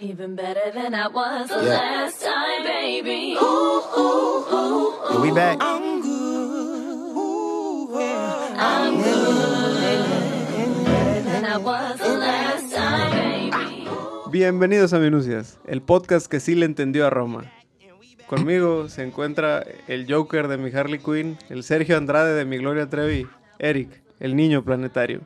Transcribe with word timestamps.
Even 0.00 0.34
better 0.34 0.72
than 0.72 0.94
I 0.94 1.08
was 1.08 1.48
the 1.48 1.56
Yeah. 1.62 1.76
last 1.76 2.22
time, 2.22 2.64
baby. 2.64 3.36
Ooh, 3.36 3.82
ooh, 3.98 4.44
ooh, 4.50 4.94
ooh. 5.12 5.22
We 5.22 5.30
back. 5.30 5.58
I'm 5.60 6.00
good. 6.00 7.90
Better 10.86 11.22
than 11.22 11.44
I 11.44 11.56
was 11.58 11.98
the 11.98 12.16
last 12.18 12.74
time, 12.74 13.10
baby. 13.50 13.88
Bienvenidos 14.30 14.92
a 14.94 14.98
Minucias, 14.98 15.58
el 15.66 15.82
podcast 15.82 16.28
que 16.28 16.40
sí 16.40 16.54
le 16.54 16.64
entendió 16.66 17.06
a 17.06 17.10
Roma. 17.10 17.50
Conmigo 18.26 18.88
se 18.88 19.02
encuentra 19.02 19.64
el 19.88 20.06
Joker 20.10 20.48
de 20.48 20.56
mi 20.56 20.70
Harley 20.70 21.00
Quinn, 21.00 21.36
el 21.50 21.62
Sergio 21.62 21.96
Andrade 21.98 22.34
de 22.34 22.44
mi 22.46 22.56
Gloria 22.58 22.88
Trevi, 22.88 23.26
Eric, 23.58 24.00
el 24.20 24.34
niño 24.36 24.62
planetario. 24.64 25.20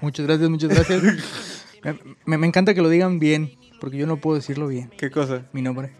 Muchas 0.00 0.24
gracias, 0.26 0.48
muchas 0.48 0.70
gracias. 0.70 1.02
me, 1.84 1.98
me- 2.24 2.38
me 2.38 2.46
encanta 2.46 2.72
que 2.74 2.80
lo 2.80 2.88
digan 2.88 3.18
bien, 3.18 3.50
porque 3.80 3.96
yo 3.96 4.06
no 4.06 4.16
puedo 4.18 4.36
decirlo 4.36 4.66
bien. 4.68 4.90
¿Qué 4.96 5.10
cosa? 5.10 5.42
Mi 5.52 5.62
nombre. 5.62 5.92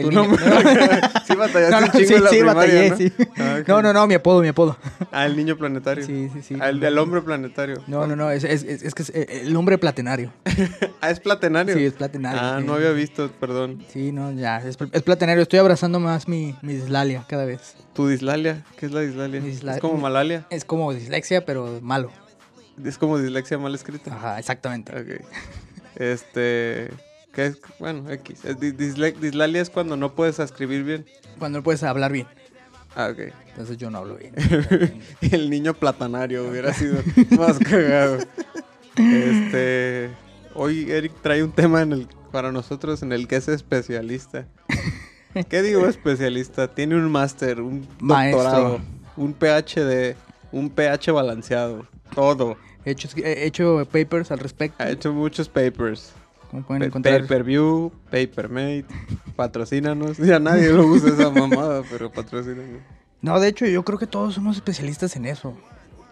¿Tu 0.00 0.10
nombre? 0.12 0.40
sí 1.26 1.34
batallaste 1.34 1.70
No, 1.70 1.80
no, 1.80 1.86
un 1.86 1.92
chingo 1.92 2.06
sí, 2.08 2.14
en 2.14 2.24
la 2.24 2.30
sí, 2.30 2.36
primaria, 2.38 2.52
batallé, 2.54 2.90
¿no? 2.90 2.96
sí. 2.96 3.12
Ah. 3.38 3.60
No, 3.66 3.82
no, 3.82 3.92
no, 3.92 4.06
mi 4.06 4.14
apodo, 4.14 4.40
mi 4.40 4.48
apodo. 4.48 4.76
Ah, 5.10 5.26
el 5.26 5.36
niño 5.36 5.56
planetario. 5.56 6.04
Sí, 6.06 6.30
sí, 6.32 6.42
sí. 6.42 6.56
Ah, 6.60 6.68
el, 6.68 6.98
hombre 6.98 7.22
planetario. 7.22 7.82
No, 7.88 8.06
no, 8.06 8.14
no, 8.14 8.30
es, 8.30 8.44
es, 8.44 8.62
es- 8.62 8.82
es 8.84 8.94
que 8.94 9.02
es 9.02 9.10
eh, 9.10 9.42
el 9.42 9.54
hombre 9.56 9.78
platenario. 9.78 10.32
Ah, 11.00 11.10
es 11.10 11.20
platenario. 11.20 11.74
Sí, 11.74 11.84
es 11.84 11.92
platenario. 11.92 12.40
Ah, 12.40 12.60
no 12.64 12.72
Eh, 12.74 12.76
había 12.76 12.92
visto, 12.92 13.30
perdón. 13.38 13.84
Sí, 13.92 14.10
no, 14.10 14.32
ya, 14.32 14.56
es, 14.58 14.78
es 14.92 15.02
platenario. 15.02 15.42
Estoy 15.42 15.58
abrazando 15.58 16.00
más 16.00 16.28
mi, 16.28 16.56
mi 16.62 16.72
dislalia 16.74 17.26
cada 17.28 17.44
vez. 17.44 17.74
¿Tu 17.92 18.08
dislalia? 18.08 18.64
¿Qué 18.78 18.86
es 18.86 18.92
la 18.92 19.00
dislalia? 19.02 19.40
Disla- 19.42 19.74
¿Es 19.74 19.80
como 19.80 19.98
malalia? 19.98 20.46
Es 20.48 20.64
como 20.64 20.94
dislexia, 20.94 21.44
pero 21.44 21.80
malo. 21.82 22.10
Es 22.82 22.96
como 22.96 23.18
dislexia 23.18 23.58
mal 23.58 23.74
escrita. 23.74 24.14
Ajá, 24.14 24.38
exactamente. 24.38 24.92
Ok. 24.98 25.20
Este. 25.96 26.90
¿Qué 27.32 27.46
es? 27.46 27.58
Bueno, 27.78 28.10
X. 28.10 28.42
Dislalia 28.60 29.60
es 29.60 29.70
cuando 29.70 29.96
no 29.96 30.14
puedes 30.14 30.38
escribir 30.38 30.84
bien. 30.84 31.06
Cuando 31.38 31.58
no 31.58 31.64
puedes 31.64 31.82
hablar 31.82 32.12
bien. 32.12 32.26
Ah, 32.94 33.08
ok. 33.10 33.32
Entonces 33.48 33.76
yo 33.76 33.90
no 33.90 33.98
hablo 33.98 34.16
bien. 34.16 34.34
El 35.20 35.50
niño 35.50 35.74
platanario 35.74 36.48
hubiera 36.48 36.72
sido 36.72 37.02
más 37.36 37.58
cagado. 37.58 38.18
Este. 38.96 40.10
Hoy 40.54 40.90
Eric 40.90 41.12
trae 41.20 41.42
un 41.42 41.50
tema 41.50 41.82
en 41.82 41.92
el, 41.92 42.08
para 42.30 42.52
nosotros 42.52 43.02
en 43.02 43.12
el 43.12 43.26
que 43.26 43.36
es 43.36 43.48
especialista. 43.48 44.46
¿Qué 45.48 45.62
digo 45.62 45.86
especialista? 45.88 46.72
Tiene 46.72 46.94
un 46.94 47.10
máster, 47.10 47.60
un 47.60 47.88
Maestro. 47.98 48.42
doctorado, 48.42 48.80
un 49.16 49.34
PhD, 49.34 50.14
un 50.52 50.70
pH 50.70 51.10
balanceado. 51.10 51.86
Todo. 52.14 52.56
He 52.84 52.90
hecho, 52.90 53.08
he 53.16 53.46
hecho 53.46 53.86
papers 53.90 54.30
al 54.30 54.38
respecto. 54.38 54.82
Ha 54.82 54.90
hecho 54.90 55.12
muchos 55.12 55.48
papers. 55.48 56.12
Como 56.50 56.62
pueden 56.64 56.82
encontrar. 56.82 57.20
Pay 57.20 57.28
per 57.28 57.44
view, 57.44 57.92
papermate, 58.10 58.86
patrocínanos. 59.34 60.18
Ya 60.18 60.38
nadie 60.38 60.68
lo 60.70 60.86
usa 60.86 61.10
esa 61.10 61.30
mamada, 61.30 61.82
pero 61.90 62.12
patrocínanos. 62.12 62.80
No, 63.22 63.40
de 63.40 63.48
hecho, 63.48 63.66
yo 63.66 63.84
creo 63.84 63.98
que 63.98 64.06
todos 64.06 64.34
somos 64.34 64.56
especialistas 64.56 65.16
en 65.16 65.24
eso. 65.24 65.56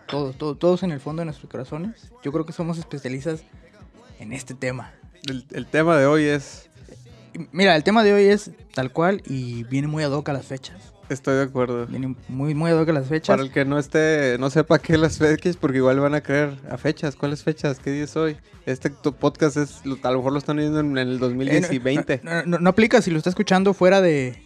Todos, 0.07 0.37
todos, 0.37 0.59
todos 0.59 0.83
en 0.83 0.91
el 0.93 1.01
fondo 1.01 1.21
de 1.21 1.27
nuestros 1.27 1.51
corazones. 1.51 2.11
Yo 2.23 2.33
creo 2.33 2.47
que 2.47 2.53
somos 2.53 2.79
especialistas 2.79 3.45
en 4.19 4.33
este 4.33 4.55
tema. 4.55 4.93
El, 5.29 5.45
el 5.53 5.67
tema 5.67 5.97
de 5.99 6.07
hoy 6.07 6.25
es. 6.25 6.69
Mira, 7.53 7.77
el 7.77 7.85
tema 7.85 8.03
de 8.05 8.13
hoy 8.13 8.25
es 8.25 8.51
tal 8.75 8.93
cual 8.93 9.23
y 9.27 9.65
viene 9.65 9.89
muy 9.89 10.03
ad 10.05 10.11
hoc 10.13 10.29
a 10.29 10.33
las 10.33 10.47
fechas. 10.47 10.93
Estoy 11.09 11.37
de 11.37 11.43
acuerdo. 11.43 11.87
Viene 11.87 12.15
muy, 12.29 12.55
muy 12.55 12.71
ad 12.71 12.81
hoc 12.81 12.89
a 12.89 12.93
las 12.93 13.09
fechas. 13.09 13.29
Para 13.29 13.43
el 13.43 13.51
que 13.53 13.65
no 13.65 13.79
esté, 13.79 14.37
no 14.39 14.49
sepa 14.51 14.79
qué 14.79 14.97
las 14.97 15.19
fechas, 15.19 15.57
porque 15.57 15.79
igual 15.79 16.01
van 16.01 16.15
a 16.15 16.21
creer 16.23 16.57
a 16.71 16.79
fechas. 16.79 17.17
¿Cuáles 17.17 17.43
fechas? 17.43 17.79
¿Qué 17.81 17.91
día 17.91 18.05
es 18.05 18.17
hoy? 18.17 18.37
Este 18.67 18.91
podcast 18.91 19.57
es, 19.57 19.83
a 20.03 20.11
lo 20.11 20.19
mejor 20.19 20.33
lo 20.33 20.39
están 20.39 20.57
viendo 20.57 20.81
en, 20.81 20.97
el 20.97 21.15
Eh, 21.17 21.19
2020. 21.19 22.21
no, 22.23 22.31
no, 22.35 22.43
no- 22.47 22.59
no 22.61 22.71
aplica 22.71 23.03
si 23.03 23.11
lo 23.11 23.19
está 23.19 23.31
escuchando 23.31 23.75
fuera 23.75 24.01
de... 24.01 24.43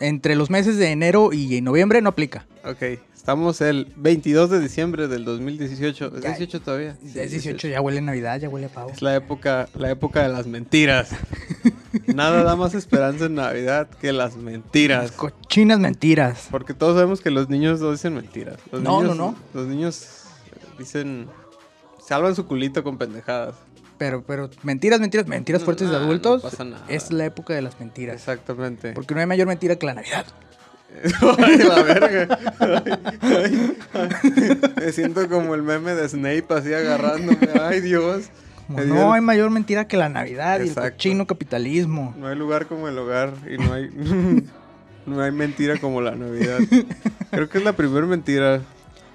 Entre 0.00 0.36
los 0.36 0.50
meses 0.50 0.76
de 0.76 0.90
enero 0.92 1.32
y 1.32 1.60
noviembre 1.60 2.00
no 2.00 2.10
aplica. 2.10 2.46
Ok, 2.64 2.82
estamos 3.16 3.60
el 3.60 3.92
22 3.96 4.50
de 4.50 4.60
diciembre 4.60 5.08
del 5.08 5.24
2018. 5.24 6.12
¿Es 6.16 6.22
Ya. 6.22 6.28
18 6.30 6.60
todavía? 6.60 6.96
Es 7.14 7.30
18, 7.32 7.68
ya 7.68 7.80
huele 7.80 7.98
a 7.98 8.02
Navidad, 8.02 8.38
ya 8.40 8.48
huele 8.48 8.66
a 8.66 8.68
pavo. 8.68 8.90
Es 8.90 9.02
la 9.02 9.16
época, 9.16 9.68
la 9.76 9.90
época 9.90 10.22
de 10.22 10.28
las 10.28 10.46
mentiras. 10.46 11.10
Nada 12.06 12.42
da 12.42 12.54
más 12.56 12.74
esperanza 12.74 13.26
en 13.26 13.34
Navidad 13.34 13.88
que 14.00 14.12
las 14.12 14.36
mentiras. 14.36 15.10
Cochinas 15.12 15.78
mentiras. 15.80 16.48
Porque 16.50 16.74
todos 16.74 16.94
sabemos 16.94 17.20
que 17.20 17.30
los 17.30 17.48
niños 17.48 17.80
no 17.80 17.90
dicen 17.90 18.14
mentiras. 18.14 18.58
Los 18.70 18.82
No, 18.82 19.00
niños, 19.02 19.16
no, 19.16 19.32
no. 19.32 19.36
Los 19.54 19.66
niños 19.66 20.06
eh, 20.46 20.66
dicen. 20.78 21.26
Salvan 22.06 22.34
su 22.34 22.46
culito 22.46 22.82
con 22.82 22.96
pendejadas. 22.96 23.54
Pero, 23.98 24.22
pero 24.22 24.48
mentiras, 24.62 25.00
mentiras, 25.00 25.26
mentiras 25.26 25.60
No, 25.60 25.64
fuertes 25.64 25.88
de 25.88 25.92
nah, 25.94 26.00
no 26.00 26.06
adultos. 26.06 26.42
pasa 26.42 26.64
nada. 26.64 26.84
Es 26.88 27.12
la 27.12 27.24
época 27.24 27.52
de 27.54 27.62
las 27.62 27.78
mentiras. 27.80 28.16
Exactamente. 28.16 28.92
Porque 28.92 29.14
no 29.14 29.20
hay 29.20 29.26
mayor 29.26 29.46
mentira 29.48 29.76
que 29.76 29.86
la 29.86 29.94
Navidad. 29.94 30.24
Ay, 31.38 31.58
la 31.58 31.82
verga. 31.82 32.38
Ay, 32.60 32.82
ay, 33.20 33.76
ay. 33.94 34.60
Me 34.80 34.92
siento 34.92 35.28
como 35.28 35.54
el 35.54 35.62
meme 35.62 35.94
de 35.94 36.08
Snape 36.08 36.46
así 36.50 36.72
agarrándome. 36.72 37.38
Ay, 37.60 37.80
Dios. 37.80 38.30
Como 38.68 38.80
no 38.84 39.12
hay 39.12 39.20
mayor 39.20 39.50
mentira 39.50 39.88
que 39.88 39.96
la 39.96 40.08
Navidad 40.08 40.58
y 40.58 40.62
el 40.62 40.68
Exacto. 40.68 40.90
cochino 40.92 41.26
capitalismo. 41.26 42.14
No 42.18 42.26
hay 42.28 42.36
lugar 42.36 42.66
como 42.66 42.88
el 42.88 42.98
hogar 42.98 43.32
y 43.50 43.58
no 43.58 43.72
hay. 43.72 44.44
No 45.06 45.22
hay 45.22 45.32
mentira 45.32 45.78
como 45.80 46.02
la 46.02 46.14
Navidad. 46.14 46.58
Creo 47.30 47.48
que 47.48 47.56
es 47.56 47.64
la 47.64 47.72
primera 47.72 48.04
mentira. 48.04 48.60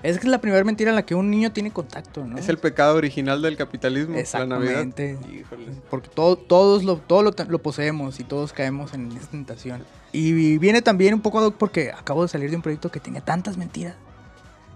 Es 0.04 0.20
que 0.20 0.28
es 0.28 0.32
la 0.32 0.42
primera 0.42 0.64
mentira 0.66 0.90
en 0.90 0.96
la 0.96 1.06
que 1.06 1.16
un 1.16 1.32
niño 1.32 1.54
tiene 1.54 1.72
contacto, 1.72 2.26
¿no? 2.26 2.38
Es 2.38 2.50
el 2.50 2.58
pecado 2.58 2.98
original 2.98 3.42
del 3.42 3.56
capitalismo. 3.56 4.16
La 4.16 4.46
Navidad. 4.46 4.82
Exactamente. 4.82 5.18
Híjole. 5.32 5.66
Porque 5.90 6.10
todo, 6.14 6.36
todos 6.36 6.84
lo, 6.84 6.98
todo 6.98 7.24
lo, 7.24 7.34
lo 7.48 7.60
poseemos 7.60 8.20
y 8.20 8.26
todos 8.26 8.52
caemos 8.52 8.94
en 8.94 9.12
esta 9.14 9.32
tentación. 9.32 9.84
Y 10.12 10.58
viene 10.58 10.82
también 10.82 11.14
un 11.14 11.22
poco 11.22 11.40
ad 11.40 11.46
hoc 11.46 11.56
porque 11.56 11.92
acabo 11.92 12.22
de 12.22 12.28
salir 12.28 12.50
de 12.50 12.58
un 12.58 12.62
proyecto 12.62 12.92
que 12.92 13.00
tenía 13.00 13.22
tantas 13.22 13.58
mentiras. 13.58 13.96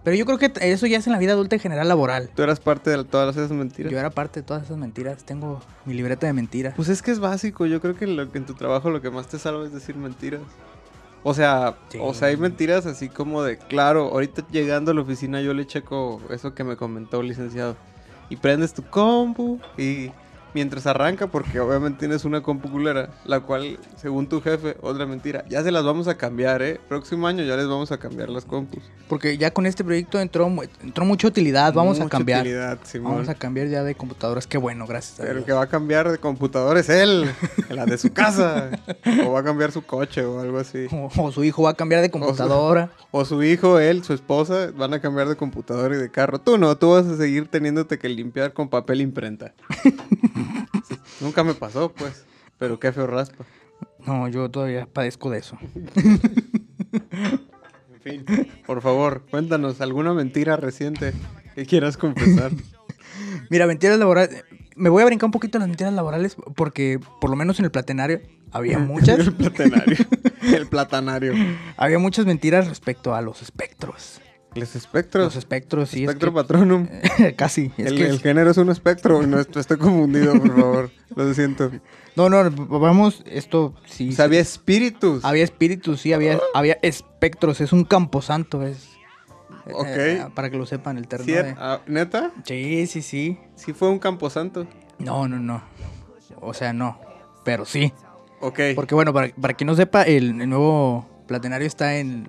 Pero 0.07 0.15
yo 0.15 0.25
creo 0.25 0.38
que 0.38 0.53
eso 0.61 0.88
ya 0.88 0.99
es 0.99 1.05
en 1.05 1.11
la 1.11 1.19
vida 1.19 1.33
adulta 1.33 1.57
en 1.57 1.61
general 1.61 1.89
laboral. 1.89 2.29
Tú 2.33 2.41
eras 2.41 2.61
parte 2.61 2.89
de 2.89 3.03
todas 3.03 3.35
esas 3.35 3.51
mentiras. 3.51 3.91
Yo 3.91 3.99
era 3.99 4.09
parte 4.09 4.39
de 4.39 4.45
todas 4.45 4.63
esas 4.63 4.77
mentiras. 4.77 5.25
Tengo 5.25 5.59
mi 5.83 5.94
libreta 5.94 6.25
de 6.25 6.31
mentiras. 6.31 6.75
Pues 6.77 6.88
es 6.88 7.01
que 7.01 7.11
es 7.11 7.19
básico. 7.19 7.65
Yo 7.65 7.81
creo 7.81 7.97
que, 7.97 8.07
lo, 8.07 8.31
que 8.31 8.38
en 8.38 8.45
tu 8.45 8.53
trabajo 8.53 8.89
lo 8.89 9.01
que 9.01 9.09
más 9.09 9.27
te 9.27 9.38
salva 9.38 9.65
es 9.65 9.73
decir 9.73 9.97
mentiras. 9.97 10.39
O 11.29 11.33
sea, 11.33 11.75
Sí. 11.89 11.97
o 12.01 12.13
sea, 12.13 12.29
hay 12.29 12.38
mentiras 12.38 12.85
así 12.85 13.09
como 13.09 13.43
de, 13.43 13.57
claro, 13.57 14.03
ahorita 14.13 14.45
llegando 14.49 14.91
a 14.91 14.93
la 14.93 15.01
oficina 15.01 15.41
yo 15.41 15.53
le 15.53 15.67
checo 15.67 16.21
eso 16.29 16.53
que 16.55 16.63
me 16.63 16.77
comentó 16.77 17.19
el 17.19 17.27
licenciado. 17.27 17.75
Y 18.29 18.38
prendes 18.38 18.73
tu 18.73 18.81
compu 18.81 19.59
y 19.77 20.09
mientras 20.53 20.88
arranca, 20.88 21.28
porque 21.28 21.59
obviamente 21.59 22.00
tienes 22.00 22.25
una 22.25 22.41
compu 22.41 22.69
culera, 22.69 23.09
la 23.25 23.41
cual, 23.41 23.80
según 23.96 24.28
tu 24.28 24.41
jefe, 24.41 24.78
otra 24.81 25.06
mentira. 25.06 25.46
Ya 25.50 25.63
se 25.63 25.72
las 25.72 25.84
vamos 25.84 26.08
a 26.08 26.16
cambiar, 26.18 26.62
¿eh? 26.62 26.80
Próximo 26.88 27.28
año 27.28 27.44
ya 27.44 27.56
les 27.56 27.68
vamos 27.68 27.91
a 27.91 27.97
cambiar 27.97 28.30
las 28.30 28.46
compus. 28.46 28.84
Porque 29.07 29.38
ya 29.38 29.52
con 29.52 29.66
este 29.66 29.84
proyecto 29.84 30.19
entró, 30.19 30.52
entró 30.81 31.06
mucha 31.06 31.28
utilidad. 31.28 31.74
Vamos 31.74 32.00
a 32.00 32.07
cambiar. 32.09 32.41
utilidad, 32.41 32.80
Simón. 32.84 33.13
Vamos 33.13 33.30
a 33.30 33.36
cambiar 33.36 33.68
ya 33.68 33.84
de 33.84 33.96
computadoras. 33.96 34.47
Qué 34.47 34.57
bueno, 34.57 34.86
gracias. 34.86 35.19
a 35.19 35.24
Pero 35.24 35.40
el 35.40 35.46
que 35.46 35.53
va 35.53 35.63
a 35.63 35.68
cambiar 35.68 36.12
de 36.12 36.18
computador 36.18 36.78
es 36.78 36.90
él, 36.90 37.30
la 37.69 37.86
de 37.86 37.97
su 37.97 38.12
casa. 38.12 38.69
o 39.25 39.31
va 39.31 39.40
a 39.40 39.44
cambiar 39.44 39.72
su 39.72 39.84
coche 39.84 40.25
o 40.25 40.40
algo 40.40 40.59
así. 40.59 40.88
O, 40.91 41.09
o 41.18 41.31
su 41.31 41.44
hijo 41.44 41.63
va 41.63 41.72
a 41.72 41.75
cambiar 41.75 42.02
de 42.02 42.12
computadora. 42.12 42.91
O 43.12 43.24
su 43.25 43.44
hijo, 43.44 43.80
él, 43.80 44.03
su 44.03 44.13
esposa, 44.13 44.72
van 44.75 44.94
a 44.94 45.00
cambiar 45.00 45.28
de 45.28 45.36
computador 45.36 45.94
y 45.94 45.97
de 45.97 46.12
carro. 46.12 46.40
Tú 46.40 46.57
no, 46.57 46.78
tú 46.78 46.91
vas 46.91 47.06
a 47.06 47.18
seguir 47.18 47.47
teniéndote 47.47 47.97
que 47.97 48.09
limpiar 48.09 48.53
con 48.53 48.69
papel 48.69 49.02
imprenta. 49.02 49.53
Nunca 51.22 51.44
me 51.44 51.53
pasó, 51.53 51.91
pues. 51.91 52.25
Pero 52.57 52.79
qué 52.79 52.91
feo 52.91 53.07
raspa. 53.07 53.45
No, 54.06 54.28
yo 54.28 54.50
todavía 54.50 54.88
padezco 54.91 55.29
de 55.29 55.40
eso. 55.40 55.57
En 58.07 58.25
fin, 58.25 58.47
por 58.66 58.81
favor, 58.81 59.23
cuéntanos 59.29 59.81
alguna 59.81 60.13
mentira 60.13 60.56
reciente 60.56 61.13
que 61.56 61.66
quieras 61.66 61.97
confesar. 61.97 62.51
Mira, 63.50 63.68
mentiras 63.68 64.00
laborales. 64.00 64.45
Me 64.78 64.88
voy 64.88 65.03
a 65.03 65.06
brincar 65.06 65.25
un 65.25 65.31
poquito 65.31 65.59
las 65.59 65.68
mentiras 65.68 65.94
laborales 65.94 66.38
porque, 66.56 67.01
por 67.19 67.30
lo 67.30 67.36
menos 67.36 67.59
en 67.59 67.65
el 67.65 67.71
platenario, 67.71 68.21
había 68.51 68.80
muchas. 68.80 69.19
El 69.19 69.33
platanario. 69.33 69.98
El 70.42 70.68
platanario. 70.68 71.33
había 71.75 72.00
muchas 72.00 72.25
mentiras 72.25 72.68
respecto 72.69 73.13
a 73.13 73.21
los 73.21 73.42
espectros. 73.42 74.21
Los 74.59 74.75
espectros. 74.75 75.25
Los 75.25 75.36
espectros, 75.36 75.89
sí. 75.89 76.04
es 76.04 76.09
Espectro 76.09 76.31
que- 76.31 76.36
patronum. 76.36 76.88
Casi. 77.36 77.71
es 77.77 77.88
El, 77.88 77.98
que- 77.98 78.07
el 78.07 78.19
género 78.19 78.51
es 78.51 78.57
un 78.57 78.69
espectro. 78.69 79.21
No, 79.25 79.39
estoy 79.39 79.77
confundido, 79.77 80.33
por 80.39 80.56
favor. 80.59 80.92
Lo 81.15 81.33
siento. 81.33 81.71
No, 82.15 82.30
no, 82.30 82.50
vamos, 82.80 83.24
esto 83.25 83.74
sí. 83.86 84.09
O 84.09 84.12
sea, 84.12 84.15
sí. 84.18 84.21
había 84.24 84.39
espíritus. 84.39 85.24
Había 85.24 85.44
espíritus, 85.44 86.01
sí, 86.01 86.13
había, 86.13 86.39
había 86.54 86.77
espectros. 86.81 87.62
Es 87.62 87.71
un 87.74 87.83
camposanto, 87.86 88.63
es. 88.63 88.89
Ok. 89.71 89.86
eh, 89.88 90.25
para 90.33 90.50
que 90.50 90.57
lo 90.57 90.65
sepan, 90.65 90.98
el 90.98 91.07
terreno 91.07 91.44
de- 91.44 91.56
ah, 91.57 91.81
¿Neta? 91.88 92.31
Sí, 92.45 92.88
sí, 92.88 93.01
sí. 93.01 93.38
Sí 93.56 93.74
fue 93.74 93.89
un 93.89 94.00
camposanto. 94.00 94.65
No, 95.00 95.27
no, 95.27 95.38
no. 95.39 95.62
O 96.42 96.54
sea, 96.54 96.74
no. 96.74 97.00
Pero 97.44 97.65
sí. 97.65 97.92
Ok. 98.39 98.59
Porque 98.75 98.95
bueno, 98.95 99.13
para, 99.13 99.33
para 99.33 99.54
quien 99.56 99.68
no 99.68 99.75
sepa, 99.75 100.04
el, 100.04 100.42
el 100.42 100.50
nuevo 100.50 101.06
platenario 101.27 101.68
está 101.68 101.98
en... 101.98 102.27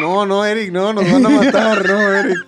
No, 0.00 0.26
no, 0.26 0.44
Eric, 0.44 0.72
no, 0.72 0.92
nos 0.92 1.10
van 1.10 1.26
a 1.26 1.28
matar, 1.28 1.86
no, 1.86 2.12
Eric. 2.12 2.38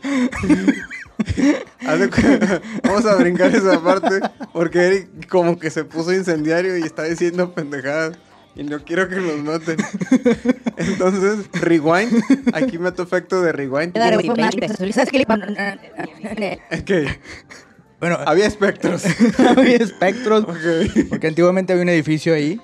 Vamos 2.83 3.07
a 3.07 3.15
brincar 3.17 3.55
esa 3.55 3.83
parte 3.83 4.21
porque 4.53 4.79
Eric 4.79 5.29
como 5.29 5.59
que 5.59 5.71
se 5.71 5.85
puso 5.85 6.13
incendiario 6.13 6.77
y 6.79 6.83
está 6.83 7.05
diciendo 7.05 7.53
pendejadas 7.55 8.17
y 8.57 8.63
no 8.63 8.85
quiero 8.85 9.09
que 9.09 9.17
los 9.17 9.39
noten. 9.41 9.77
Entonces, 10.77 11.47
rewind. 11.53 12.23
Aquí 12.53 12.79
meto 12.79 13.03
efecto 13.03 13.43
de 13.43 13.53
rewind. 13.53 13.93
Ok, 16.71 16.91
Bueno, 18.01 18.19
había 18.27 18.47
espectros. 18.47 19.05
había 19.57 19.77
espectros. 19.77 20.45
Porque 21.09 21.27
antiguamente 21.27 21.73
había 21.73 21.83
un 21.83 21.89
edificio 21.89 22.35
ahí. 22.35 22.61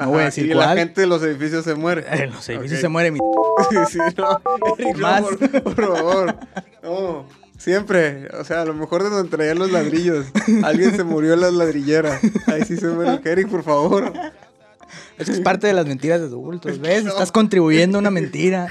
No 0.00 0.10
voy 0.10 0.22
a 0.22 0.24
decir 0.26 0.46
y 0.46 0.52
cuál. 0.52 0.68
la 0.68 0.76
gente 0.76 1.00
de 1.00 1.06
los 1.06 1.22
edificios 1.22 1.64
se 1.64 1.74
muere. 1.74 2.04
En 2.10 2.30
los 2.30 2.48
edificios 2.48 2.80
se 2.80 2.88
muere 2.88 3.10
mi... 3.10 3.18
sí, 3.90 3.98
no. 4.16 4.40
Eric, 4.78 4.96
no, 4.96 5.02
Más. 5.02 5.22
por, 5.22 5.62
por 5.62 5.96
favor. 5.96 6.36
No. 6.82 7.26
Siempre, 7.58 8.28
o 8.38 8.44
sea, 8.44 8.62
a 8.62 8.64
lo 8.64 8.72
mejor 8.72 9.02
de 9.02 9.10
donde 9.10 9.28
traían 9.28 9.58
los 9.58 9.72
ladrillos. 9.72 10.26
Alguien 10.62 10.94
se 10.94 11.02
murió 11.02 11.34
en 11.34 11.40
las 11.40 11.52
ladrilleras. 11.52 12.20
Ahí 12.46 12.64
sí 12.64 12.76
se 12.76 12.86
muere. 12.86 13.20
Eric, 13.24 13.48
por 13.48 13.64
favor. 13.64 14.12
Es 15.18 15.26
que 15.26 15.32
es 15.32 15.40
parte 15.40 15.66
de 15.66 15.72
las 15.72 15.86
mentiras 15.86 16.20
de 16.20 16.26
adultos, 16.26 16.78
¿ves? 16.78 17.04
Estás 17.04 17.32
contribuyendo 17.32 17.98
a 17.98 18.00
una 18.00 18.10
mentira. 18.10 18.68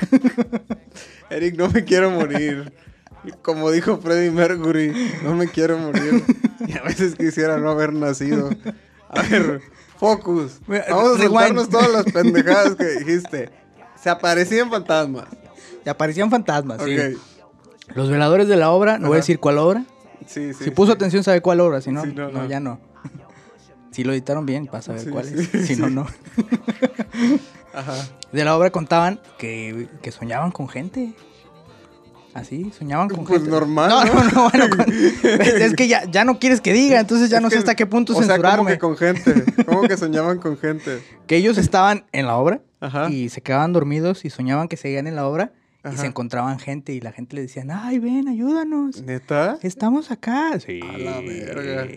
Eric, 1.29 1.57
no 1.57 1.69
me 1.69 1.83
quiero 1.83 2.09
morir. 2.09 2.71
Como 3.41 3.69
dijo 3.71 3.97
Freddie 3.97 4.31
Mercury, 4.31 4.93
no 5.23 5.35
me 5.35 5.49
quiero 5.49 5.77
morir. 5.77 6.23
Y 6.65 6.77
a 6.77 6.83
veces 6.83 7.15
quisiera 7.15 7.57
no 7.57 7.69
haber 7.71 7.91
nacido. 7.91 8.49
A 9.09 9.21
ver, 9.23 9.61
focus. 9.97 10.59
Mira, 10.67 10.85
Vamos 10.89 11.19
a 11.19 11.23
rewind. 11.23 11.69
todas 11.69 11.89
las 11.91 12.05
pendejadas 12.13 12.75
que 12.75 12.85
dijiste. 12.85 13.49
Se 14.01 14.09
aparecían 14.09 14.69
fantasmas. 14.69 15.25
Y 15.85 15.89
aparecían 15.89 16.29
fantasmas, 16.29 16.81
sí. 16.83 16.97
Los 17.95 18.09
veladores 18.09 18.47
de 18.47 18.57
la 18.57 18.71
obra, 18.71 18.97
no 18.97 19.07
voy 19.07 19.15
a 19.15 19.19
decir 19.19 19.39
cuál 19.39 19.57
obra. 19.57 19.85
Sí, 20.25 20.53
sí. 20.53 20.65
si 20.65 20.71
puso 20.71 20.91
sí. 20.91 20.95
atención 20.95 21.23
sabe 21.23 21.41
cuál 21.41 21.61
obra, 21.61 21.79
si 21.81 21.91
no, 21.91 22.03
Sí, 22.03 22.11
no, 22.13 22.29
no, 22.29 22.41
no. 22.43 22.47
ya 22.47 22.59
no. 22.59 22.79
Si 23.91 24.03
lo 24.03 24.11
editaron 24.11 24.45
bien, 24.45 24.69
vas 24.71 24.87
a 24.89 24.93
ver 24.93 25.01
Sí, 25.01 25.09
cuál 25.09 25.25
sí, 25.25 25.49
es. 25.53 25.67
Si 25.67 25.75
no, 25.77 25.89
no. 25.89 26.05
Ajá. 27.73 27.93
De 28.31 28.43
la 28.43 28.55
obra 28.57 28.69
contaban 28.71 29.19
que, 29.37 29.87
que 30.01 30.11
soñaban 30.11 30.51
con 30.51 30.67
gente. 30.67 31.13
Así, 32.37 32.71
soñaban 32.77 33.09
con 33.09 33.25
Pues 33.25 33.39
gente. 33.39 33.49
normal, 33.49 33.89
No, 33.89 34.05
¿no? 34.05 34.13
no, 34.13 34.23
no, 34.31 34.49
bueno, 34.49 34.69
con- 34.69 34.85
es 35.23 35.73
que 35.73 35.87
ya, 35.87 36.03
ya 36.09 36.23
no 36.23 36.37
quieres 36.39 36.61
que 36.61 36.71
diga, 36.71 36.99
entonces 36.99 37.29
ya 37.29 37.39
no 37.39 37.49
sé 37.49 37.57
hasta 37.57 37.73
qué 37.75 37.85
punto 37.87 38.13
o 38.13 38.15
sea, 38.15 38.27
censurarme. 38.27 38.57
como 38.57 38.69
que 38.69 38.77
con 38.77 38.95
gente. 38.97 39.63
¿Cómo 39.65 39.81
que 39.83 39.97
soñaban 39.97 40.37
con 40.39 40.57
gente? 40.57 41.01
Que 41.27 41.37
ellos 41.37 41.57
estaban 41.57 42.05
en 42.11 42.27
la 42.27 42.37
obra 42.37 42.61
Ajá. 42.79 43.09
y 43.09 43.29
se 43.29 43.41
quedaban 43.41 43.73
dormidos 43.73 44.23
y 44.23 44.29
soñaban 44.29 44.67
que 44.67 44.77
seguían 44.77 45.07
en 45.07 45.15
la 45.15 45.27
obra 45.27 45.51
y 45.91 45.95
se 45.97 46.05
encontraban 46.05 46.59
gente 46.59 46.91
y 46.93 46.99
la 47.01 47.11
gente 47.13 47.35
le 47.37 47.41
decían, 47.43 47.71
ay, 47.71 47.97
ven, 47.99 48.27
ayúdanos. 48.27 49.01
¿Neta? 49.03 49.57
Estamos 49.61 50.11
acá. 50.11 50.59
Sí. 50.59 50.79
A 50.83 50.97
la 50.97 51.21
verga. 51.21 51.87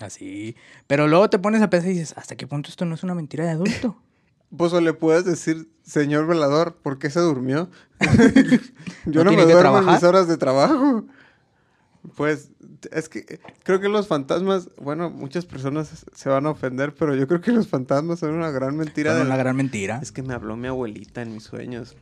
Así. 0.00 0.56
Pero 0.86 1.06
luego 1.08 1.30
te 1.30 1.38
pones 1.38 1.62
a 1.62 1.70
pensar 1.70 1.90
y 1.90 1.94
dices, 1.94 2.14
¿hasta 2.16 2.36
qué 2.36 2.46
punto 2.46 2.68
esto 2.68 2.84
no 2.84 2.94
es 2.94 3.02
una 3.02 3.14
mentira 3.14 3.44
de 3.44 3.50
adulto? 3.50 3.96
Pues 4.56 4.72
o 4.72 4.80
le 4.80 4.92
puedes 4.92 5.24
decir, 5.24 5.68
señor 5.82 6.26
velador, 6.26 6.74
¿por 6.74 6.98
qué 6.98 7.10
se 7.10 7.20
durmió? 7.20 7.68
Yo 9.06 9.24
¿No 9.24 9.30
no, 9.30 9.36
me 9.36 9.44
duermo 9.44 9.78
en 9.78 9.86
mis 9.86 10.02
horas 10.02 10.26
de 10.26 10.36
trabajo. 10.36 11.04
Pues 12.16 12.50
es 12.92 13.08
que 13.08 13.40
creo 13.62 13.80
que 13.80 13.88
los 13.88 14.06
fantasmas, 14.06 14.68
bueno, 14.80 15.10
muchas 15.10 15.46
personas 15.46 16.04
se 16.14 16.28
van 16.28 16.46
a 16.46 16.50
ofender, 16.50 16.94
pero 16.94 17.14
yo 17.14 17.26
creo 17.26 17.40
que 17.40 17.52
los 17.52 17.68
fantasmas 17.68 18.18
son 18.20 18.34
una 18.34 18.50
gran 18.50 18.76
mentira. 18.76 19.12
Son 19.12 19.20
de 19.20 19.26
una 19.26 19.36
gran 19.36 19.56
mentira. 19.56 19.98
Es 20.02 20.12
que 20.12 20.22
me 20.22 20.34
habló 20.34 20.56
mi 20.56 20.68
abuelita 20.68 21.22
en 21.22 21.32
mis 21.34 21.44
sueños. 21.44 21.96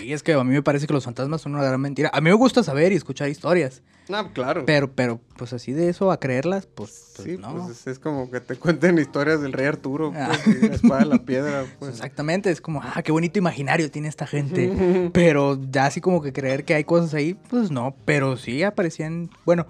Sí, 0.00 0.12
es 0.12 0.22
que 0.22 0.32
a 0.34 0.44
mí 0.44 0.52
me 0.52 0.62
parece 0.62 0.86
que 0.86 0.92
los 0.92 1.04
fantasmas 1.04 1.40
son 1.40 1.54
una 1.54 1.64
gran 1.64 1.80
mentira. 1.80 2.10
A 2.12 2.20
mí 2.20 2.30
me 2.30 2.34
gusta 2.36 2.62
saber 2.62 2.92
y 2.92 2.96
escuchar 2.96 3.28
historias. 3.28 3.82
No, 4.08 4.32
claro. 4.32 4.64
Pero, 4.64 4.90
pero, 4.90 5.20
pues 5.36 5.52
así 5.52 5.72
de 5.72 5.90
eso 5.90 6.10
a 6.10 6.18
creerlas, 6.18 6.64
pues, 6.66 7.12
pues, 7.16 7.28
sí, 7.28 7.36
no. 7.36 7.52
pues 7.54 7.68
es, 7.78 7.86
es 7.88 7.98
como 7.98 8.30
que 8.30 8.40
te 8.40 8.56
cuenten 8.56 8.98
historias 8.98 9.42
del 9.42 9.52
rey 9.52 9.66
Arturo, 9.66 10.14
Ah. 10.16 10.30
pues, 10.44 10.62
y 10.62 10.66
la 10.68 10.74
espada 10.76 11.00
de 11.00 11.06
la 11.06 11.18
piedra, 11.18 11.66
pues. 11.78 11.90
Exactamente, 11.96 12.50
es 12.50 12.62
como, 12.62 12.80
ah, 12.82 13.02
qué 13.02 13.12
bonito 13.12 13.38
imaginario 13.38 13.90
tiene 13.90 14.08
esta 14.08 14.26
gente. 14.26 15.10
pero 15.12 15.58
ya 15.70 15.84
así 15.84 16.00
como 16.00 16.22
que 16.22 16.32
creer 16.32 16.64
que 16.64 16.72
hay 16.74 16.84
cosas 16.84 17.12
ahí, 17.12 17.34
pues 17.34 17.70
no. 17.70 17.94
Pero 18.06 18.38
sí 18.38 18.62
aparecían, 18.62 19.28
bueno, 19.44 19.66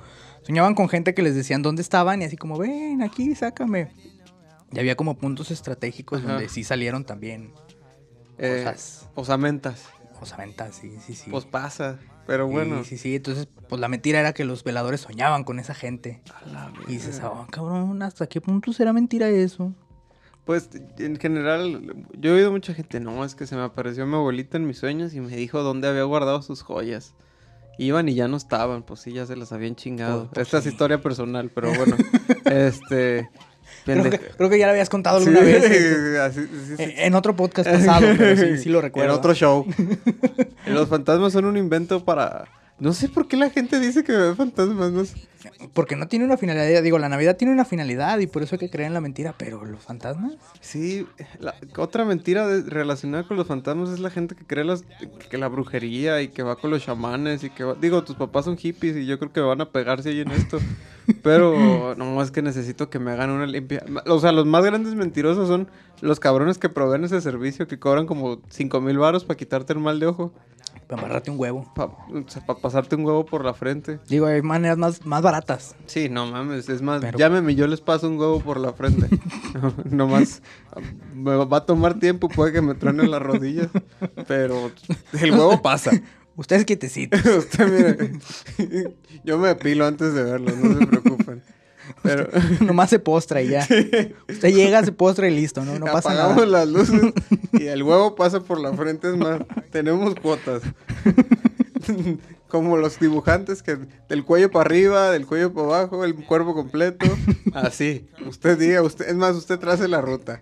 soñaban 0.48 0.74
con 0.74 0.88
gente 0.88 1.14
que 1.14 1.22
les 1.22 1.34
decían 1.36 1.62
dónde 1.62 1.82
estaban 1.82 2.22
y 2.22 2.24
así 2.24 2.36
como, 2.36 2.58
ven 2.58 3.02
aquí, 3.02 3.34
sácame. 3.34 3.90
Y 4.72 4.78
había 4.78 4.96
como 4.96 5.16
puntos 5.16 5.50
estratégicos 5.50 6.20
Ajá. 6.20 6.32
donde 6.32 6.48
sí 6.48 6.64
salieron 6.64 7.04
también 7.04 7.52
Eh, 8.38 8.62
cosas. 8.64 9.08
osamentas. 9.14 9.84
osamentas, 10.20 10.74
sí, 10.74 10.96
sí, 11.06 11.14
sí. 11.14 11.30
Pues 11.30 11.44
pasa. 11.44 11.98
Pero 12.26 12.46
Sí, 12.46 12.52
bueno. 12.52 12.84
Sí, 12.84 12.98
sí, 12.98 13.16
entonces, 13.16 13.48
pues 13.68 13.80
la 13.80 13.88
mentira 13.88 14.20
era 14.20 14.32
que 14.32 14.44
los 14.44 14.64
veladores 14.64 15.00
soñaban 15.00 15.44
con 15.44 15.58
esa 15.58 15.74
gente. 15.74 16.22
A 16.42 16.46
la 16.48 16.72
Y 16.88 16.92
dices, 16.92 17.20
ah, 17.22 17.46
cabrón, 17.50 18.02
¿hasta 18.02 18.26
qué 18.26 18.40
punto 18.40 18.72
será 18.72 18.92
mentira 18.92 19.28
eso? 19.28 19.72
Pues 20.44 20.70
en 20.98 21.16
general, 21.18 22.06
yo 22.18 22.30
he 22.30 22.34
oído 22.36 22.50
mucha 22.50 22.72
gente, 22.74 23.00
no, 23.00 23.22
es 23.24 23.34
que 23.34 23.46
se 23.46 23.54
me 23.54 23.62
apareció 23.62 24.06
mi 24.06 24.14
abuelita 24.14 24.56
en 24.56 24.66
mis 24.66 24.78
sueños 24.78 25.12
y 25.14 25.20
me 25.20 25.36
dijo 25.36 25.62
dónde 25.62 25.88
había 25.88 26.04
guardado 26.04 26.40
sus 26.42 26.62
joyas. 26.62 27.14
Iban 27.78 28.08
y 28.08 28.14
ya 28.14 28.26
no 28.28 28.36
estaban, 28.36 28.82
pues 28.82 29.00
sí, 29.00 29.12
ya 29.12 29.24
se 29.26 29.36
las 29.36 29.52
habían 29.52 29.76
chingado. 29.76 30.28
Pues, 30.32 30.46
Esta 30.48 30.60
sí. 30.60 30.68
es 30.68 30.72
historia 30.74 31.00
personal, 31.00 31.50
pero 31.54 31.72
bueno. 31.72 31.96
este. 32.44 33.30
Creo 33.84 34.02
que, 34.10 34.18
creo 34.18 34.50
que 34.50 34.58
ya 34.58 34.66
lo 34.66 34.72
habías 34.72 34.88
contado 34.90 35.20
Sí, 35.20 35.28
alguna 35.28 35.46
vez. 35.46 35.64
eh, 35.64 36.18
así- 36.20 36.40
sí, 36.46 36.74
sí, 36.76 36.82
eh, 36.82 36.94
En 37.06 37.14
otro 37.14 37.34
podcast 37.36 37.70
pasado, 37.70 38.06
pero 38.18 38.36
sí, 38.36 38.58
sí 38.58 38.68
lo 38.68 38.80
recuerdo. 38.82 39.10
En 39.12 39.16
otro 39.18 39.32
show. 39.34 39.64
Los 40.66 40.88
fantasmas 40.88 41.32
son 41.32 41.44
un 41.46 41.56
invento 41.56 42.04
para. 42.04 42.44
No 42.80 42.92
sé 42.92 43.08
por 43.08 43.26
qué 43.26 43.36
la 43.36 43.50
gente 43.50 43.80
dice 43.80 44.04
que 44.04 44.12
ve 44.12 44.34
fantasmas, 44.36 44.92
no 44.92 45.04
sé. 45.04 45.16
Porque 45.72 45.96
no 45.96 46.06
tiene 46.08 46.24
una 46.24 46.36
finalidad. 46.36 46.82
Digo, 46.82 46.98
la 46.98 47.08
Navidad 47.08 47.36
tiene 47.36 47.52
una 47.52 47.64
finalidad 47.64 48.18
y 48.18 48.26
por 48.26 48.42
eso 48.42 48.54
hay 48.54 48.58
que 48.58 48.70
creer 48.70 48.88
en 48.88 48.94
la 48.94 49.00
mentira. 49.00 49.34
Pero 49.36 49.64
los 49.64 49.82
fantasmas. 49.82 50.34
Sí, 50.60 51.06
la- 51.40 51.54
otra 51.76 52.04
mentira 52.04 52.46
de- 52.46 52.68
relacionada 52.68 53.26
con 53.26 53.36
los 53.36 53.46
fantasmas 53.46 53.90
es 53.90 53.98
la 54.00 54.10
gente 54.10 54.34
que 54.36 54.44
cree 54.44 54.64
las, 54.64 54.84
que 55.30 55.38
la 55.38 55.48
brujería 55.48 56.20
y 56.22 56.28
que 56.28 56.42
va 56.42 56.56
con 56.56 56.70
los 56.70 56.84
chamanes 56.84 57.42
y 57.44 57.50
que 57.50 57.64
va- 57.64 57.74
digo, 57.80 58.02
tus 58.04 58.16
papás 58.16 58.44
son 58.44 58.56
hippies 58.56 58.96
y 58.96 59.06
yo 59.06 59.18
creo 59.18 59.32
que 59.32 59.40
van 59.40 59.60
a 59.60 59.70
pegarse 59.70 60.10
ahí 60.10 60.20
en 60.20 60.30
esto. 60.30 60.58
Pero 61.22 61.94
no, 61.96 62.22
es 62.22 62.30
que 62.30 62.42
necesito 62.42 62.90
que 62.90 62.98
me 62.98 63.10
hagan 63.12 63.30
una 63.30 63.46
limpia. 63.46 63.82
O 64.06 64.20
sea, 64.20 64.30
los 64.32 64.44
más 64.46 64.64
grandes 64.64 64.94
mentirosos 64.94 65.48
son 65.48 65.68
los 66.00 66.20
cabrones 66.20 66.58
que 66.58 66.68
proveen 66.68 67.04
ese 67.04 67.20
servicio 67.20 67.66
que 67.66 67.78
cobran 67.78 68.06
como 68.06 68.40
5 68.50 68.80
mil 68.80 68.98
baros 68.98 69.24
para 69.24 69.36
quitarte 69.36 69.72
el 69.72 69.78
mal 69.78 69.98
de 70.00 70.06
ojo, 70.06 70.32
Para 70.88 71.02
amarrarte 71.02 71.30
un 71.30 71.38
huevo. 71.38 71.70
para 71.74 72.58
pasarte 72.60 72.96
un 72.96 73.04
huevo 73.04 73.26
por 73.26 73.44
la 73.44 73.52
frente. 73.52 74.00
Digo, 74.08 74.26
hay 74.26 74.40
maneras 74.40 74.78
más, 74.78 75.04
más 75.04 75.20
baratas. 75.20 75.76
Sí, 75.86 76.08
no 76.08 76.26
mames, 76.26 76.68
es 76.70 76.80
más, 76.80 77.02
Pero- 77.02 77.18
llámeme 77.18 77.54
yo 77.54 77.66
les 77.66 77.82
paso 77.82 78.08
un 78.08 78.18
huevo 78.18 78.40
por 78.40 78.58
la 78.58 78.72
frente. 78.72 79.06
no, 79.54 79.74
nomás 79.84 80.42
me 81.14 81.36
va 81.36 81.58
a 81.58 81.66
tomar 81.66 81.98
tiempo, 81.98 82.28
puede 82.28 82.52
que 82.52 82.62
me 82.62 82.74
truene 82.74 83.06
las 83.06 83.20
rodillas, 83.20 83.68
pero 84.26 84.70
el 85.20 85.30
huevo 85.32 85.60
pasa. 85.60 85.90
Ustedes 86.36 86.64
quietecitos. 86.64 87.20
Usted 87.38 87.68
mire, 88.58 88.92
yo 89.24 89.38
me 89.38 89.48
depilo 89.48 89.86
antes 89.86 90.14
de 90.14 90.22
verlo, 90.22 90.52
no 90.56 90.78
se 90.78 90.86
preocupen. 90.86 91.42
Pero 92.02 92.28
Nomás 92.60 92.90
se 92.90 92.98
postra 92.98 93.42
y 93.42 93.48
ya. 93.48 93.66
Usted 94.28 94.54
llega, 94.54 94.84
se 94.84 94.92
postra 94.92 95.28
y 95.28 95.34
listo, 95.34 95.64
¿no? 95.64 95.78
No 95.78 95.86
pasa 95.86 96.10
apagamos 96.10 96.36
nada. 96.36 96.46
las 96.46 96.68
luces 96.68 97.12
y 97.52 97.66
el 97.66 97.82
huevo 97.82 98.14
pasa 98.16 98.40
por 98.40 98.60
la 98.60 98.72
frente, 98.72 99.08
es 99.08 99.16
más, 99.16 99.40
tenemos 99.70 100.14
cuotas. 100.16 100.62
Como 102.48 102.78
los 102.78 102.98
dibujantes 102.98 103.62
que 103.62 103.78
del 104.08 104.24
cuello 104.24 104.50
para 104.50 104.64
arriba, 104.64 105.10
del 105.10 105.26
cuello 105.26 105.52
para 105.52 105.66
abajo, 105.66 106.04
el 106.04 106.14
cuerpo 106.14 106.54
completo. 106.54 107.06
Así. 107.52 108.08
Usted 108.26 108.58
diga, 108.58 108.82
usted, 108.82 109.06
es 109.06 109.14
más, 109.14 109.36
usted 109.36 109.58
trace 109.58 109.86
la 109.86 110.00
ruta. 110.00 110.40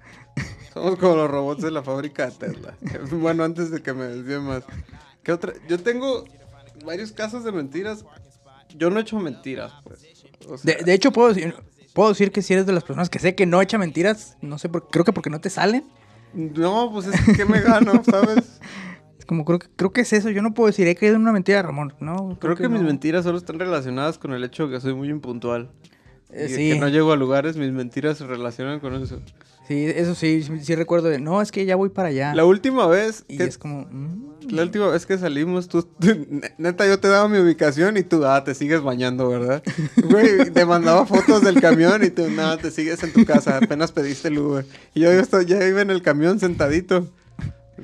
Somos 0.72 0.98
como 0.98 1.16
los 1.16 1.30
robots 1.30 1.62
de 1.62 1.70
la 1.70 1.82
fábrica 1.82 2.26
de 2.26 2.32
Tesla. 2.32 2.76
Bueno, 3.10 3.42
antes 3.42 3.70
de 3.70 3.82
que 3.82 3.92
me 3.92 4.04
desvíe 4.04 4.38
más. 4.38 4.62
¿Qué 5.24 5.32
otra? 5.32 5.54
Yo 5.68 5.80
tengo 5.80 6.24
varios 6.84 7.12
casos 7.12 7.44
de 7.44 7.50
mentiras. 7.50 8.04
Yo 8.76 8.90
no 8.90 8.98
he 8.98 9.02
hecho 9.02 9.18
mentiras, 9.18 9.72
pues. 9.82 10.15
O 10.48 10.58
sea, 10.58 10.76
De, 10.76 10.84
de 10.84 10.92
hecho, 10.94 11.12
puedo 11.12 11.32
decir, 11.32 11.54
puedo 11.94 12.10
decir 12.10 12.30
que 12.32 12.42
si 12.42 12.52
eres 12.52 12.66
de 12.66 12.72
las 12.72 12.84
personas 12.84 13.08
que 13.10 13.18
sé 13.18 13.34
que 13.34 13.46
no 13.46 13.60
echa 13.62 13.78
mentiras, 13.78 14.36
no 14.40 14.58
sé 14.58 14.68
por 14.68 14.88
creo 14.88 15.04
que 15.04 15.12
porque 15.12 15.30
no 15.30 15.40
te 15.40 15.50
salen. 15.50 15.84
No, 16.34 16.90
pues 16.92 17.06
es 17.06 17.36
que 17.36 17.44
me 17.44 17.60
gano, 17.60 18.02
¿sabes? 18.10 18.60
Es 19.18 19.24
como 19.24 19.44
creo 19.44 19.58
que 19.58 19.68
creo 19.74 19.92
que 19.92 20.02
es 20.02 20.12
eso. 20.12 20.28
Yo 20.30 20.42
no 20.42 20.52
puedo 20.54 20.66
decir, 20.66 20.86
he 20.86 20.94
creído 20.96 21.16
en 21.16 21.22
una 21.22 21.32
mentira, 21.32 21.62
Ramón. 21.62 21.94
No, 22.00 22.36
Creo 22.40 22.56
que, 22.56 22.68
mis 22.68 22.82
no. 22.82 22.88
mentiras 22.88 23.24
solo 23.24 23.38
están 23.38 23.58
relacionadas 23.58 24.18
con 24.18 24.32
el 24.32 24.44
hecho 24.44 24.66
de 24.66 24.74
que 24.74 24.80
soy 24.80 24.94
muy 24.94 25.08
impuntual. 25.08 25.70
Eh, 26.30 26.48
y 26.50 26.54
sí. 26.54 26.70
que 26.72 26.78
no 26.78 26.88
llego 26.88 27.12
a 27.12 27.16
lugares, 27.16 27.56
mis 27.56 27.72
mentiras 27.72 28.18
se 28.18 28.26
relacionan 28.26 28.80
con 28.80 28.94
eso. 29.00 29.22
Sí, 29.68 29.84
eso 29.86 30.14
sí, 30.14 30.44
sí, 30.62 30.74
recuerdo. 30.76 31.08
de, 31.08 31.18
no, 31.18 31.42
es 31.42 31.50
que 31.50 31.64
ya 31.66 31.74
voy 31.76 31.88
para 31.88 32.08
allá. 32.08 32.34
La 32.34 32.44
última 32.44 32.86
vez 32.86 33.24
y 33.26 33.36
que, 33.38 33.44
es 33.44 33.58
como... 33.58 33.86
mm, 33.90 34.50
la 34.50 34.62
última 34.62 34.86
vez 34.88 35.06
que 35.06 35.18
salimos, 35.18 35.66
tú, 35.68 35.82
tú- 35.82 36.26
neta, 36.58 36.86
yo 36.86 37.00
te 37.00 37.08
daba 37.08 37.28
mi 37.28 37.38
ubicación 37.38 37.96
y 37.96 38.04
tú, 38.04 38.24
ah, 38.24 38.44
te 38.44 38.54
sigues 38.54 38.80
bañando, 38.82 39.28
¿verdad? 39.28 39.62
Güey, 40.08 40.50
te 40.52 40.64
mandaba 40.64 41.04
fotos 41.04 41.42
del 41.42 41.60
camión 41.60 42.04
y 42.04 42.10
tú, 42.10 42.30
nada, 42.30 42.56
te 42.58 42.70
sigues 42.70 43.02
en 43.02 43.12
tu 43.12 43.24
casa, 43.24 43.56
apenas 43.58 43.90
pediste 43.90 44.28
el 44.28 44.38
Uber. 44.38 44.64
Y 44.94 45.00
yo, 45.00 45.10
esto- 45.10 45.42
ya 45.42 45.66
iba 45.66 45.80
en 45.82 45.90
el 45.90 46.00
camión 46.02 46.38
sentadito. 46.38 47.08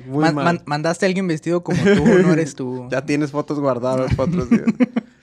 Muy 0.05 0.23
man- 0.23 0.35
mal. 0.35 0.45
man- 0.45 0.61
mandaste 0.65 1.05
a 1.05 1.07
alguien 1.07 1.27
vestido 1.27 1.63
como 1.63 1.83
tú, 1.83 2.05
no 2.05 2.31
eres 2.33 2.55
tú. 2.55 2.87
Ya 2.89 3.05
tienes 3.05 3.31
fotos 3.31 3.59
guardadas 3.59 4.15
para 4.15 4.29
otros 4.29 4.49
días. 4.49 4.63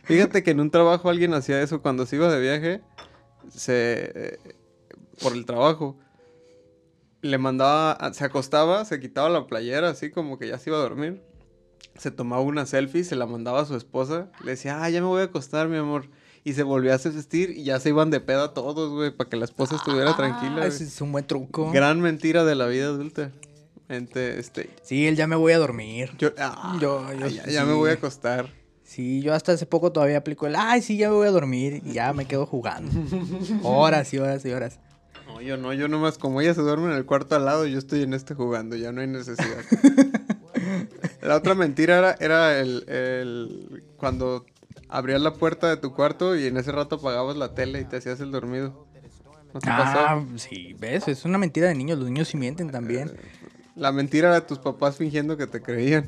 Fíjate 0.05 0.43
que 0.43 0.51
en 0.51 0.61
un 0.61 0.71
trabajo 0.71 1.09
alguien 1.09 1.33
hacía 1.35 1.63
eso 1.63 1.81
cuando 1.81 2.05
se 2.05 2.17
iba 2.17 2.31
de 2.33 2.41
viaje, 2.41 2.81
se 3.49 4.13
eh, 4.15 4.39
por 5.23 5.33
el 5.33 5.45
trabajo 5.47 5.97
le 7.23 7.39
mandaba, 7.39 8.13
se 8.13 8.25
acostaba, 8.25 8.85
se 8.85 9.01
quitaba 9.01 9.29
la 9.29 9.47
playera 9.47 9.91
así 9.91 10.11
como 10.11 10.39
que 10.39 10.49
ya 10.49 10.59
se 10.59 10.71
iba 10.71 10.79
a 10.79 10.83
dormir. 10.83 11.23
Se 11.97 12.11
tomaba 12.11 12.43
una 12.43 12.67
selfie, 12.67 13.05
se 13.05 13.17
la 13.17 13.27
mandaba 13.27 13.61
a 13.61 13.65
su 13.67 13.77
esposa, 13.77 14.31
le 14.45 14.53
decía, 14.53 14.83
"Ah, 14.83 14.89
ya 14.91 15.01
me 15.01 15.07
voy 15.07 15.21
a 15.23 15.25
acostar, 15.25 15.69
mi 15.69 15.77
amor." 15.77 16.09
Y 16.45 16.55
se 16.55 16.63
volvió 16.63 16.95
a 16.95 16.97
vestir 16.97 17.51
y 17.51 17.65
ya 17.65 17.79
se 17.81 17.91
iban 17.91 18.11
de 18.11 18.21
pedo 18.21 18.43
a 18.45 18.55
todos, 18.55 18.91
güey, 18.91 19.11
para 19.15 19.29
que 19.29 19.37
la 19.37 19.45
esposa 19.45 19.77
estuviera 19.77 20.17
tranquila. 20.17 20.53
Ah, 20.53 20.57
güey. 20.59 20.69
ese 20.69 20.85
es 20.85 21.01
un 21.03 21.13
buen 21.13 21.27
truco. 21.27 21.71
Gran 21.73 22.01
mentira 22.01 22.45
de 22.45 22.55
la 22.55 22.67
vida 22.67 22.87
adulta. 22.87 23.31
Gente, 23.89 24.39
este, 24.39 24.71
Sí, 24.83 25.07
el 25.07 25.17
ya 25.17 25.27
me 25.27 25.37
voy 25.37 25.53
a 25.53 25.59
dormir. 25.59 26.13
yo, 26.17 26.31
ah, 26.39 26.79
Yo- 26.81 27.05
yo 27.13 27.27
ya, 27.27 27.45
sí. 27.45 27.51
ya 27.53 27.65
me 27.67 27.75
voy 27.75 27.91
a 27.91 27.95
acostar. 27.95 28.49
Sí, 28.85 29.21
yo 29.21 29.35
hasta 29.35 29.53
hace 29.53 29.67
poco 29.67 29.93
todavía 29.93 30.17
aplico 30.19 30.47
el, 30.47 30.57
ay, 30.57 30.81
sí, 30.81 30.97
ya 30.97 31.09
me 31.11 31.17
voy 31.17 31.27
a 31.29 31.31
dormir 31.33 31.83
y 31.85 31.93
ya 31.93 32.13
me 32.13 32.25
quedo 32.25 32.47
jugando. 32.47 32.91
Horas 33.63 34.13
y 34.15 34.19
horas 34.19 34.45
y 34.47 34.51
horas. 34.53 34.79
No, 35.41 35.47
yo 35.47 35.57
no, 35.57 35.73
yo 35.73 35.89
nomás, 35.89 36.19
como 36.19 36.41
ella 36.43 36.53
se 36.53 36.61
duerme 36.61 36.87
en 36.87 36.93
el 36.93 37.07
cuarto 37.07 37.35
al 37.35 37.47
lado, 37.47 37.67
yo 37.67 37.79
estoy 37.79 38.03
en 38.03 38.13
este 38.13 38.35
jugando, 38.35 38.77
ya 38.77 38.93
no 38.93 39.01
hay 39.01 39.07
necesidad. 39.07 39.65
la 41.23 41.37
otra 41.37 41.55
mentira 41.55 41.97
era, 41.99 42.17
era 42.21 42.59
el, 42.61 42.85
el- 42.89 43.83
cuando 43.97 44.45
abrías 44.89 45.21
la 45.23 45.33
puerta 45.35 45.69
de 45.69 45.77
tu 45.79 45.95
cuarto 45.95 46.37
y 46.37 46.47
en 46.47 46.57
ese 46.59 46.73
rato 46.73 46.97
apagabas 46.97 47.37
la 47.37 47.55
tele 47.55 47.81
y 47.81 47.85
te 47.85 47.97
hacías 47.97 48.21
el 48.21 48.31
dormido. 48.33 48.87
¿No 49.55 49.61
te 49.61 49.71
Ah, 49.71 49.77
pasó? 49.79 50.39
sí, 50.39 50.77
ves, 50.79 51.09
es 51.09 51.25
una 51.25 51.39
mentira 51.39 51.69
de 51.69 51.75
niños, 51.75 51.99
los 51.99 52.09
niños 52.09 52.29
sí 52.29 52.37
mienten 52.37 52.71
también. 52.71 53.11
La 53.77 53.93
mentira 53.93 54.29
era 54.29 54.41
de 54.41 54.47
tus 54.47 54.59
papás 54.59 54.97
fingiendo 54.97 55.37
que 55.37 55.47
te 55.47 55.63
creían. 55.63 56.07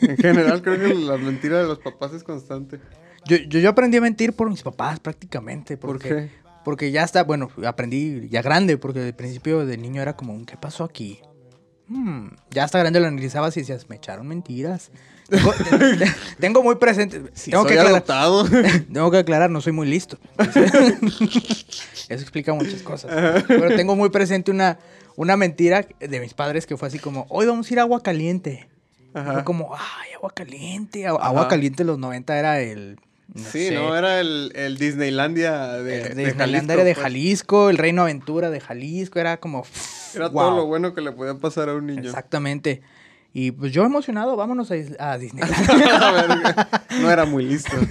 en 0.00 0.16
general 0.16 0.62
creo 0.62 0.78
que 0.78 0.94
la 0.94 1.16
mentira 1.16 1.58
de 1.58 1.64
los 1.68 1.78
papás 1.78 2.12
es 2.12 2.24
constante. 2.24 2.80
Yo, 3.26 3.36
yo, 3.36 3.60
yo 3.60 3.68
aprendí 3.70 3.98
a 3.98 4.00
mentir 4.00 4.32
por 4.32 4.50
mis 4.50 4.62
papás 4.62 4.98
prácticamente. 5.00 5.76
¿Por 5.76 5.90
Porque, 5.92 6.08
qué? 6.08 6.30
Porque 6.68 6.90
ya 6.90 7.02
está, 7.02 7.24
bueno, 7.24 7.48
aprendí 7.64 8.28
ya 8.28 8.42
grande, 8.42 8.76
porque 8.76 9.00
al 9.00 9.14
principio 9.14 9.64
de 9.64 9.78
niño 9.78 10.02
era 10.02 10.16
como, 10.16 10.44
¿qué 10.44 10.58
pasó 10.58 10.84
aquí? 10.84 11.18
Hmm, 11.86 12.26
Ya 12.50 12.64
hasta 12.64 12.78
grande 12.78 13.00
lo 13.00 13.06
analizabas 13.06 13.56
y 13.56 13.60
decías, 13.60 13.88
me 13.88 13.96
echaron 13.96 14.28
mentiras. 14.28 14.90
Tengo, 15.30 15.54
tengo 16.38 16.62
muy 16.62 16.74
presente. 16.74 17.22
Si 17.32 17.50
tengo, 17.50 17.62
soy 17.62 17.72
que 17.72 17.80
aclarar, 17.80 18.04
tengo 18.92 19.10
que 19.10 19.16
aclarar, 19.16 19.48
no 19.48 19.62
soy 19.62 19.72
muy 19.72 19.88
listo. 19.88 20.18
Eso 22.10 22.20
explica 22.22 22.52
muchas 22.52 22.82
cosas. 22.82 23.44
Pero 23.48 23.74
tengo 23.74 23.96
muy 23.96 24.10
presente 24.10 24.50
una, 24.50 24.78
una 25.16 25.38
mentira 25.38 25.86
de 25.98 26.20
mis 26.20 26.34
padres 26.34 26.66
que 26.66 26.76
fue 26.76 26.88
así 26.88 26.98
como, 26.98 27.24
hoy 27.30 27.46
vamos 27.46 27.70
a 27.70 27.72
ir 27.72 27.78
a 27.78 27.82
agua 27.84 28.02
caliente. 28.02 28.68
Ajá. 29.14 29.32
Fue 29.32 29.44
como, 29.44 29.74
ay, 29.74 30.12
agua 30.16 30.32
caliente. 30.34 31.06
Agua, 31.06 31.24
agua 31.24 31.40
Ajá. 31.40 31.48
caliente 31.48 31.82
en 31.82 31.86
los 31.86 31.98
90 31.98 32.38
era 32.38 32.60
el... 32.60 33.00
no 33.34 33.42
sí, 33.42 33.68
sé, 33.68 33.74
no, 33.74 33.94
era 33.96 34.20
el, 34.20 34.52
el 34.54 34.78
Disneylandia 34.78 35.68
de, 35.74 36.02
el 36.02 36.16
de 36.16 36.24
Disneylandia 36.26 36.76
Jalisco, 36.76 36.84
de 36.84 36.94
pues. 36.94 37.02
Jalisco, 37.02 37.70
el 37.70 37.78
Reino 37.78 38.02
Aventura 38.02 38.50
de 38.50 38.60
Jalisco, 38.60 39.18
era 39.18 39.38
como... 39.38 39.64
Era 40.14 40.28
wow. 40.28 40.42
todo 40.42 40.56
lo 40.56 40.66
bueno 40.66 40.94
que 40.94 41.02
le 41.02 41.12
podía 41.12 41.34
pasar 41.34 41.68
a 41.68 41.74
un 41.74 41.86
niño. 41.86 42.00
Exactamente. 42.00 42.80
Y 43.34 43.50
pues 43.50 43.72
yo 43.72 43.84
emocionado, 43.84 44.36
vámonos 44.36 44.70
a, 44.70 44.74
a 44.98 45.18
Disneyland. 45.18 45.68
La 45.86 46.12
verga. 46.26 46.68
no 47.02 47.10
era 47.10 47.26
muy 47.26 47.44
listo. 47.44 47.76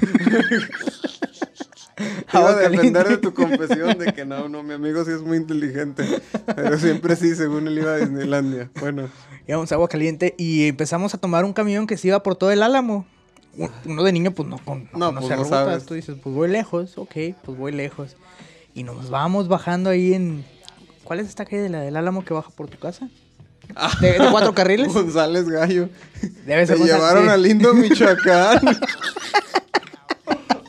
Iba 2.34 2.50
a 2.50 2.56
depender 2.56 3.08
de 3.08 3.17
tu 3.17 3.34
confesión 3.36 3.98
de 4.00 4.13
que 4.13 4.25
no, 4.25 4.50
no, 4.50 4.63
mi 4.63 4.74
amigo 4.74 5.06
sí 5.06 5.12
es 5.12 5.22
muy 5.22 5.38
inteligente. 5.38 6.03
Pero 6.56 6.77
siempre 6.79 7.15
sí, 7.15 7.36
según 7.36 7.67
él 7.67 7.77
iba 7.77 7.94
a 7.94 7.98
Disneylandia. 7.98 8.72
Bueno, 8.79 9.10
Íbamos 9.48 9.72
a 9.72 9.75
agua 9.75 9.88
caliente 9.88 10.36
y 10.38 10.67
empezamos 10.67 11.13
a 11.13 11.17
tomar 11.20 11.46
un 11.46 11.53
camión 11.53 11.88
que 11.88 11.96
se 11.96 12.10
iba 12.10 12.22
por 12.22 12.36
todo 12.36 12.51
el 12.51 12.62
álamo. 12.62 13.06
Un- 13.58 13.72
Uno 13.86 14.04
de 14.04 14.12
niño, 14.14 14.32
pues 14.32 14.48
no, 14.48 14.58
con, 14.64 14.90
No, 14.94 15.12
no 15.12 15.20
pues, 15.20 15.30
no 15.32 15.36
rutas. 15.38 15.50
sabes. 15.50 15.86
Tú 15.86 15.94
dices, 15.96 16.16
pues 16.22 16.34
voy 16.36 16.48
lejos, 16.50 16.98
ok, 16.98 17.14
pues 17.44 17.58
voy 17.58 17.72
lejos. 17.72 18.16
Y 18.74 18.84
nos 18.84 19.10
vamos 19.10 19.48
bajando 19.48 19.90
ahí 19.90 20.14
en. 20.14 20.46
¿Cuál 21.04 21.20
es 21.22 21.28
esta 21.28 21.46
calle 21.46 21.62
de 21.64 21.70
la 21.70 21.80
del 21.82 21.96
álamo 21.98 22.24
que 22.24 22.34
baja 22.34 22.50
por 22.52 22.68
tu 22.70 22.78
casa? 22.78 23.10
¿De, 24.00 24.14
de 24.20 24.30
cuatro 24.32 24.54
carriles? 24.54 24.94
González 24.94 25.50
Gallo. 25.50 25.90
Debe 26.46 26.62
Te 26.62 26.68
ser 26.68 26.78
González, 26.78 26.86
llevaron 26.96 27.24
sí. 27.26 27.30
a 27.30 27.38
lindo 27.38 27.74
Michoacán. 27.74 28.60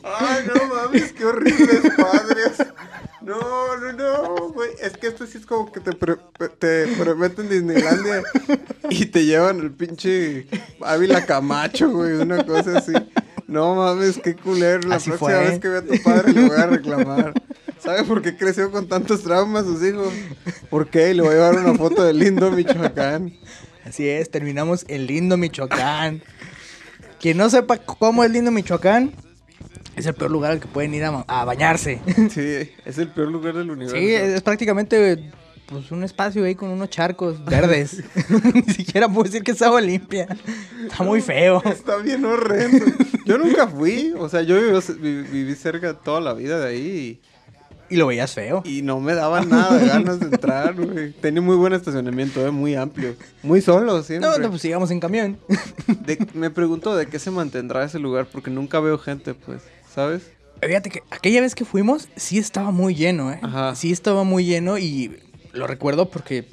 Ay, 0.03 0.43
no 0.47 0.75
mames, 0.75 1.13
qué 1.13 1.25
horribles 1.25 1.81
padres. 1.97 2.67
No, 3.29 3.77
no, 3.77 3.91
no, 3.93 4.49
güey. 4.49 4.69
Es 4.81 4.97
que 4.97 5.07
esto 5.07 5.27
sí 5.27 5.37
es 5.37 5.45
como 5.45 5.71
que 5.71 5.79
te, 5.79 5.93
pre- 5.93 6.17
te 6.57 6.87
prometen 6.97 7.47
Disneylandia 7.49 8.23
y 8.89 9.05
te 9.05 9.25
llevan 9.25 9.59
el 9.59 9.71
pinche 9.71 10.47
Ávila 10.81 11.25
Camacho, 11.25 11.89
güey. 11.91 12.13
Una 12.13 12.43
cosa 12.45 12.79
así. 12.79 12.93
No 13.47 13.75
mames, 13.75 14.19
qué 14.23 14.35
culero. 14.35 14.87
La 14.89 14.95
Así 14.95 15.09
próxima 15.09 15.31
fue. 15.31 15.49
vez 15.49 15.59
que 15.59 15.67
vea 15.69 15.79
a 15.79 15.83
tu 15.83 16.03
padre 16.03 16.33
le 16.33 16.47
voy 16.47 16.57
a 16.57 16.65
reclamar. 16.67 17.33
¿Sabe 17.79 18.03
por 18.03 18.21
qué 18.21 18.35
creció 18.35 18.71
con 18.71 18.87
tantos 18.87 19.23
traumas 19.23 19.65
sus 19.65 19.81
hijos? 19.83 20.11
¿Por 20.69 20.87
qué? 20.89 21.11
Y 21.11 21.13
le 21.13 21.21
voy 21.21 21.31
a 21.31 21.35
llevar 21.35 21.55
una 21.57 21.75
foto 21.77 22.03
de 22.03 22.13
lindo 22.13 22.51
Michoacán. 22.51 23.33
Así 23.85 24.07
es, 24.07 24.29
terminamos 24.29 24.85
en 24.87 25.07
lindo 25.07 25.37
Michoacán. 25.37 26.21
Quien 27.19 27.37
no 27.37 27.49
sepa 27.49 27.77
cómo 27.77 28.23
es 28.23 28.31
lindo 28.31 28.51
Michoacán, 28.51 29.13
es 29.99 30.05
el 30.07 30.13
peor 30.15 30.31
lugar 30.31 30.51
al 30.51 30.59
que 30.59 30.67
pueden 30.67 30.93
ir 30.93 31.03
a, 31.03 31.23
a 31.27 31.45
bañarse. 31.45 31.99
Sí, 32.29 32.71
es 32.85 32.97
el 32.97 33.07
peor 33.09 33.29
lugar 33.29 33.55
del 33.55 33.69
universo. 33.71 33.95
Sí, 33.95 34.13
es 34.13 34.41
prácticamente 34.41 35.31
pues, 35.67 35.91
un 35.91 36.03
espacio 36.03 36.43
ahí 36.45 36.55
con 36.55 36.69
unos 36.69 36.89
charcos 36.89 37.43
verdes. 37.45 38.03
Ni 38.53 38.73
siquiera 38.73 39.07
puedo 39.07 39.23
decir 39.23 39.43
que 39.43 39.51
es 39.51 39.61
agua 39.61 39.81
limpia. 39.81 40.27
Está 40.89 41.03
muy 41.03 41.21
feo. 41.21 41.61
Está 41.65 41.97
bien 41.97 42.25
horrendo. 42.25 42.85
Yo 43.25 43.37
nunca 43.37 43.67
fui, 43.67 44.13
o 44.17 44.27
sea, 44.29 44.41
yo 44.41 44.55
viví, 44.55 44.79
vi- 44.99 45.21
viví 45.23 45.55
cerca 45.55 45.93
toda 45.93 46.19
la 46.21 46.33
vida 46.33 46.59
de 46.59 46.67
ahí 46.69 47.21
Y 47.91 47.95
lo 47.97 48.07
veías 48.07 48.33
feo. 48.33 48.63
y, 48.65 48.79
y 48.79 48.81
no 48.81 48.99
me 48.99 49.13
daban 49.13 49.49
nada 49.49 49.77
de 49.77 49.87
ganas 49.87 50.19
de 50.19 50.25
entrar, 50.27 50.73
güey. 50.73 51.11
Tenía 51.11 51.41
muy 51.41 51.55
buen 51.55 51.73
estacionamiento, 51.73 52.43
eh, 52.47 52.49
muy 52.49 52.73
amplio. 52.75 53.15
Muy 53.43 53.61
solo, 53.61 54.01
siempre. 54.01 54.27
No, 54.29 54.37
no, 54.39 54.49
pues 54.49 54.61
sigamos 54.63 54.89
en 54.89 54.99
camión. 54.99 55.37
De- 56.05 56.25
me 56.33 56.49
pregunto 56.49 56.95
de 56.95 57.05
qué 57.05 57.19
se 57.19 57.29
mantendrá 57.29 57.83
ese 57.83 57.99
lugar, 57.99 58.27
porque 58.31 58.49
nunca 58.49 58.79
veo 58.79 58.97
gente, 58.97 59.35
pues, 59.35 59.61
¿sabes? 59.93 60.31
Fíjate 60.61 60.89
que 60.89 61.03
aquella 61.09 61.41
vez 61.41 61.55
que 61.55 61.63
fuimos, 61.65 62.09
sí 62.15 62.37
estaba 62.37 62.71
muy 62.71 62.93
lleno, 62.95 63.31
¿eh? 63.31 63.39
Ajá. 63.41 63.75
Sí 63.75 63.91
estaba 63.91 64.23
muy 64.23 64.45
lleno 64.45 64.77
y 64.77 65.17
lo 65.53 65.67
recuerdo 65.67 66.09
porque 66.09 66.45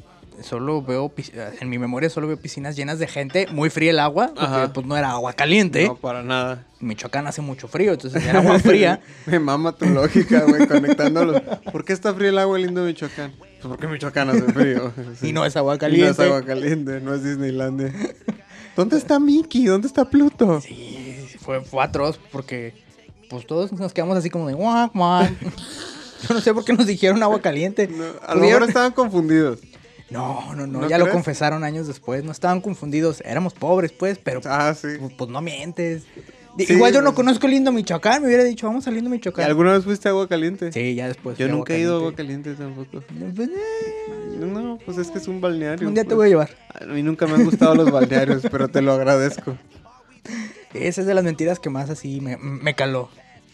solo 0.43 0.83
veo, 0.83 1.13
en 1.61 1.69
mi 1.69 1.79
memoria 1.79 2.09
solo 2.11 2.29
veo 2.29 2.37
piscinas 2.37 2.77
llenas 2.77 2.99
de 2.99 3.09
gente, 3.09 3.47
muy 3.51 3.69
fría 3.71 3.91
el 3.91 3.99
agua, 3.99 4.29
porque 4.29 4.43
Ajá. 4.45 4.73
pues 4.73 4.87
no 4.87 4.97
era 4.97 5.11
agua 5.11 5.33
caliente. 5.33 5.87
No, 5.87 5.97
para 5.97 6.23
nada. 6.23 6.67
Michoacán 6.79 7.27
hace 7.27 7.41
mucho 7.41 7.67
frío, 7.69 7.95
entonces 7.95 8.25
era 8.25 8.39
agua 8.41 8.59
fría. 8.61 9.01
Me 9.27 9.41
mama 9.41 9.73
tu 9.73 9.87
lógica, 9.87 10.45
güey, 10.45 10.67
conectándolos. 10.69 11.41
¿Por 11.73 11.85
qué 11.85 11.93
está 11.93 12.15
frío 12.15 12.29
el 12.29 12.39
agua 12.39 12.59
lindo 12.59 12.83
de 12.85 12.89
Michoacán? 12.93 13.33
Pues 13.39 13.67
porque 13.67 13.89
Michoacán 13.89 14.29
hace 14.31 14.43
frío. 14.53 14.93
Y 15.23 15.33
no 15.33 15.45
es 15.45 15.57
agua 15.57 15.75
Y 15.75 15.79
caliente. 15.79 16.07
no 16.07 16.13
es 16.13 16.21
agua 16.21 16.45
caliente, 16.45 17.01
no 17.01 17.15
es 17.15 17.25
Disneylandia. 17.25 17.93
¿Dónde 18.77 18.99
está 18.99 19.19
Mickey? 19.19 19.65
¿Dónde 19.65 19.89
está 19.89 20.05
Pluto? 20.09 20.61
Sí, 20.61 21.27
fue, 21.41 21.63
fue 21.63 21.83
atroz 21.83 22.21
porque 22.31 22.75
pues 23.29 23.47
todos 23.47 23.73
nos 23.73 23.93
quedamos 23.93 24.17
así 24.17 24.31
como 24.31 24.47
de 24.49 24.55
guac, 24.55 24.93
guac. 24.95 25.33
Yo 26.29 26.35
no 26.35 26.41
sé 26.41 26.55
por 26.55 26.65
qué 26.65 26.73
nos 26.73 26.87
dijeron 26.87 27.23
agua 27.23 27.41
caliente. 27.41 27.89
No, 27.89 28.05
a 28.27 28.35
lo 28.35 28.41
mejor 28.41 28.63
estaban 28.65 28.93
confundidos. 28.93 29.61
No, 30.09 30.55
no, 30.55 30.67
no, 30.67 30.81
¿No 30.83 30.89
ya 30.89 30.99
lo 30.99 31.11
confesaron 31.11 31.65
años 31.65 31.87
después. 31.89 32.23
No 32.25 32.33
estaban 32.33 32.61
confundidos. 32.61 33.21
Éramos 33.25 33.55
pobres, 33.55 33.93
pues, 33.93 34.19
pero 34.23 34.41
Ah, 34.45 34.73
sí. 34.75 34.89
pues, 34.99 35.13
pues, 35.19 35.31
no 35.31 35.41
mientes. 35.43 36.05
Sí, 36.59 36.73
Igual 36.73 36.95
yo 36.95 37.03
no 37.03 37.15
conozco 37.15 37.47
lindo 37.47 37.71
Michoacán. 37.71 38.23
Me 38.23 38.29
hubiera 38.29 38.43
dicho, 38.45 38.67
vamos 38.67 38.87
a 38.87 38.91
lindo 38.91 39.11
¿Y 39.11 39.15
Michoacán. 39.15 39.45
alguna 39.45 39.73
vez 39.75 39.85
fuiste 39.85 40.09
a 40.09 40.13
agua 40.13 40.27
caliente? 40.27 40.73
Sí, 40.73 40.95
ya 40.95 41.07
después. 41.09 41.37
Yo 41.37 41.49
nunca 41.49 41.75
he 41.75 41.81
ido 41.81 41.95
a 41.95 41.99
agua 41.99 42.15
Caliente. 42.15 42.55
caliente 42.55 42.87
tampoco. 42.87 43.05
Pues, 43.35 43.49
eh, 43.51 43.53
No, 44.39 44.79
pues 44.87 44.97
es 44.97 45.11
que 45.11 45.19
es 45.19 45.29
un 45.29 45.41
balneario. 45.43 45.87
un 45.87 45.93
día 45.93 46.05
te 46.05 46.09
pues. 46.15 46.17
voy 46.17 46.27
a 46.27 46.31
llevar. 46.31 46.51
A 46.81 46.85
mí 46.87 47.03
nunca 47.03 47.27
me 47.27 47.35
han 47.35 47.45
gustado 47.45 47.75
los 47.75 47.91
balnearios, 47.91 48.43
pero 48.51 48.69
te 48.69 48.81
lo 48.81 48.93
agradezco. 48.93 49.57
Esa 50.81 51.01
es 51.03 51.07
de 51.07 51.15
las 51.15 51.25
mentiras 51.25 51.59
que 51.59 51.71
más 51.71 51.91
así 51.91 52.21
me, 52.21 52.37
me 52.37 52.75
caló. 52.75 53.09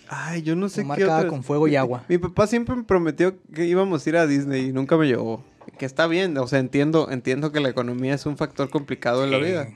Ay, 0.09 0.43
yo 0.43 0.57
no 0.57 0.69
sé 0.69 0.83
qué 0.83 0.87
marcada 0.89 1.27
con 1.29 1.43
fuego 1.43 1.69
y 1.69 1.77
agua. 1.77 2.05
Mi 2.09 2.19
papá 2.19 2.47
siempre 2.47 2.77
me 2.77 2.83
prometió 2.83 3.35
que 3.55 3.65
íbamos 3.67 4.05
a 4.05 4.09
ir 4.11 4.17
a 4.17 4.27
Disney 4.27 4.67
y 4.69 4.73
nunca 4.73 4.97
me 4.97 5.07
llevó. 5.07 5.43
Que 5.79 5.87
está 5.87 6.07
bien, 6.07 6.37
o 6.39 6.47
sea, 6.47 6.59
entiendo, 6.59 7.11
entiendo 7.11 7.51
que 7.53 7.61
la 7.61 7.69
economía 7.71 8.15
es 8.15 8.27
un 8.27 8.37
factor 8.37 8.69
complicado 8.69 9.25
en 9.25 9.31
la 9.31 9.39
vida. 9.39 9.69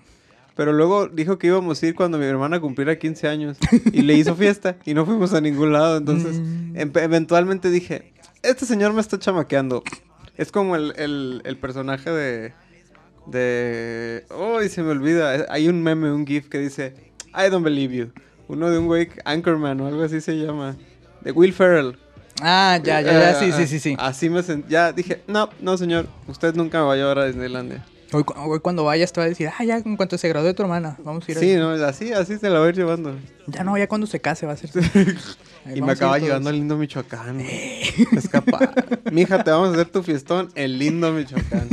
Pero 0.55 0.73
luego 0.73 1.07
dijo 1.09 1.39
que 1.39 1.47
íbamos 1.49 1.83
a 1.83 1.87
ir 1.87 1.95
cuando 1.95 2.19
mi 2.19 2.25
hermana 2.25 2.61
cumpliera 2.61 2.99
15 2.99 3.29
años 3.29 3.59
y 3.93 4.03
le 4.03 4.15
hizo 4.15 4.35
fiesta 4.35 4.77
y 4.85 4.95
no 4.95 5.05
fuimos 5.07 5.33
a 5.35 5.41
ningún 5.41 5.73
lado. 5.73 5.97
Entonces, 5.99 6.39
Mm. 6.41 6.77
eventualmente 6.99 7.71
dije, 7.71 8.13
este 8.43 8.67
señor 8.67 8.93
me 8.93 9.01
está 9.01 9.19
chamaqueando. 9.19 9.83
Es 10.37 10.53
como 10.53 10.77
el, 10.77 10.93
el- 10.97 11.41
el 11.45 11.57
personaje 11.57 12.11
de... 12.11 12.53
De... 13.27 14.25
Oh, 14.31 14.61
se 14.63 14.83
me 14.83 14.91
olvida. 14.91 15.47
Hay 15.49 15.69
un 15.69 15.83
meme, 15.83 16.13
un 16.13 16.27
GIF 16.27 16.49
que 16.49 16.59
dice, 16.59 16.95
I 17.37 17.51
don't 17.51 17.65
believe 17.65 17.95
you. 17.95 18.11
Uno 18.49 18.71
de 18.71 18.79
un 18.79 18.87
güey, 18.87 19.09
Anchorman 19.25 19.81
o 19.81 19.87
algo 19.87 20.03
así 20.05 20.21
se 20.21 20.33
llama. 20.37 20.77
De 21.21 21.33
Will 21.33 21.53
Ferrell. 21.53 21.97
Ah, 22.41 22.79
ya, 22.83 23.01
ya, 23.01 23.13
ya. 23.13 23.35
Sí, 23.41 23.51
sí, 23.53 23.67
sí, 23.67 23.79
sí. 23.81 23.97
Así 23.99 24.29
me 24.31 24.43
sent... 24.43 24.69
Ya 24.69 24.93
dije, 24.93 25.23
no, 25.27 25.49
no 25.61 25.77
señor, 25.77 26.07
usted 26.29 26.55
nunca 26.55 26.79
me 26.81 26.85
va 26.87 26.93
a 26.93 26.97
llevar 26.97 27.19
a 27.19 27.25
Disneylandia. 27.27 27.85
Hoy, 28.13 28.23
cu- 28.23 28.35
hoy 28.37 28.61
cuando 28.61 28.85
vayas 28.85 29.13
te 29.13 29.21
va 29.21 29.25
a 29.27 29.29
decir, 29.29 29.49
ah, 29.59 29.65
ya 29.65 29.79
en 29.79 29.97
cuanto 29.97 30.17
se 30.17 30.29
graduó 30.29 30.55
tu 30.55 30.63
hermana, 30.63 30.97
vamos 31.03 31.27
a 31.29 31.33
ir. 31.33 31.39
Sí, 31.39 31.57
no, 31.57 31.71
así, 31.71 32.13
así 32.13 32.39
se 32.39 32.49
la 32.51 32.61
va 32.61 32.67
a 32.67 32.69
ir 32.69 32.77
llevando. 32.77 33.17
Ya 33.49 33.65
no, 33.65 33.77
ya 33.77 33.89
cuando 33.89 34.07
se 34.07 34.21
case 34.21 34.47
va 34.47 34.53
a 34.53 34.57
ser. 34.57 34.71
Y 35.75 35.83
me 35.83 35.93
acaba 35.93 36.17
llegando 36.21 36.49
al 36.49 36.55
lindo 36.55 36.77
Michoacán. 36.77 37.39
güey. 37.39 37.81
Escapar. 38.17 39.01
Mija, 39.11 39.43
te 39.43 39.51
vamos 39.51 39.71
a 39.71 39.73
hacer 39.73 39.89
tu 39.89 40.05
fiestón 40.05 40.49
en 40.55 40.79
lindo 40.79 41.11
Michoacán. 41.13 41.69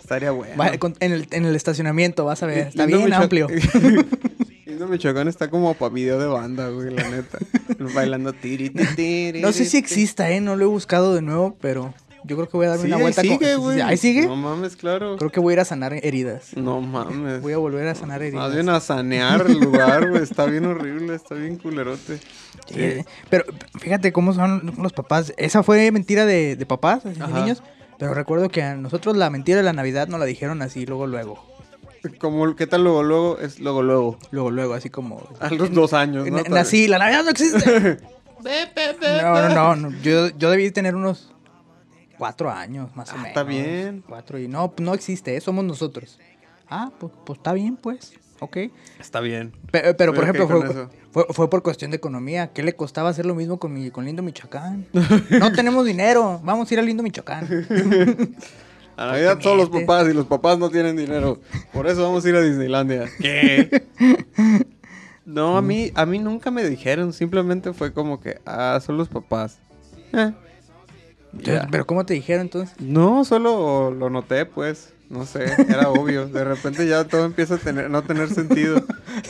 Estaría 0.00 0.30
bueno. 0.30 0.54
Va- 0.56 0.70
en, 1.00 1.12
el, 1.12 1.26
en 1.32 1.44
el 1.46 1.56
estacionamiento, 1.56 2.24
vas 2.24 2.42
a 2.44 2.46
ver. 2.46 2.68
Está 2.68 2.86
Lindo 2.86 2.98
bien 2.98 3.10
Michoacán- 3.10 3.22
amplio. 3.22 3.46
lindo 4.72 4.88
Michoacán 4.88 5.28
está 5.28 5.48
como 5.50 5.74
para 5.74 5.92
video 5.92 6.18
de 6.18 6.26
banda, 6.26 6.68
güey, 6.68 6.90
la 6.94 7.08
neta. 7.08 7.38
Bailando 7.94 8.32
tiri, 8.32 8.70
tiri, 8.70 8.94
tiri, 8.96 9.40
No 9.40 9.52
sé 9.52 9.64
si 9.64 9.76
exista, 9.76 10.30
¿eh? 10.30 10.40
No 10.40 10.56
lo 10.56 10.64
he 10.64 10.68
buscado 10.68 11.14
de 11.14 11.22
nuevo, 11.22 11.56
pero 11.60 11.94
yo 12.24 12.36
creo 12.36 12.48
que 12.48 12.56
voy 12.56 12.66
a 12.66 12.70
darme 12.70 12.82
Sí, 12.84 12.88
una 12.88 12.96
ahí 12.96 13.02
vuelta. 13.02 13.22
con- 13.22 13.30
sigue, 13.38 13.56
güey. 13.56 13.80
¿Ahí 13.80 13.96
sigue? 13.96 14.26
No 14.26 14.36
mames, 14.36 14.76
claro. 14.76 15.16
Creo 15.16 15.30
que 15.30 15.40
voy 15.40 15.52
a 15.52 15.54
ir 15.54 15.60
a 15.60 15.64
sanar 15.64 15.92
heridas. 15.92 16.56
No 16.56 16.80
mames. 16.80 17.42
Voy 17.42 17.52
a 17.52 17.58
volver 17.58 17.86
a 17.88 17.94
sanar 17.94 18.22
heridas. 18.22 18.42
Más 18.44 18.54
bien 18.54 18.68
a 18.68 18.80
sanear 18.80 19.44
el 19.46 19.58
lugar, 19.58 20.08
güey. 20.10 20.22
Está 20.22 20.46
bien 20.46 20.64
horrible, 20.66 21.14
está 21.14 21.34
bien 21.34 21.56
culerote. 21.56 22.18
Sí, 22.68 23.04
Pero 23.28 23.44
fíjate 23.78 24.12
cómo 24.12 24.32
son 24.32 24.72
los 24.78 24.92
papás. 24.92 25.32
Esa 25.36 25.62
fue 25.62 25.90
mentira 25.90 26.24
de, 26.26 26.56
de 26.56 26.66
papás, 26.66 27.04
así 27.06 27.18
de 27.18 27.24
Ajá. 27.24 27.40
niños. 27.40 27.62
Pero 27.98 28.14
recuerdo 28.14 28.48
que 28.48 28.62
a 28.62 28.74
nosotros 28.74 29.16
la 29.16 29.30
mentira 29.30 29.58
de 29.58 29.62
la 29.64 29.72
Navidad 29.72 30.08
nos 30.08 30.18
la 30.18 30.26
dijeron 30.26 30.60
así, 30.62 30.86
luego, 30.86 31.06
luego. 31.06 31.44
Como, 32.18 32.56
¿Qué 32.56 32.66
tal 32.66 32.82
luego, 32.84 33.02
luego? 33.02 33.38
Es 33.38 33.60
luego, 33.60 33.82
luego. 33.82 34.18
Luego, 34.30 34.50
luego, 34.50 34.74
así 34.74 34.90
como. 34.90 35.22
A 35.40 35.50
los 35.50 35.72
dos 35.72 35.92
años, 35.92 36.28
¿no? 36.28 36.42
Nací, 36.42 36.88
la 36.88 36.98
Navidad 36.98 37.24
no 37.24 37.30
existe. 37.30 37.98
no, 39.22 39.48
no, 39.48 39.48
no, 39.54 39.76
no, 39.76 39.90
Yo, 40.02 40.28
yo 40.36 40.50
debí 40.50 40.70
tener 40.72 40.96
unos 40.96 41.32
cuatro 42.18 42.50
años, 42.50 42.94
más 42.96 43.08
o 43.10 43.12
Ah, 43.12 43.16
menos. 43.16 43.28
está 43.28 43.42
bien. 43.44 44.02
Cuatro 44.08 44.38
y 44.38 44.48
no, 44.48 44.72
no 44.78 44.94
existe, 44.94 45.36
¿eh? 45.36 45.40
somos 45.40 45.64
nosotros. 45.64 46.18
Ah, 46.68 46.90
pues, 46.98 47.12
pues 47.24 47.38
está 47.38 47.52
bien, 47.52 47.76
pues. 47.76 48.12
Ok. 48.40 48.56
Está 48.98 49.20
bien. 49.20 49.52
Pe- 49.70 49.94
Pero, 49.94 50.12
por 50.12 50.24
Estoy 50.24 50.40
ejemplo, 50.42 50.72
fue, 50.72 51.24
fue, 51.24 51.34
fue 51.34 51.50
por 51.50 51.62
cuestión 51.62 51.92
de 51.92 51.98
economía. 51.98 52.48
¿Qué 52.52 52.64
le 52.64 52.74
costaba 52.74 53.10
hacer 53.10 53.24
lo 53.26 53.36
mismo 53.36 53.58
con, 53.60 53.72
mi, 53.72 53.90
con 53.92 54.04
Lindo 54.04 54.22
Michoacán? 54.24 54.86
No 55.38 55.52
tenemos 55.52 55.86
dinero, 55.86 56.40
vamos 56.42 56.68
a 56.68 56.74
ir 56.74 56.80
a 56.80 56.82
Lindo 56.82 57.04
Michoacán. 57.04 57.46
A 58.96 59.06
Navidad 59.06 59.38
todos 59.38 59.56
los 59.56 59.70
papás 59.70 60.08
y 60.08 60.12
los 60.12 60.26
papás 60.26 60.58
no 60.58 60.70
tienen 60.70 60.96
dinero. 60.96 61.40
Por 61.72 61.86
eso 61.86 62.02
vamos 62.02 62.24
a 62.24 62.28
ir 62.28 62.36
a 62.36 62.40
Disneylandia. 62.42 63.08
¿Qué? 63.20 63.84
No, 65.24 65.56
a 65.56 65.62
mí, 65.62 65.92
a 65.94 66.04
mí 66.04 66.18
nunca 66.18 66.50
me 66.50 66.68
dijeron. 66.68 67.12
Simplemente 67.12 67.72
fue 67.72 67.92
como 67.92 68.20
que, 68.20 68.40
ah, 68.44 68.78
son 68.84 68.96
los 68.98 69.08
papás. 69.08 69.58
Eh. 70.12 70.32
Pero 71.70 71.86
¿cómo 71.86 72.04
te 72.04 72.14
dijeron 72.14 72.42
entonces? 72.42 72.74
No, 72.80 73.24
solo 73.24 73.90
lo 73.90 74.10
noté, 74.10 74.44
pues. 74.46 74.92
No 75.08 75.26
sé, 75.26 75.44
era 75.68 75.90
obvio. 75.90 76.26
De 76.26 76.42
repente 76.42 76.86
ya 76.88 77.04
todo 77.04 77.26
empieza 77.26 77.56
a 77.56 77.58
tener, 77.58 77.90
no 77.90 78.02
tener 78.02 78.30
sentido. 78.30 78.82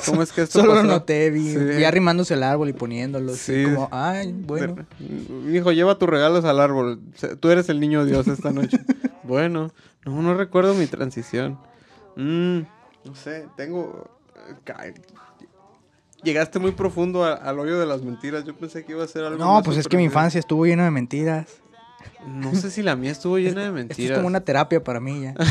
¿Cómo 0.06 0.22
es 0.22 0.30
que 0.32 0.42
esto 0.42 0.60
Solo 0.60 0.76
lo 0.76 0.82
noté, 0.84 1.30
vi, 1.30 1.50
Sí. 1.52 1.58
vi 1.58 1.82
arrimándose 1.84 2.34
el 2.34 2.44
árbol 2.44 2.68
y 2.68 2.72
poniéndolo. 2.72 3.32
así 3.32 3.64
Sí. 3.64 3.64
Como, 3.64 3.88
ay, 3.90 4.32
bueno. 4.32 4.76
Hijo, 5.52 5.72
lleva 5.72 5.98
tus 5.98 6.08
regalos 6.08 6.44
al 6.44 6.60
árbol. 6.60 7.00
Tú 7.40 7.50
eres 7.50 7.68
el 7.68 7.80
niño 7.80 8.04
Dios 8.04 8.28
esta 8.28 8.52
noche. 8.52 8.78
bueno, 9.22 9.72
no, 10.04 10.22
no 10.22 10.34
recuerdo 10.34 10.74
mi 10.74 10.86
transición. 10.86 11.58
Mm, 12.16 12.58
no 13.04 13.14
sé, 13.14 13.46
tengo... 13.56 14.10
eh, 14.84 14.94
Llegaste 16.22 16.58
muy 16.60 16.70
profundo 16.70 17.24
a- 17.24 17.32
al 17.34 17.58
hoyo 17.58 17.80
de 17.80 17.86
las 17.86 18.02
mentiras. 18.02 18.44
Yo 18.44 18.54
pensé 18.54 18.84
que 18.84 18.92
iba 18.92 19.02
a 19.02 19.08
ser 19.08 19.24
algo 19.24 19.38
No, 19.38 19.54
más 19.54 19.64
pues 19.64 19.76
es 19.76 19.88
que 19.88 19.96
mi 19.96 20.04
infancia 20.04 20.38
estuvo 20.38 20.64
llena 20.66 20.84
de 20.84 20.90
mentiras. 20.92 21.46
No 22.26 22.54
sé 22.54 22.70
si 22.70 22.82
la 22.82 22.94
mía 22.94 23.10
estuvo 23.10 23.38
llena 23.38 23.62
de 23.62 23.66
Esto 23.66 23.74
mentiras. 23.74 24.10
es 24.12 24.16
como 24.18 24.28
una 24.28 24.40
terapia 24.40 24.84
para 24.84 25.00
mí 25.00 25.22
ya. 25.22 25.34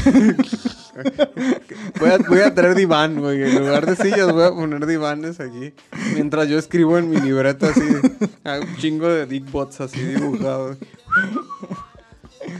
Voy 1.99 2.09
a, 2.09 2.17
voy 2.17 2.39
a 2.41 2.53
traer 2.53 2.75
diván, 2.75 3.19
güey. 3.21 3.41
En 3.43 3.59
lugar 3.59 3.85
de 3.85 3.95
sillas 3.95 4.29
voy 4.31 4.43
a 4.43 4.51
poner 4.51 4.85
divanes 4.85 5.39
aquí. 5.39 5.73
Mientras 6.15 6.49
yo 6.49 6.57
escribo 6.59 6.97
en 6.97 7.09
mi 7.09 7.17
libreta 7.17 7.67
así. 7.69 7.81
Un 7.81 8.75
chingo 8.77 9.07
de 9.07 9.25
dickbots 9.25 9.79
así 9.81 10.01
dibujados. 10.03 10.77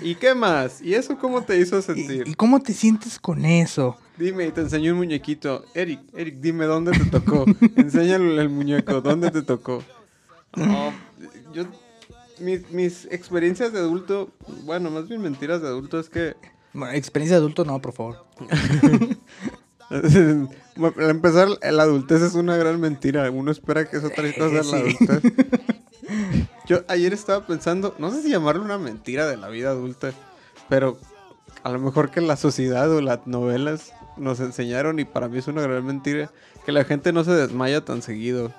¿Y 0.02 0.16
qué 0.16 0.34
más? 0.36 0.82
¿Y 0.82 0.94
eso 0.94 1.18
cómo 1.18 1.42
te 1.44 1.58
hizo 1.58 1.82
sentir? 1.82 2.24
¿Y, 2.28 2.32
y 2.32 2.34
cómo 2.36 2.62
te 2.62 2.74
sientes 2.74 3.20
con 3.20 3.46
eso? 3.46 3.98
Dime, 4.18 4.46
y 4.48 4.52
te 4.52 4.62
enseñó 4.62 4.92
un 4.92 5.00
muñequito. 5.00 5.66
Eric, 5.74 6.02
Eric, 6.16 6.36
dime 6.40 6.66
dónde 6.66 6.92
te 6.92 7.06
tocó. 7.06 7.46
Enséñale 7.76 8.42
el 8.42 8.50
muñeco, 8.50 9.02
¿dónde 9.02 9.32
te 9.32 9.42
tocó? 9.42 9.84
No, 10.56 10.94
yo. 11.54 11.66
Mis, 12.40 12.70
mis 12.72 13.06
experiencias 13.12 13.72
de 13.72 13.80
adulto, 13.80 14.30
bueno, 14.64 14.90
más 14.90 15.08
bien 15.08 15.22
mentiras 15.22 15.62
de 15.62 15.68
adulto 15.68 16.00
es 16.00 16.10
que 16.10 16.36
Bueno, 16.74 16.94
experiencia 16.94 17.36
de 17.38 17.42
adulto, 17.42 17.66
no, 17.66 17.80
por 17.80 17.94
favor. 17.94 18.26
Para 20.96 21.10
empezar, 21.10 21.50
la 21.62 21.84
adultez 21.84 22.22
es 22.22 22.34
una 22.34 22.58
gran 22.58 22.80
mentira. 22.80 23.30
Uno 23.30 23.52
espera 23.52 23.90
que 23.90 23.98
eso 23.98 24.10
trae 24.10 24.34
cosas 24.34 24.68
la 24.68 24.78
adultez. 24.78 25.22
Yo 26.72 26.84
ayer 26.88 27.12
estaba 27.12 27.46
pensando, 27.46 27.94
no 28.00 28.12
sé 28.12 28.22
si 28.22 28.30
llamarlo 28.30 28.64
una 28.64 28.78
mentira 28.78 29.28
de 29.28 29.36
la 29.36 29.50
vida 29.50 29.72
adulta, 29.72 30.14
pero 30.70 30.98
a 31.64 31.70
lo 31.70 31.80
mejor 31.80 32.12
que 32.12 32.22
la 32.22 32.38
sociedad 32.38 32.90
o 32.90 33.02
las 33.02 33.28
novelas 33.28 33.92
nos 34.16 34.40
enseñaron 34.40 34.98
y 34.98 35.04
para 35.04 35.28
mí 35.28 35.38
es 35.40 35.48
una 35.50 35.64
gran 35.64 35.86
mentira 35.86 36.32
que 36.66 36.72
la 36.72 36.86
gente 36.86 37.12
no 37.12 37.26
se 37.26 37.32
desmaya 37.32 37.84
tan 37.84 38.02
seguido. 38.02 38.54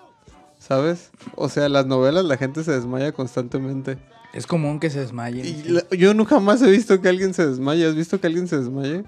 ¿Sabes? 0.58 1.10
O 1.36 1.48
sea, 1.48 1.70
las 1.70 1.86
novelas 1.86 2.26
la 2.26 2.36
gente 2.36 2.62
se 2.64 2.72
desmaya 2.72 3.12
constantemente. 3.12 3.96
Es 4.34 4.46
común 4.46 4.78
que 4.78 4.90
se 4.90 5.00
desmayen. 5.00 5.46
Y 5.46 5.62
la- 5.70 5.88
yo 5.90 6.12
nunca 6.12 6.38
más 6.38 6.60
he 6.60 6.70
visto 6.70 7.00
que 7.00 7.08
alguien 7.08 7.32
se 7.32 7.46
desmaye. 7.46 7.86
¿Has 7.86 7.94
visto 7.94 8.20
que 8.20 8.26
alguien 8.26 8.46
se 8.46 8.58
desmaye? 8.58 9.04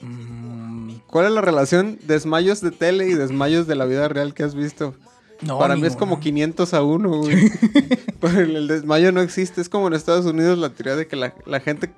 Mm, 0.00 0.94
¿Cuál 1.06 1.26
es 1.26 1.32
la 1.32 1.42
relación 1.42 1.98
desmayos 2.06 2.62
de 2.62 2.70
tele 2.70 3.08
y 3.08 3.12
desmayos 3.14 3.66
de 3.66 3.74
la 3.76 3.84
vida 3.84 4.08
real 4.08 4.32
que 4.32 4.42
has 4.42 4.54
visto? 4.54 4.94
No, 5.42 5.58
Para 5.58 5.76
mí 5.76 5.86
es 5.86 5.96
como 5.96 6.20
500 6.20 6.74
a 6.74 6.82
1, 6.82 7.08
güey. 7.08 7.50
Pero 8.20 8.40
el, 8.40 8.68
desmayo 8.68 9.10
no 9.12 9.20
existe. 9.22 9.60
Es 9.60 9.68
como 9.68 9.88
en 9.88 9.94
Estados 9.94 10.26
Unidos 10.26 10.58
la 10.58 10.70
teoría 10.70 10.96
de 10.96 11.06
que 11.06 11.16
la, 11.16 11.34
la 11.46 11.60
gente 11.60 11.90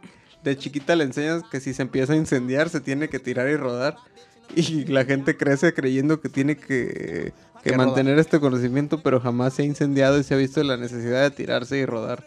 de 0.44 0.57
chiquita 0.57 0.94
le 0.96 1.05
enseñas 1.05 1.42
que 1.50 1.61
si 1.61 1.74
se 1.74 1.83
empieza 1.83 2.12
a 2.12 2.16
incendiar 2.16 2.68
se 2.68 2.81
tiene 2.81 3.09
que 3.09 3.18
tirar 3.18 3.48
y 3.48 3.57
rodar. 3.57 3.96
Y 4.55 4.85
la 4.87 5.05
gente 5.05 5.37
crece 5.37 5.72
creyendo 5.72 6.20
que 6.20 6.28
tiene 6.28 6.57
que, 6.57 7.33
que 7.64 7.76
mantener 7.76 8.18
este 8.18 8.38
conocimiento, 8.38 9.02
pero 9.02 9.18
jamás 9.20 9.55
se 9.55 9.62
ha 9.62 9.64
incendiado 9.64 10.18
y 10.18 10.24
se 10.24 10.35
ha 10.35 10.37
visto 10.37 10.62
la 10.62 10.76
necesidad 10.76 11.22
de 11.22 11.31
tirarse 11.31 11.78
y 11.78 11.87
rodar. 11.87 12.26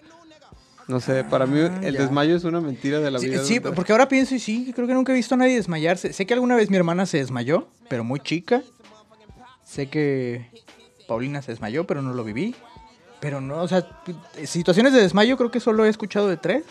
No 0.88 1.00
sé, 1.00 1.24
para 1.24 1.46
mí 1.46 1.60
Ah, 1.62 1.80
el 1.84 1.96
ya. 1.96 2.02
desmayo 2.02 2.36
es 2.36 2.44
una 2.44 2.62
mentira 2.62 3.00
de 3.00 3.10
la 3.12 3.20
Sí, 3.20 3.28
vida. 3.30 3.44
sí, 3.44 3.54
adulta. 3.58 3.76
porque 3.76 3.92
ahora 3.92 4.08
pienso 4.08 4.36
y 4.36 4.40
sí, 4.40 4.72
creo 4.76 4.88
que 4.88 4.94
nunca 4.94 5.12
he 5.12 5.16
visto 5.16 5.34
a 5.36 5.38
nadie 5.38 5.56
desmayarse. 5.56 6.14
Sé 6.14 6.26
que 6.26 6.34
alguna 6.36 6.56
vez 6.56 6.70
mi 6.70 6.78
hermana 6.78 7.06
se 7.06 7.18
desmayó, 7.18 7.68
pero 7.90 8.04
muy 8.04 8.20
chica. 8.20 8.62
Sé 9.64 9.88
que 9.88 10.48
Paulina 11.08 11.42
se 11.42 11.52
desmayó, 11.52 11.86
pero 11.86 12.02
no 12.02 12.14
lo 12.14 12.24
viví. 12.24 12.56
Pero 13.20 13.42
no, 13.42 13.62
o 13.62 13.68
sea, 13.68 13.88
situaciones 14.44 14.94
de 14.94 15.02
desmayo 15.02 15.38
creo 15.38 15.52
que 15.52 15.60
solo 15.60 15.86
he 15.86 15.90
escuchado 15.90 16.28
de 16.28 16.38
tres, 16.38 16.64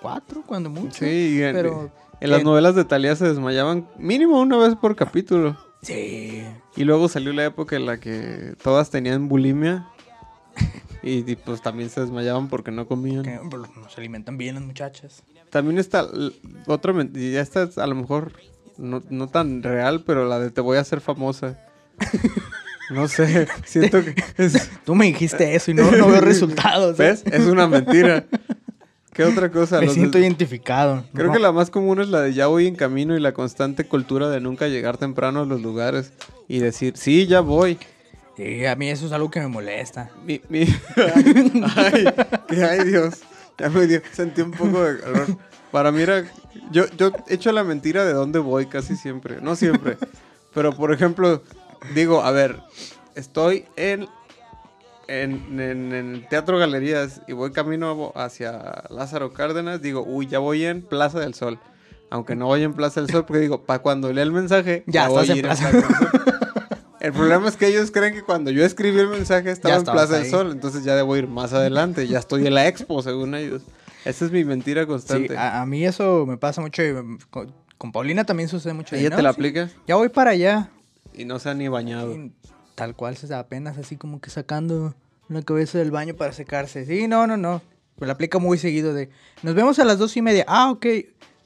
cuatro, 0.00 0.42
cuando 0.46 0.70
mucho. 0.70 1.04
Sí, 1.04 1.42
en, 1.42 1.54
pero... 1.54 1.90
en 2.20 2.30
las 2.30 2.42
novelas 2.42 2.74
de 2.74 2.84
Talía 2.84 3.14
se 3.16 3.28
desmayaban 3.28 3.88
mínimo 3.98 4.40
una 4.40 4.56
vez 4.56 4.74
por 4.76 4.96
capítulo. 4.96 5.56
Sí. 5.82 6.42
Y 6.76 6.84
luego 6.84 7.08
salió 7.08 7.32
la 7.32 7.44
época 7.44 7.76
en 7.76 7.86
la 7.86 7.98
que 7.98 8.54
todas 8.62 8.90
tenían 8.90 9.28
bulimia. 9.28 9.88
Y, 11.06 11.30
y, 11.30 11.36
pues 11.36 11.60
también 11.60 11.90
se 11.90 12.00
desmayaban 12.00 12.48
porque 12.48 12.70
no 12.70 12.88
comían. 12.88 13.24
Que, 13.24 13.38
pues, 13.50 13.62
no 13.76 13.90
se 13.90 14.00
alimentan 14.00 14.38
bien 14.38 14.54
las 14.54 14.64
muchachas. 14.64 15.22
También 15.50 15.76
está 15.78 16.08
otra 16.66 16.94
mentira. 16.94 17.42
Esta 17.42 17.64
es 17.64 17.76
a 17.76 17.86
lo 17.86 17.94
mejor 17.94 18.32
no, 18.78 19.02
no 19.10 19.28
tan 19.28 19.62
real, 19.62 20.02
pero 20.06 20.26
la 20.26 20.38
de 20.38 20.50
te 20.50 20.62
voy 20.62 20.78
a 20.78 20.80
hacer 20.80 21.02
famosa. 21.02 21.60
No 22.90 23.08
sé, 23.08 23.46
siento 23.64 24.04
que 24.04 24.14
es, 24.36 24.70
Tú 24.84 24.94
me 24.94 25.06
dijiste 25.06 25.54
eso 25.54 25.70
y 25.70 25.74
no, 25.74 25.90
no 25.90 26.08
veo 26.08 26.20
resultados. 26.20 26.98
¿eh? 27.00 27.02
¿ves? 27.04 27.24
Es 27.26 27.46
una 27.46 27.66
mentira. 27.66 28.24
¿Qué 29.12 29.22
otra 29.24 29.50
cosa? 29.50 29.78
Me 29.80 29.86
Los 29.86 29.94
siento 29.94 30.18
de- 30.18 30.24
identificado. 30.24 31.04
Creo 31.14 31.28
No, 31.28 31.32
que 31.32 31.38
la 31.38 31.52
más 31.52 31.70
común 31.70 32.00
es 32.00 32.08
la 32.08 32.20
de 32.20 32.34
ya 32.34 32.48
voy 32.48 32.66
en 32.66 32.74
camino 32.74 33.16
y 33.16 33.20
la 33.20 33.32
constante 33.32 33.84
cultura 33.84 34.28
de 34.28 34.40
nunca 34.40 34.66
llegar 34.68 34.96
temprano 34.98 35.42
a 35.42 35.44
los 35.46 35.62
lugares 35.62 36.12
y 36.48 36.58
decir, 36.58 36.94
sí, 36.96 37.26
ya 37.26 37.40
voy. 37.40 37.78
Sí, 38.36 38.66
a 38.66 38.74
mí 38.74 38.90
eso 38.90 39.06
es 39.06 39.12
algo 39.12 39.30
que 39.30 39.38
me 39.40 39.46
molesta. 39.46 40.10
Mi, 40.26 40.40
mi... 40.48 40.62
Ay, 40.96 42.04
ay, 42.06 42.06
que- 42.48 42.64
ay, 42.64 42.84
Dios. 42.84 43.20
Ya 43.56 43.68
me 43.70 43.86
dio, 43.86 44.02
sentí 44.12 44.40
un 44.42 44.50
poco 44.50 44.82
de 44.82 44.98
calor. 44.98 45.26
Para 45.70 45.92
mí 45.92 46.02
era... 46.02 46.24
Yo, 46.72 46.86
yo 46.98 47.12
echo 47.28 47.52
la 47.52 47.62
mentira 47.62 48.04
de 48.04 48.12
dónde 48.12 48.40
voy 48.40 48.66
casi 48.66 48.96
siempre. 48.96 49.40
No 49.40 49.54
siempre. 49.54 49.96
Pero, 50.52 50.74
por 50.74 50.92
ejemplo, 50.92 51.40
digo, 51.94 52.22
a 52.22 52.30
ver, 52.30 52.60
estoy 53.14 53.64
en, 53.76 54.08
en, 55.08 55.60
en, 55.60 56.26
Teatro 56.28 56.58
Galerías 56.58 57.20
y 57.26 57.32
voy 57.32 57.52
camino 57.52 58.12
hacia 58.14 58.84
Lázaro 58.90 59.32
Cárdenas. 59.32 59.82
Digo, 59.82 60.02
uy, 60.06 60.26
ya 60.26 60.38
voy 60.38 60.64
en 60.64 60.82
Plaza 60.82 61.20
del 61.20 61.34
Sol. 61.34 61.58
Aunque 62.10 62.36
no 62.36 62.46
voy 62.46 62.62
en 62.62 62.74
Plaza 62.74 63.00
del 63.00 63.10
Sol, 63.10 63.24
porque 63.26 63.40
digo, 63.40 63.62
para 63.64 63.80
cuando 63.80 64.12
lea 64.12 64.22
el 64.24 64.32
mensaje, 64.32 64.84
Ya 64.86 65.08
voy 65.08 65.28
a 65.28 65.32
en 65.32 65.38
ir 65.38 65.44
Plaza. 65.44 65.70
del 65.72 65.82
Sol. 65.82 65.94
El 67.00 67.12
problema 67.12 67.48
es 67.48 67.56
que 67.56 67.66
ellos 67.66 67.90
creen 67.90 68.14
que 68.14 68.22
cuando 68.22 68.50
yo 68.50 68.64
escribí 68.64 68.98
el 68.98 69.08
mensaje 69.08 69.50
estaba 69.50 69.74
en 69.76 69.84
Plaza 69.84 70.14
del. 70.18 70.30
Sol, 70.30 70.52
entonces 70.52 70.84
ya 70.84 70.94
debo 70.96 71.16
ir 71.16 71.26
más 71.28 71.52
adelante, 71.52 72.06
ya 72.08 72.18
estoy 72.18 72.46
en 72.46 72.54
la 72.54 72.66
expo 72.66 73.02
según 73.02 73.34
ellos. 73.34 73.62
Esa 74.06 74.24
es 74.26 74.30
mi 74.30 74.44
mentira 74.44 74.82
Sí, 74.82 74.86
constante. 74.86 75.36
a, 75.36 75.60
a 75.62 75.66
mí 75.66 75.84
eso 75.84 76.24
me 76.26 76.36
pasa 76.38 76.60
mucho. 76.60 76.82
y, 76.82 76.92
mm, 76.92 77.18
co- 77.30 77.46
Con 77.76 77.90
Paulina 77.92 78.24
también 78.24 78.48
sucede 78.48 78.72
mucho. 78.74 78.96
¿Ella 78.96 79.10
"No, 79.10 79.16
te 79.16 79.22
la 79.22 79.30
sí, 79.32 79.34
aplica? 79.34 79.68
Ya 79.86 79.96
voy 79.96 80.08
para 80.08 80.30
allá. 80.30 80.70
Y 81.14 81.24
no 81.24 81.38
se 81.38 81.48
ha 81.50 81.54
ni 81.54 81.68
bañado. 81.68 82.12
Y 82.14 82.32
tal 82.74 82.94
cual, 82.96 83.16
se 83.16 83.32
apenas 83.34 83.78
así 83.78 83.96
como 83.96 84.20
que 84.20 84.30
sacando 84.30 84.94
la 85.28 85.42
cabeza 85.42 85.78
del 85.78 85.90
baño 85.90 86.14
para 86.14 86.32
secarse. 86.32 86.84
Sí, 86.86 87.08
no, 87.08 87.26
no, 87.26 87.36
no. 87.36 87.62
Me 87.98 88.06
la 88.06 88.14
aplica 88.14 88.38
muy 88.38 88.58
seguido 88.58 88.92
de, 88.92 89.08
nos 89.42 89.54
vemos 89.54 89.78
a 89.78 89.84
las 89.84 89.98
dos 89.98 90.16
y 90.16 90.22
media. 90.22 90.44
Ah, 90.48 90.70
ok. 90.70 90.86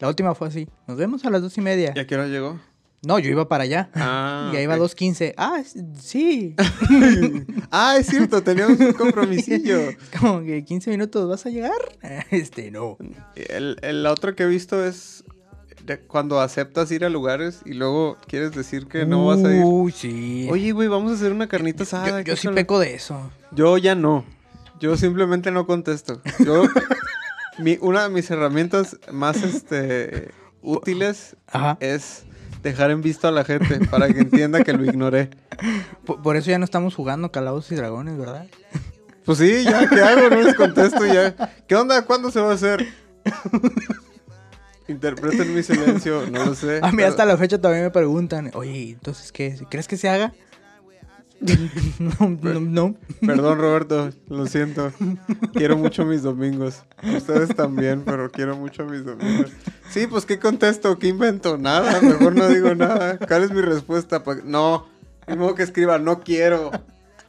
La 0.01 0.09
última 0.09 0.35
fue 0.35 0.49
así, 0.49 0.69
nos 0.87 0.97
vemos 0.97 1.25
a 1.25 1.31
las 1.31 1.43
dos 1.43 1.57
y 1.59 1.61
media. 1.61 1.93
¿Y 1.95 1.99
a 1.99 2.07
qué 2.07 2.15
hora 2.15 2.27
llegó? 2.27 2.59
No, 3.07 3.19
yo 3.19 3.31
iba 3.31 3.49
para 3.49 3.65
allá. 3.65 3.91
Ah, 3.95 4.51
y 4.55 4.57
ahí 4.57 4.63
iba 4.65 4.75
ok. 4.75 4.81
dos 4.81 4.95
quince. 4.95 5.35
Ah, 5.37 5.59
s- 5.61 5.85
sí. 6.01 6.55
ah, 7.71 7.97
es 7.99 8.07
cierto, 8.07 8.43
teníamos 8.43 8.79
un 8.81 8.93
compromisillo. 8.93 9.79
como 10.21 10.43
que 10.43 10.65
15 10.65 10.91
minutos, 10.91 11.29
¿vas 11.29 11.47
a 11.47 11.51
llegar? 11.51 11.79
Este, 12.31 12.71
no. 12.71 12.97
El, 13.35 13.77
el 13.83 14.03
la 14.03 14.13
otra 14.13 14.35
que 14.35 14.45
he 14.45 14.47
visto 14.47 14.85
es 14.85 15.25
cuando 16.07 16.41
aceptas 16.41 16.91
ir 16.91 17.05
a 17.05 17.09
lugares 17.09 17.61
y 17.65 17.75
luego 17.75 18.17
quieres 18.27 18.53
decir 18.53 18.87
que 18.87 19.07
no 19.07 19.27
vas 19.27 19.45
a 19.45 19.55
ir. 19.55 19.63
Uy, 19.65 19.93
sí. 19.93 20.49
Oye, 20.51 20.73
güey, 20.73 20.89
vamos 20.89 21.13
a 21.13 21.15
hacer 21.15 21.33
una 21.33 21.49
carnita 21.49 21.79
yo, 21.79 21.83
asada. 21.85 22.21
yo 22.21 22.25
¿qué 22.25 22.37
sí 22.37 22.49
peco 22.49 22.79
de 22.79 22.95
eso. 22.95 23.31
Yo 23.53 23.79
ya 23.79 23.95
no. 23.95 24.25
Yo 24.81 24.97
simplemente 24.97 25.51
no 25.51 25.67
contesto. 25.67 26.21
Yo, 26.45 26.65
mi, 27.59 27.79
una 27.81 28.05
de 28.05 28.09
mis 28.11 28.31
herramientas 28.31 28.97
más 29.13 29.43
este, 29.43 30.31
útiles 30.63 31.37
Ajá. 31.47 31.77
es 31.81 32.25
dejar 32.63 32.91
en 32.91 33.03
visto 33.03 33.29
a 33.29 33.33
la 33.33 33.45
gente 33.45 33.81
para 33.87 34.09
que 34.09 34.21
entienda 34.21 34.63
que 34.65 34.73
lo 34.73 34.85
ignoré. 34.85 35.31
Por, 36.05 36.23
por 36.23 36.37
eso 36.37 36.51
ya 36.51 36.59
no 36.59 36.65
estamos 36.65 36.95
jugando 36.95 37.33
Calabozos 37.33 37.73
y 37.73 37.75
Dragones, 37.77 38.17
¿verdad? 38.19 38.47
Pues 39.25 39.39
sí, 39.39 39.65
ya, 39.65 39.89
¿qué 39.89 40.01
hago? 40.01 40.31
No 40.31 40.41
les 40.41 40.55
contesto 40.55 41.05
ya. 41.05 41.35
¿Qué 41.67 41.77
onda? 41.77 42.03
¿Cuándo 42.07 42.31
se 42.31 42.41
va 42.41 42.53
a 42.53 42.55
hacer? 42.55 42.87
Interpreten 44.89 45.55
mi 45.55 45.63
silencio, 45.63 46.25
no 46.31 46.45
lo 46.47 46.55
sé. 46.55 46.81
A 46.83 46.91
mí 46.93 47.03
hasta 47.03 47.25
la 47.27 47.37
fecha 47.37 47.61
también 47.61 47.85
me 47.85 47.91
preguntan, 47.91 48.51
oye, 48.55 48.91
entonces, 48.93 49.31
¿qué? 49.33 49.57
¿Crees 49.71 49.87
que 49.87 49.97
se 49.97 50.09
haga? 50.09 50.33
no, 52.01 52.37
no, 52.43 52.61
no. 52.61 52.95
Perdón, 53.25 53.59
Roberto, 53.59 54.11
lo 54.29 54.47
siento. 54.47 54.93
Quiero 55.55 55.77
mucho 55.77 56.05
mis 56.05 56.23
domingos. 56.23 56.83
Ustedes 57.17 57.55
también, 57.55 58.03
pero 58.05 58.29
quiero 58.31 58.57
mucho 58.57 58.85
mis 58.87 59.05
domingos. 59.05 59.53
Sí, 59.91 60.09
pues, 60.09 60.27
¿qué 60.27 60.39
contesto? 60.41 60.99
¿Qué 60.99 61.07
invento? 61.09 61.57
Nada, 61.57 62.01
mejor 62.01 62.35
no 62.35 62.49
digo 62.49 62.75
nada. 62.75 63.19
¿Cuál 63.19 63.45
es 63.45 63.53
mi 63.53 63.61
respuesta? 63.61 64.25
Pa- 64.25 64.39
No, 64.45 64.89
ni 65.29 65.37
modo 65.37 65.55
que 65.55 65.63
escriba, 65.63 65.99
no 65.99 66.21
quiero. 66.21 66.73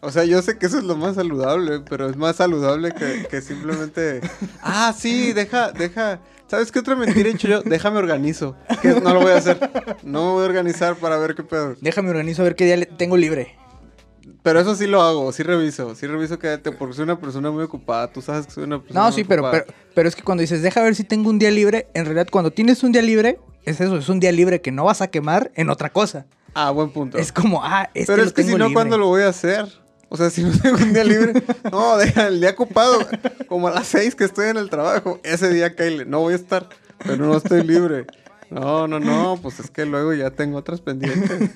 O 0.02 0.12
sea, 0.12 0.24
yo 0.24 0.42
sé 0.42 0.58
que 0.58 0.66
eso 0.66 0.78
es 0.80 0.86
lo 0.86 0.96
más 0.96 1.16
saludable, 1.16 1.82
pero 1.88 2.10
es 2.10 2.16
más 2.16 2.38
saludable 2.38 2.94
que, 2.94 3.28
que 3.30 3.42
simplemente... 3.42 4.22
Ah, 4.64 4.92
sí, 4.98 5.34
deja, 5.34 5.72
deja... 5.72 6.20
¿Sabes 6.50 6.72
qué 6.72 6.80
otra 6.80 6.96
mentira 6.96 7.30
he 7.30 7.34
hecho 7.34 7.48
yo? 7.48 7.62
Déjame 7.62 7.98
organizo. 8.00 8.56
Que 8.82 8.90
no 8.90 9.14
lo 9.14 9.22
voy 9.22 9.32
a 9.32 9.38
hacer. 9.38 9.60
No 10.04 10.26
me 10.26 10.32
voy 10.32 10.44
a 10.44 10.46
organizar 10.48 10.96
para 10.96 11.18
ver 11.18 11.36
qué 11.36 11.44
pedo. 11.44 11.76
Déjame 11.80 12.10
organizo 12.10 12.42
a 12.42 12.46
ver 12.46 12.56
qué 12.56 12.66
día 12.66 12.86
tengo 12.98 13.18
libre. 13.18 13.56
Pero 14.42 14.60
eso 14.60 14.76
sí 14.76 14.88
lo 14.88 15.02
hago, 15.02 15.32
sí 15.32 15.44
reviso, 15.44 15.96
sí 15.96 16.08
reviso 16.08 16.40
que 16.40 16.58
te, 16.58 16.72
porque 16.72 16.96
soy 16.96 17.04
una 17.04 17.20
persona 17.20 17.52
muy 17.52 17.64
ocupada, 17.64 18.12
tú 18.12 18.22
sabes 18.22 18.46
que 18.46 18.54
soy 18.54 18.64
una 18.64 18.80
persona 18.80 19.00
No, 19.02 19.06
muy 19.08 19.14
sí, 19.14 19.24
pero, 19.26 19.42
ocupada. 19.44 19.64
pero, 19.66 19.78
pero 19.94 20.10
es 20.10 20.16
que 20.16 20.24
cuando 20.24 20.42
dices, 20.42 20.62
deja 20.62 20.82
ver 20.82 20.96
si 20.96 21.04
tengo 21.04 21.30
un 21.30 21.40
día 21.40 21.52
libre, 21.52 21.88
en 21.94 22.06
realidad 22.06 22.28
cuando 22.32 22.50
tienes 22.52 22.82
un 22.84 22.92
día 22.94 23.02
libre, 23.02 23.38
es 23.66 23.82
eso, 23.82 23.98
es 23.98 24.08
un 24.08 24.20
día 24.22 24.32
libre 24.32 24.62
que 24.62 24.72
no 24.72 24.86
vas 24.86 25.02
a 25.02 25.08
quemar 25.10 25.52
en 25.56 25.70
otra 25.70 25.90
cosa. 25.90 26.26
Ah, 26.54 26.72
buen 26.72 26.90
punto. 26.92 27.18
Es 27.18 27.32
como, 27.34 27.64
ah, 27.66 27.90
es 27.94 28.08
pero 28.08 28.22
es 28.22 28.30
lo 28.30 28.34
que 28.34 28.42
tengo 28.44 28.56
si 28.56 28.60
no, 28.60 28.66
libre. 28.70 28.74
¿cuándo 28.76 28.98
lo 28.98 29.08
voy 29.08 29.24
a 29.24 29.28
hacer? 29.30 29.68
O 30.10 30.18
sea, 30.18 30.30
si 30.30 30.44
no 30.44 30.52
tengo 30.58 30.78
un 30.78 30.92
día 30.94 31.04
libre, 31.04 31.34
no, 31.72 31.98
deja 31.98 32.28
el 32.28 32.42
día 32.42 32.50
ocupado, 32.52 33.00
como 33.48 33.68
a 33.68 33.72
las 33.72 33.88
seis 33.88 34.16
que 34.16 34.24
estoy 34.24 34.50
en 34.50 34.58
el 34.58 34.70
trabajo, 34.70 35.20
ese 35.24 35.50
día, 35.54 35.76
Kyle, 35.76 36.10
no 36.10 36.20
voy 36.22 36.34
a 36.34 36.36
estar, 36.38 36.68
pero 37.06 37.26
no 37.26 37.38
estoy 37.38 37.64
libre. 37.64 38.06
No, 38.50 38.88
no, 38.88 39.00
no, 39.00 39.38
pues 39.40 39.60
es 39.60 39.70
que 39.70 39.86
luego 39.86 40.12
ya 40.16 40.32
tengo 40.32 40.58
otras 40.58 40.82
pendientes. 40.82 41.52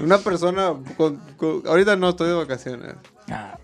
Una 0.00 0.18
persona, 0.18 0.74
con- 0.96 1.16
con- 1.36 1.62
ahorita 1.66 1.96
no 1.96 2.10
estoy 2.10 2.28
de 2.28 2.34
vacaciones. 2.34 2.94
Ah, 3.28 3.58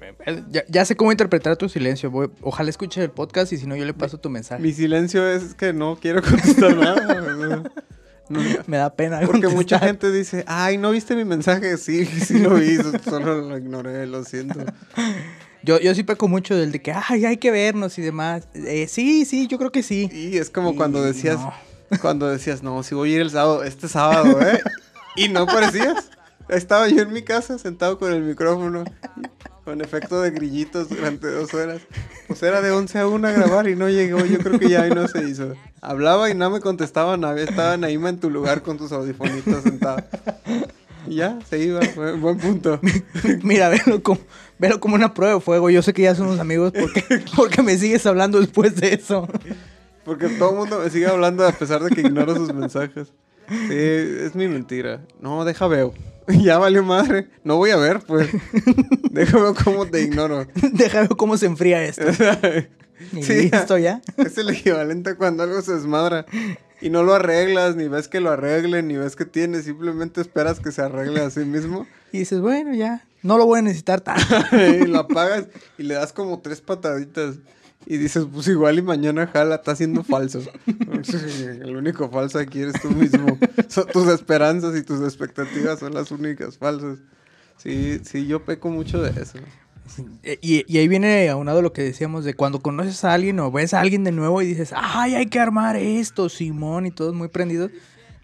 ya, 0.50 0.64
ya 0.68 0.84
sé 0.84 0.96
cómo 0.96 1.12
interpretar 1.12 1.56
tu 1.56 1.68
silencio. 1.68 2.10
voy- 2.10 2.28
ojalá 2.42 2.68
escuche 2.70 3.00
el 3.04 3.10
podcast 3.10 3.52
y 3.52 3.56
si 3.58 3.66
no, 3.68 3.76
yo 3.76 3.84
le 3.84 3.94
paso 3.94 4.18
tu 4.18 4.30
mensaje. 4.30 4.60
Mi 4.60 4.72
silencio 4.72 5.28
es 5.28 5.54
que 5.54 5.72
no 5.72 5.96
quiero 6.00 6.20
contestar 6.28 6.76
nada. 6.76 7.62
No, 8.28 8.40
Me 8.66 8.76
da 8.76 8.92
pena. 8.94 9.20
Porque 9.24 9.48
mucha 9.48 9.78
gente 9.78 10.10
dice, 10.10 10.44
ay, 10.46 10.78
¿no 10.78 10.90
viste 10.90 11.14
mi 11.14 11.24
mensaje? 11.24 11.76
Sí, 11.78 12.04
sí 12.06 12.38
lo 12.38 12.54
vi, 12.54 12.76
solo 13.08 13.40
lo 13.42 13.56
ignoré, 13.58 14.06
lo 14.06 14.24
siento. 14.24 14.60
Yo, 15.62 15.80
yo 15.80 15.94
sí 15.94 16.02
peco 16.02 16.28
mucho 16.28 16.54
del 16.56 16.72
de 16.72 16.80
que, 16.80 16.92
ay, 16.92 17.24
hay 17.24 17.36
que 17.38 17.50
vernos 17.50 17.98
y 17.98 18.02
demás. 18.02 18.48
Eh, 18.54 18.86
sí, 18.88 19.24
sí, 19.24 19.46
yo 19.46 19.58
creo 19.58 19.72
que 19.72 19.82
sí. 19.82 20.08
Y 20.12 20.38
es 20.38 20.50
como 20.50 20.72
Y 20.72 20.76
cuando 20.76 21.02
decías, 21.02 21.38
no. 21.38 21.52
cuando 22.00 22.28
decías, 22.28 22.62
no, 22.62 22.82
si 22.82 22.94
voy 22.94 23.12
a 23.12 23.16
ir 23.16 23.20
el 23.22 23.30
sábado, 23.30 23.64
este 23.64 23.88
sábado, 23.88 24.40
¿eh? 24.42 24.60
Y 25.16 25.28
no 25.28 25.40
aparecías. 25.40 26.10
Estaba 26.48 26.88
yo 26.88 27.02
en 27.02 27.12
mi 27.12 27.22
casa 27.22 27.58
sentado 27.58 27.98
con 27.98 28.12
el 28.12 28.22
micrófono, 28.22 28.84
con 29.64 29.80
efecto 29.80 30.20
de 30.20 30.30
grillitos 30.30 30.88
durante 30.88 31.28
dos 31.28 31.52
horas. 31.54 31.80
Pues 32.28 32.40
era 32.44 32.60
de 32.60 32.70
11 32.70 32.98
a 33.00 33.08
1 33.08 33.26
a 33.26 33.32
grabar 33.32 33.68
y 33.68 33.74
no 33.74 33.88
llegó, 33.88 34.24
yo 34.24 34.38
creo 34.38 34.58
que 34.60 34.68
ya 34.68 34.82
ahí 34.82 34.90
no 34.90 35.08
se 35.08 35.24
hizo. 35.28 35.54
Hablaba 35.86 36.28
y 36.28 36.34
no 36.34 36.50
me 36.50 36.58
contestaban, 36.58 37.22
estaban 37.38 37.84
ahí 37.84 37.94
en 37.94 38.18
tu 38.18 38.28
lugar 38.28 38.62
con 38.62 38.76
tus 38.76 38.90
audifonitos 38.90 39.62
sentado. 39.62 39.98
Y 41.06 41.14
ya, 41.14 41.38
se 41.48 41.60
iba, 41.60 41.78
buen, 41.94 42.20
buen 42.20 42.38
punto. 42.38 42.80
Mira, 43.44 43.68
velo 43.68 44.02
como, 44.02 44.18
velo 44.58 44.80
como 44.80 44.96
una 44.96 45.14
prueba 45.14 45.34
de 45.34 45.40
fuego. 45.40 45.70
Yo 45.70 45.82
sé 45.82 45.92
que 45.92 46.02
ya 46.02 46.16
somos 46.16 46.40
amigos 46.40 46.72
porque, 46.72 47.04
porque 47.36 47.62
me 47.62 47.78
sigues 47.78 48.04
hablando 48.04 48.40
después 48.40 48.74
de 48.74 48.94
eso. 48.94 49.28
Porque 50.04 50.28
todo 50.30 50.50
el 50.50 50.56
mundo 50.56 50.80
me 50.82 50.90
sigue 50.90 51.06
hablando 51.06 51.46
a 51.46 51.52
pesar 51.52 51.80
de 51.84 51.94
que 51.94 52.00
ignoro 52.00 52.34
sus 52.34 52.52
mensajes. 52.52 53.12
Sí, 53.48 53.76
es 53.78 54.34
mi 54.34 54.48
mentira. 54.48 55.02
No, 55.20 55.44
deja 55.44 55.68
veo. 55.68 55.94
Ya 56.42 56.58
valió 56.58 56.82
madre. 56.82 57.28
No 57.44 57.56
voy 57.56 57.70
a 57.70 57.76
ver, 57.76 58.00
pues. 58.00 58.28
Deja 59.10 59.38
ver 59.38 59.54
cómo 59.62 59.86
te 59.86 60.02
ignoro. 60.02 60.46
Deja 60.72 61.00
ver 61.00 61.08
cómo 61.10 61.36
se 61.36 61.46
enfría 61.46 61.84
esto. 61.84 62.04
Y 63.12 63.22
Sí, 63.22 63.50
listo 63.50 63.78
ya. 63.78 64.00
Es 64.16 64.38
el 64.38 64.50
equivalente 64.50 65.10
a 65.10 65.14
cuando 65.16 65.42
algo 65.42 65.60
se 65.62 65.74
desmadra 65.74 66.26
y 66.80 66.90
no 66.90 67.02
lo 67.02 67.14
arreglas, 67.14 67.76
ni 67.76 67.88
ves 67.88 68.08
que 68.08 68.20
lo 68.20 68.30
arreglen, 68.30 68.88
ni 68.88 68.96
ves 68.96 69.16
que 69.16 69.24
tiene, 69.24 69.62
simplemente 69.62 70.20
esperas 70.20 70.60
que 70.60 70.72
se 70.72 70.82
arregle 70.82 71.20
a 71.20 71.30
sí 71.30 71.40
mismo 71.40 71.86
Y 72.12 72.18
dices, 72.20 72.40
bueno, 72.40 72.74
ya. 72.74 73.04
No 73.22 73.38
lo 73.38 73.46
voy 73.46 73.58
a 73.58 73.62
necesitar 73.62 74.00
tanto. 74.02 74.24
y 74.56 74.86
lo 74.86 75.00
apagas 75.00 75.46
y 75.78 75.82
le 75.82 75.94
das 75.94 76.12
como 76.12 76.40
tres 76.40 76.60
pataditas 76.60 77.36
y 77.86 77.98
dices, 77.98 78.26
pues 78.32 78.48
igual 78.48 78.78
y 78.78 78.82
mañana 78.82 79.28
jala, 79.28 79.54
está 79.56 79.76
siendo 79.76 80.02
falso. 80.02 80.40
El 80.66 81.76
único 81.76 82.10
falso 82.10 82.38
aquí 82.40 82.60
eres 82.60 82.80
tú 82.82 82.90
mismo. 82.90 83.38
Son 83.68 83.86
tus 83.86 84.08
esperanzas 84.08 84.76
y 84.76 84.82
tus 84.82 85.00
expectativas 85.02 85.78
son 85.78 85.94
las 85.94 86.10
únicas 86.10 86.58
falsas. 86.58 86.98
Sí, 87.56 88.00
sí, 88.02 88.26
yo 88.26 88.44
peco 88.44 88.70
mucho 88.70 89.00
de 89.00 89.10
eso. 89.22 89.38
Y, 90.42 90.64
y 90.66 90.78
ahí 90.78 90.88
viene 90.88 91.28
aunado 91.28 91.62
lo 91.62 91.72
que 91.72 91.82
decíamos 91.82 92.24
de 92.24 92.34
cuando 92.34 92.60
conoces 92.60 93.04
a 93.04 93.14
alguien 93.14 93.38
o 93.38 93.52
ves 93.52 93.72
a 93.72 93.80
alguien 93.80 94.02
de 94.02 94.10
nuevo 94.10 94.42
y 94.42 94.46
dices, 94.46 94.72
ay, 94.74 95.14
hay 95.14 95.26
que 95.26 95.38
armar 95.38 95.76
esto, 95.76 96.28
Simón, 96.28 96.86
y 96.86 96.90
todos 96.90 97.14
muy 97.14 97.28
prendidos. 97.28 97.70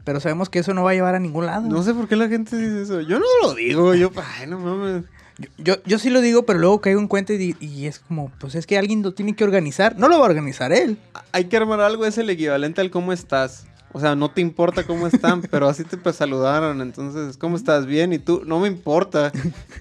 Pero 0.04 0.18
sabemos 0.18 0.50
que 0.50 0.58
eso 0.58 0.74
no 0.74 0.82
va 0.82 0.90
a 0.90 0.94
llevar 0.94 1.14
a 1.14 1.20
ningún 1.20 1.46
lado. 1.46 1.68
No 1.68 1.84
sé 1.84 1.94
por 1.94 2.08
qué 2.08 2.16
la 2.16 2.28
gente 2.28 2.56
dice 2.56 2.82
eso. 2.82 3.00
Yo 3.02 3.20
no 3.20 3.26
lo 3.42 3.54
digo, 3.54 3.94
yo, 3.94 4.10
ay, 4.16 4.48
no 4.48 4.58
mames. 4.58 5.04
Yo, 5.38 5.48
yo, 5.58 5.74
yo 5.84 5.98
sí 5.98 6.10
lo 6.10 6.20
digo, 6.20 6.44
pero 6.44 6.58
luego 6.58 6.80
caigo 6.80 7.00
en 7.00 7.08
cuenta 7.08 7.32
y, 7.32 7.56
y 7.60 7.86
es 7.86 7.98
como, 8.00 8.30
pues 8.38 8.54
es 8.54 8.66
que 8.66 8.76
alguien 8.78 9.02
lo 9.02 9.12
tiene 9.14 9.34
que 9.34 9.44
organizar. 9.44 9.98
No 9.98 10.08
lo 10.08 10.18
va 10.18 10.26
a 10.26 10.28
organizar 10.28 10.72
él. 10.72 10.98
Hay 11.32 11.44
que 11.46 11.56
armar 11.56 11.80
algo, 11.80 12.04
es 12.06 12.18
el 12.18 12.28
equivalente 12.30 12.80
al 12.80 12.90
cómo 12.90 13.12
estás. 13.12 13.66
O 13.94 14.00
sea, 14.00 14.14
no 14.14 14.30
te 14.30 14.40
importa 14.40 14.84
cómo 14.84 15.06
están, 15.06 15.42
pero 15.50 15.68
así 15.68 15.84
te 15.84 15.96
pues, 15.98 16.16
saludaron. 16.16 16.80
Entonces, 16.80 17.36
¿cómo 17.36 17.56
estás? 17.56 17.84
Bien. 17.86 18.12
Y 18.12 18.18
tú, 18.18 18.42
no 18.46 18.58
me 18.60 18.68
importa. 18.68 19.32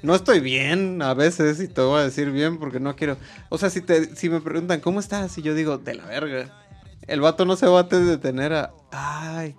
No 0.03 0.15
estoy 0.15 0.39
bien 0.41 1.01
a 1.01 1.13
veces 1.13 1.61
y 1.61 1.67
te 1.67 1.79
voy 1.81 1.99
a 2.01 2.03
decir 2.03 2.29
bien 2.31 2.57
porque 2.57 2.79
no 2.79 2.95
quiero. 2.95 3.17
O 3.49 3.57
sea, 3.57 3.69
si, 3.69 3.81
te, 3.81 4.15
si 4.15 4.29
me 4.29 4.41
preguntan, 4.41 4.79
¿cómo 4.81 4.99
estás? 4.99 5.37
Y 5.37 5.41
yo 5.41 5.53
digo, 5.53 5.77
de 5.77 5.93
la 5.95 6.05
verga. 6.05 6.57
El 7.07 7.21
vato 7.21 7.45
no 7.45 7.55
se 7.55 7.67
va 7.67 7.79
a 7.81 7.83
detener 7.83 8.53
a, 8.53 8.71
ay, 8.91 9.55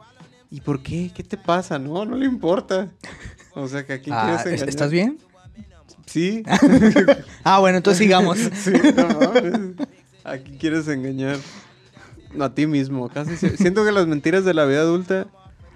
¿y 0.50 0.60
por 0.60 0.82
qué? 0.82 1.10
¿Qué 1.14 1.22
te 1.22 1.36
pasa? 1.38 1.78
No, 1.78 2.04
no 2.04 2.16
le 2.16 2.26
importa. 2.26 2.88
O 3.54 3.68
sea, 3.68 3.84
que 3.86 3.94
aquí 3.94 4.10
Ah, 4.12 4.22
quieres 4.24 4.40
¿est- 4.40 4.46
engañar. 4.48 4.68
¿Estás 4.68 4.90
bien? 4.90 5.18
Sí. 6.12 6.42
Ah, 7.44 7.58
bueno, 7.60 7.78
entonces 7.78 7.98
sigamos. 7.98 8.38
Sí, 8.54 8.72
no 8.96 9.08
mames. 9.20 9.54
Aquí 10.24 10.56
quieres 10.58 10.86
engañar 10.88 11.36
a 12.38 12.48
ti 12.54 12.66
mismo. 12.66 13.08
Casi 13.08 13.36
si- 13.36 13.56
siento 13.56 13.84
que 13.84 13.92
las 13.92 14.06
mentiras 14.06 14.44
de 14.44 14.54
la 14.54 14.64
vida 14.64 14.80
adulta 14.80 15.26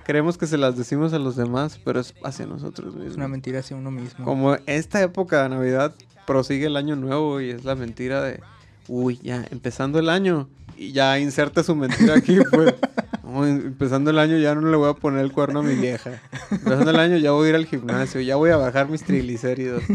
creemos 0.05 0.39
que 0.39 0.47
se 0.47 0.57
las 0.59 0.77
decimos 0.77 1.13
a 1.13 1.19
los 1.19 1.35
demás, 1.37 1.81
pero 1.85 1.99
es 2.01 2.15
hacia 2.23 2.47
nosotros 2.47 2.95
mismos. 2.95 3.11
Es 3.13 3.17
una 3.17 3.29
mentira 3.29 3.61
hacia 3.61 3.77
uno 3.77 3.91
mismo. 3.91 4.25
Como 4.25 4.55
esta 4.67 5.03
época 5.03 5.43
de 5.43 5.49
Navidad 5.49 5.95
prosigue 6.27 6.67
el 6.67 6.77
año 6.77 6.95
nuevo 6.97 7.41
y 7.41 7.51
es 7.51 7.65
la 7.65 7.75
mentira 7.75 8.23
de, 8.23 8.41
uy, 8.89 9.19
ya 9.23 9.45
empezando 9.51 9.99
el 9.99 10.09
año 10.09 10.49
y 10.77 10.93
ya 10.93 11.19
inserte 11.19 11.65
su 11.65 11.75
mentira 11.75 12.15
aquí, 12.17 12.39
pues. 12.53 12.75
No, 13.27 13.45
em- 13.47 13.67
empezando 13.67 14.11
el 14.11 14.19
año 14.19 14.39
ya 14.39 14.55
no 14.55 14.61
le 14.69 14.77
voy 14.77 14.89
a 14.89 14.95
poner 14.95 15.21
el 15.21 15.33
cuerno 15.33 15.61
a 15.61 15.63
mi 15.63 15.75
vieja. 15.75 16.23
Empezando 16.51 16.91
el 16.91 16.97
año 17.01 17.17
ya 17.17 17.33
voy 17.33 17.47
a 17.47 17.51
ir 17.51 17.55
al 17.57 17.67
gimnasio, 17.67 18.21
ya 18.21 18.37
voy 18.37 18.51
a 18.51 18.57
bajar 18.57 18.89
mis 18.89 19.03
triglicéridos. 19.05 19.83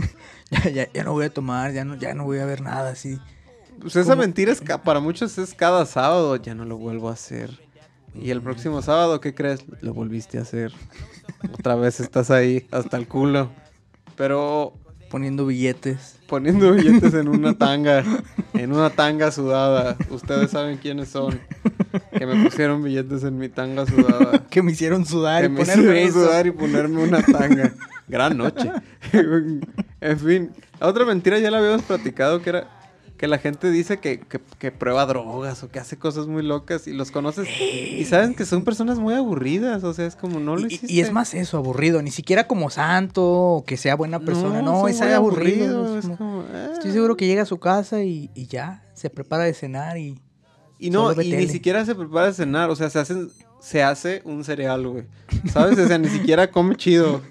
Ya, 0.52 0.70
ya, 0.70 0.92
ya 0.92 1.06
no 1.06 1.14
voy 1.14 1.24
a 1.24 1.34
tomar, 1.34 1.72
ya 1.72 1.86
no, 1.86 1.96
ya 1.96 2.14
no 2.14 2.26
voy 2.26 2.40
a 2.40 2.46
ver 2.46 2.60
nada 2.60 2.90
así. 2.90 3.18
Pues 3.80 3.96
esa 3.96 4.12
¿Cómo? 4.12 4.24
mentira 4.24 4.52
es 4.52 4.62
para 4.84 5.00
muchos 5.00 5.38
es 5.38 5.54
cada 5.54 5.86
sábado, 5.86 6.36
ya 6.36 6.54
no 6.54 6.66
lo 6.66 6.78
vuelvo 6.78 7.08
a 7.08 7.14
hacer. 7.14 7.58
Y 8.14 8.32
el 8.32 8.42
próximo 8.42 8.82
sábado, 8.82 9.22
¿qué 9.22 9.34
crees? 9.34 9.64
Lo 9.80 9.94
volviste 9.94 10.40
a 10.40 10.42
hacer. 10.42 10.74
Otra 11.54 11.76
vez 11.76 12.02
estás 12.02 12.32
ahí, 12.32 12.68
hasta 12.70 12.98
el 12.98 13.08
culo. 13.08 13.50
Pero 14.18 14.74
Poniendo 15.12 15.46
billetes. 15.46 16.16
poniendo 16.28 16.72
billetes 16.72 17.14
en 17.14 17.28
una 17.28 17.54
tanga, 17.58 18.04
en 18.54 18.72
una 18.72 18.90
tanga 18.90 19.30
sudada. 19.32 19.98
Ustedes 20.10 20.52
saben 20.52 20.78
quiénes 20.78 21.10
son. 21.10 21.40
Que 22.18 22.26
me 22.26 22.42
pusieron 22.46 22.82
billetes 22.82 23.24
en 23.26 23.38
mi 23.38 23.50
tanga 23.50 23.86
sudada. 23.86 24.48
Que 24.50 24.62
me 24.64 24.72
hicieron 24.72 25.06
sudar 25.06 25.42
que 25.42 25.48
y 25.48 25.50
me 25.50 25.60
ponerme 25.60 25.84
hicieron 25.84 26.10
eso. 26.10 26.26
sudar 26.26 26.48
y 26.48 26.52
ponerme 26.52 27.04
una 27.04 27.22
tanga. 27.22 27.74
Gran 28.08 28.38
noche. 28.38 28.72
en 29.12 30.20
fin, 30.20 30.52
la 30.80 30.88
otra 30.88 31.04
mentira 31.04 31.38
ya 31.40 31.52
la 31.52 31.58
habíamos 31.58 31.82
platicado 31.84 32.42
que 32.42 32.50
era 32.50 32.81
que 33.22 33.28
la 33.28 33.38
gente 33.38 33.70
dice 33.72 34.00
que, 34.00 34.20
que- 34.20 34.42
que 34.60 34.72
prueba 34.72 35.06
drogas 35.06 35.64
o 35.64 35.70
que 35.70 35.78
hace 35.80 35.96
cosas 35.96 36.26
muy 36.28 36.42
locas 36.44 36.88
y 36.88 36.92
los 36.92 37.12
conoces 37.12 37.48
y 37.62 38.04
saben 38.06 38.34
que 38.34 38.46
son 38.46 38.64
personas 38.64 38.98
muy 38.98 39.14
aburridas. 39.14 39.84
O 39.84 39.94
sea, 39.94 40.08
es 40.08 40.16
como 40.16 40.40
no 40.40 40.56
lo 40.56 40.64
Y- 40.64 40.74
hiciste. 40.74 40.92
Y, 40.92 41.02
es 41.02 41.12
más 41.14 41.36
eso, 41.36 41.58
aburrido. 41.58 42.02
Ni 42.02 42.10
siquiera 42.12 42.48
como 42.48 42.72
santo 42.72 43.24
o 43.24 43.64
que 43.64 43.78
sea 43.78 43.96
buena 43.96 44.20
persona. 44.20 44.64
No, 44.64 44.88
es 44.88 45.00
aburrido. 45.02 45.18
aburridos, 45.18 45.90
es 45.92 45.98
es 45.98 46.06
como- 46.06 46.18
como, 46.18 46.44
ah. 46.52 46.72
Estoy 46.74 46.92
seguro 46.92 47.16
que 47.16 47.28
llega 47.28 47.44
a 47.44 47.46
su 47.46 47.60
casa 47.60 48.02
y, 48.04 48.32
y 48.34 48.48
ya 48.48 48.84
se 48.96 49.10
prepara 49.12 49.44
de 49.44 49.54
cenar 49.54 49.98
y. 50.00 50.20
Y 50.80 50.90
no, 50.90 51.12
y 51.22 51.32
ni 51.34 51.48
siquiera 51.48 51.86
se 51.86 51.94
prepara 51.94 52.30
a 52.30 52.34
cenar, 52.34 52.72
o 52.72 52.76
sea, 52.76 52.90
se 52.90 52.98
hacen, 52.98 53.30
se 53.60 53.84
hace 53.84 54.24
un 54.26 54.44
cereal, 54.44 54.88
güey. 54.88 55.04
¿Sabes? 55.54 55.78
O 55.78 55.88
sea, 55.88 56.00
ni 56.00 56.08
siquiera 56.10 56.50
come 56.50 56.76
chido. 56.76 57.22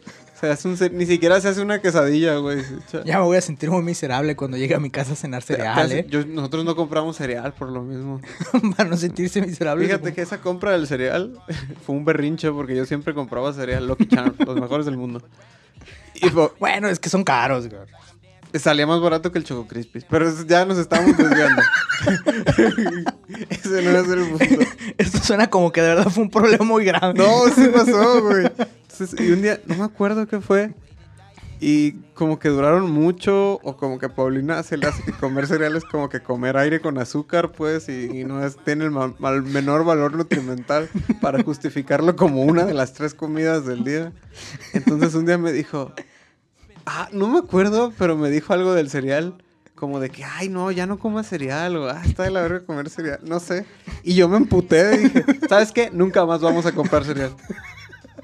Se 0.41 0.49
hace 0.51 0.69
un 0.69 0.79
ni 0.97 1.05
siquiera 1.05 1.39
se 1.41 1.49
hace 1.49 1.61
una 1.61 1.81
quesadilla, 1.81 2.37
güey. 2.37 2.63
Ya 3.05 3.19
me 3.19 3.25
voy 3.25 3.37
a 3.37 3.41
sentir 3.43 3.71
muy 3.71 3.83
miserable 3.83 4.35
cuando 4.37 4.57
llegue 4.57 4.75
a 4.75 4.81
mi 4.81 4.89
casa 4.89 5.13
a 5.13 5.17
cenar 5.17 5.43
cereal, 5.43 5.93
¿eh? 5.93 6.07
yo- 6.09 6.25
nosotros 6.25 6.65
no 6.65 6.75
compramos 6.75 7.17
cereal 7.17 7.53
por 7.53 7.69
lo 7.69 7.83
mismo. 7.83 8.21
Para 8.77 8.89
no 8.89 8.97
sentirse 8.97 9.43
miserable. 9.43 9.85
Fíjate 9.85 10.15
que 10.15 10.23
esa 10.23 10.41
compra 10.41 10.73
del 10.73 10.87
cereal 10.87 11.39
fue 11.85 11.95
un 11.95 12.07
berrinche 12.07 12.51
porque 12.53 12.75
yo 12.75 12.87
siempre 12.87 13.13
compraba 13.13 13.53
cereal 13.53 13.87
Lucky 13.87 14.07
Charms, 14.09 14.39
los 14.47 14.57
mejores 14.59 14.87
del 14.87 14.97
mundo. 14.97 15.21
Y 16.15 16.29
fue- 16.31 16.51
Bueno, 16.59 16.89
es 16.89 16.99
que 16.99 17.11
son 17.11 17.23
caros, 17.23 17.69
güey. 17.69 17.83
salía 18.59 18.87
más 18.87 19.01
barato 19.03 19.31
que 19.31 19.39
el 19.39 19.45
Choco 19.45 19.67
Crispis, 19.69 20.05
pero 20.09 20.27
ya 20.47 20.65
nos 20.65 20.79
estamos 20.79 21.17
desviando. 21.19 21.61
Ese 23.49 23.83
no 23.83 23.91
es 23.99 24.09
el 24.09 24.29
punto. 24.31 24.65
Esto 24.99 25.19
suena 25.19 25.51
como 25.51 25.71
que 25.71 25.83
de 25.83 25.89
verdad 25.89 26.11
fue 26.11 26.25
un 26.25 26.31
problema 26.31 26.65
muy 26.65 26.85
grave. 26.85 27.15
No, 27.15 27.45
sí 27.55 27.69
pasó, 27.73 28.23
güey. 28.23 28.51
Y 29.19 29.31
un 29.31 29.43
día, 29.43 29.61
no 29.67 29.77
me 29.77 29.85
acuerdo 29.85 30.27
qué 30.27 30.41
fue. 30.41 30.75
Y 31.63 31.93
como 32.15 32.39
que 32.39 32.49
duraron 32.49 32.91
mucho, 32.91 33.61
o 33.63 33.77
como 33.77 33.99
que 33.99 34.09
Paulina 34.09 34.63
se 34.63 34.79
le 34.79 34.87
hace 34.87 35.03
que 35.03 35.13
comer 35.13 35.47
cereales 35.47 35.85
como 35.85 36.09
que 36.09 36.21
comer 36.21 36.57
aire 36.57 36.81
con 36.81 36.97
azúcar, 36.97 37.53
pues, 37.53 37.91
y, 37.91 38.25
no 38.25 38.43
es, 38.43 38.57
tiene 38.65 38.87
el 38.87 39.43
menor 39.43 39.85
valor 39.85 40.17
nutrimental 40.17 40.89
para 41.21 41.43
justificarlo 41.43 42.17
como 42.17 42.45
una 42.45 42.65
de 42.65 42.73
las 42.73 42.95
tres 42.95 43.13
comidas 43.13 43.67
del 43.67 43.85
día. 43.85 44.13
Entonces 44.73 45.15
un 45.15 45.27
día 45.27 45.37
me 45.37 45.53
dijo, 45.53 45.93
ah, 46.87 47.11
no 47.13 47.29
me 47.29 47.39
acuerdo, 47.39 47.93
pero 47.99 48.17
me 48.17 48.31
dijo 48.31 48.55
algo 48.55 48.73
del 48.73 48.89
cereal. 48.89 49.43
Como 49.75 49.99
de 49.99 50.11
que, 50.11 50.25
ay, 50.25 50.51
no, 50.51 50.71
ya 50.71 50.87
no 50.87 50.99
comas 50.99 51.27
cereal, 51.27 51.77
o, 51.77 51.89
ah, 51.89 52.03
está 52.05 52.25
de 52.25 52.31
la 52.31 52.43
verga 52.43 52.67
comer 52.67 52.91
cereal, 52.91 53.21
no 53.25 53.41
sé. 53.41 53.65
Y 54.03 54.15
yo 54.15 54.29
me 54.29 54.37
emputé 54.37 54.95
y 54.95 54.99
dije, 54.99 55.25
¿sabes 55.49 55.73
qué? 55.73 55.91
Nunca 55.91 56.27
más 56.27 56.41
vamos 56.43 56.67
a 56.67 56.73
comprar 56.73 57.05
cereal. 57.05 57.35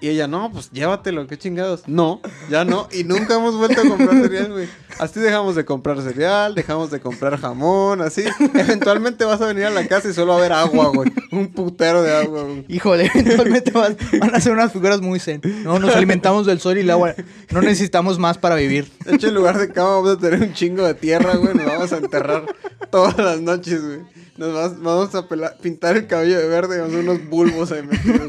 Y 0.00 0.08
ella, 0.08 0.26
no, 0.28 0.50
pues 0.52 0.70
llévatelo, 0.70 1.26
qué 1.26 1.38
chingados. 1.38 1.82
No, 1.86 2.20
ya 2.50 2.64
no. 2.64 2.88
Y 2.92 3.04
nunca 3.04 3.34
hemos 3.36 3.56
vuelto 3.56 3.80
a 3.80 3.88
comprar 3.88 4.10
cereal, 4.22 4.52
güey. 4.52 4.68
Así 4.98 5.20
dejamos 5.20 5.54
de 5.54 5.64
comprar 5.64 6.00
cereal, 6.02 6.54
dejamos 6.54 6.90
de 6.90 7.00
comprar 7.00 7.38
jamón, 7.38 8.00
así. 8.02 8.24
Eventualmente 8.54 9.24
vas 9.24 9.40
a 9.40 9.46
venir 9.46 9.64
a 9.66 9.70
la 9.70 9.86
casa 9.86 10.08
y 10.08 10.12
solo 10.14 10.28
va 10.32 10.34
a 10.36 10.38
haber 10.38 10.52
agua, 10.52 10.88
güey. 10.94 11.12
Un 11.32 11.48
putero 11.48 12.02
de 12.02 12.16
agua, 12.16 12.42
güey. 12.44 12.64
Híjole, 12.68 13.10
eventualmente 13.14 13.70
vas- 13.72 13.96
van 14.18 14.34
a 14.34 14.40
ser 14.40 14.52
unas 14.52 14.72
figuras 14.72 15.00
muy 15.00 15.20
zen. 15.20 15.40
No, 15.64 15.78
nos 15.78 15.94
alimentamos 15.94 16.46
del 16.46 16.60
sol 16.60 16.76
y 16.78 16.80
el 16.80 16.90
agua. 16.90 17.14
No 17.50 17.60
necesitamos 17.62 18.18
más 18.18 18.38
para 18.38 18.54
vivir. 18.56 18.90
De 19.04 19.16
hecho, 19.16 19.28
en 19.28 19.34
lugar 19.34 19.58
de 19.58 19.70
cama 19.72 19.90
vamos 19.96 20.10
a 20.16 20.18
tener 20.18 20.40
un 20.40 20.52
chingo 20.54 20.84
de 20.86 20.94
tierra, 20.94 21.36
güey. 21.36 21.54
Nos 21.54 21.66
vamos 21.66 21.92
a 21.92 21.96
enterrar 21.98 22.44
todas 22.90 23.16
las 23.18 23.40
noches, 23.40 23.84
güey. 23.84 24.00
Nos 24.36 24.80
vamos 24.82 25.14
a 25.14 25.28
pela- 25.28 25.56
pintar 25.62 25.96
el 25.96 26.06
cabello 26.06 26.38
de 26.38 26.48
verde 26.48 26.76
y 26.76 26.80
vamos 26.80 26.94
a 26.94 26.98
hacer 26.98 27.10
unos 27.10 27.28
bulbos 27.28 27.72
ahí 27.72 27.82
metidos. 27.82 28.26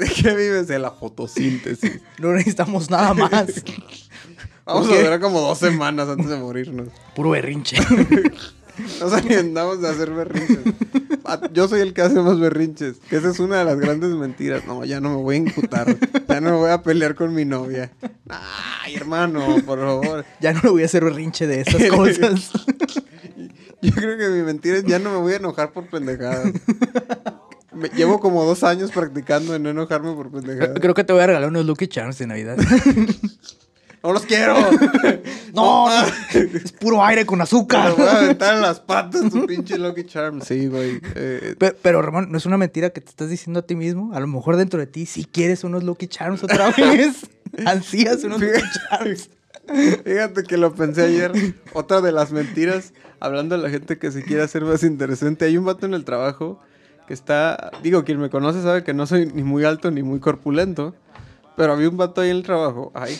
¿De 0.00 0.08
qué 0.08 0.34
vives? 0.34 0.66
De 0.66 0.78
la 0.78 0.90
fotosíntesis. 0.90 2.00
No 2.18 2.32
necesitamos 2.32 2.88
nada 2.90 3.12
más. 3.12 3.30
Vamos 4.64 4.88
¿Por 4.88 4.96
a 4.96 5.02
durar 5.02 5.20
como 5.20 5.40
dos 5.40 5.58
semanas 5.58 6.08
antes 6.08 6.28
de 6.28 6.36
morirnos. 6.36 6.88
Puro 7.14 7.30
berrinche. 7.30 7.76
Nos 9.00 9.12
alimentamos 9.12 9.82
de 9.82 9.88
hacer 9.88 10.10
berrinches. 10.10 10.74
Ah, 11.24 11.38
Yo 11.52 11.68
soy 11.68 11.80
el 11.80 11.92
que 11.92 12.00
hace 12.00 12.18
más 12.20 12.40
berrinches. 12.40 12.96
Que 13.10 13.16
esa 13.16 13.28
es 13.28 13.40
una 13.40 13.58
de 13.58 13.64
las 13.66 13.78
grandes 13.78 14.10
mentiras. 14.12 14.64
No, 14.66 14.84
ya 14.86 15.00
no 15.00 15.10
me 15.10 15.16
voy 15.16 15.34
a 15.34 15.38
imputar. 15.38 15.96
Ya 16.26 16.40
no 16.40 16.52
me 16.52 16.56
voy 16.56 16.70
a 16.70 16.82
pelear 16.82 17.14
con 17.14 17.34
mi 17.34 17.44
novia. 17.44 17.90
Ay, 18.28 18.94
hermano, 18.94 19.56
por 19.66 19.80
favor. 19.80 20.24
Ya 20.40 20.54
no 20.54 20.60
le 20.62 20.70
voy 20.70 20.82
a 20.82 20.86
hacer 20.86 21.04
berrinche 21.04 21.46
de 21.46 21.60
estas 21.60 21.84
cosas. 21.90 22.50
Yo 23.82 23.92
creo 23.92 24.16
que 24.16 24.28
mi 24.28 24.42
mentira 24.42 24.78
es 24.78 24.84
ya 24.84 24.98
no 24.98 25.10
me 25.10 25.16
voy 25.18 25.34
a 25.34 25.36
enojar 25.36 25.72
por 25.72 25.86
pendejadas. 25.88 26.52
Me- 27.80 27.88
llevo 27.88 28.20
como 28.20 28.44
dos 28.44 28.62
años 28.64 28.90
practicando 28.92 29.54
en 29.54 29.62
no 29.62 29.70
enojarme 29.70 30.12
por 30.14 30.30
pendejadas. 30.30 30.78
Creo 30.80 30.94
que 30.94 31.04
te 31.04 31.12
voy 31.12 31.22
a 31.22 31.26
regalar 31.26 31.48
unos 31.48 31.64
Lucky 31.66 31.88
Charms 31.88 32.18
de 32.18 32.26
Navidad. 32.26 32.56
¡No 34.02 34.12
los 34.14 34.24
quiero! 34.24 34.54
No, 35.52 35.88
es 36.32 36.70
puro 36.78 37.04
aire 37.04 37.26
con 37.26 37.40
azúcar. 37.40 37.88
los 37.88 37.96
voy 37.98 38.06
a 38.06 38.18
aventar 38.18 38.54
en 38.54 38.62
las 38.62 38.78
patas, 38.78 39.28
tu 39.30 39.46
pinche 39.46 39.76
Lucky 39.76 40.04
Charm. 40.04 40.40
Sí, 40.42 40.68
güey. 40.68 41.00
Eh, 41.16 41.56
Pe- 41.58 41.72
Pero, 41.82 42.00
Ramón, 42.02 42.30
¿no 42.30 42.38
es 42.38 42.46
una 42.46 42.56
mentira 42.56 42.90
que 42.90 43.00
te 43.00 43.10
estás 43.10 43.28
diciendo 43.28 43.58
a 43.58 43.62
ti 43.66 43.74
mismo? 43.74 44.14
A 44.14 44.20
lo 44.20 44.28
mejor 44.28 44.56
dentro 44.56 44.78
de 44.78 44.86
ti 44.86 45.06
si 45.06 45.24
quieres 45.24 45.64
unos 45.64 45.82
Lucky 45.82 46.06
Charms 46.06 46.44
otra 46.44 46.70
vez. 46.76 47.26
Ansías 47.66 48.22
unos 48.22 48.40
Lucky 48.40 48.60
Charms. 48.90 49.28
Fíjate 50.04 50.44
que 50.44 50.56
lo 50.56 50.72
pensé 50.72 51.02
ayer. 51.02 51.32
Otra 51.72 52.00
de 52.00 52.12
las 52.12 52.30
mentiras, 52.30 52.92
hablando 53.18 53.56
de 53.56 53.62
la 53.62 53.70
gente 53.70 53.98
que 53.98 54.12
se 54.12 54.22
quiere 54.22 54.44
hacer 54.44 54.62
más 54.64 54.84
interesante. 54.84 55.46
Hay 55.46 55.58
un 55.58 55.64
vato 55.64 55.84
en 55.86 55.94
el 55.94 56.04
trabajo 56.04 56.60
está. 57.14 57.70
Digo, 57.82 58.04
quien 58.04 58.18
me 58.18 58.30
conoce 58.30 58.62
sabe 58.62 58.84
que 58.84 58.94
no 58.94 59.06
soy 59.06 59.26
ni 59.26 59.42
muy 59.42 59.64
alto 59.64 59.90
ni 59.90 60.02
muy 60.02 60.20
corpulento. 60.20 60.94
Pero 61.56 61.72
había 61.72 61.88
un 61.88 61.96
vato 61.96 62.20
ahí 62.20 62.30
en 62.30 62.36
el 62.36 62.42
trabajo. 62.42 62.90
Ay. 62.94 63.18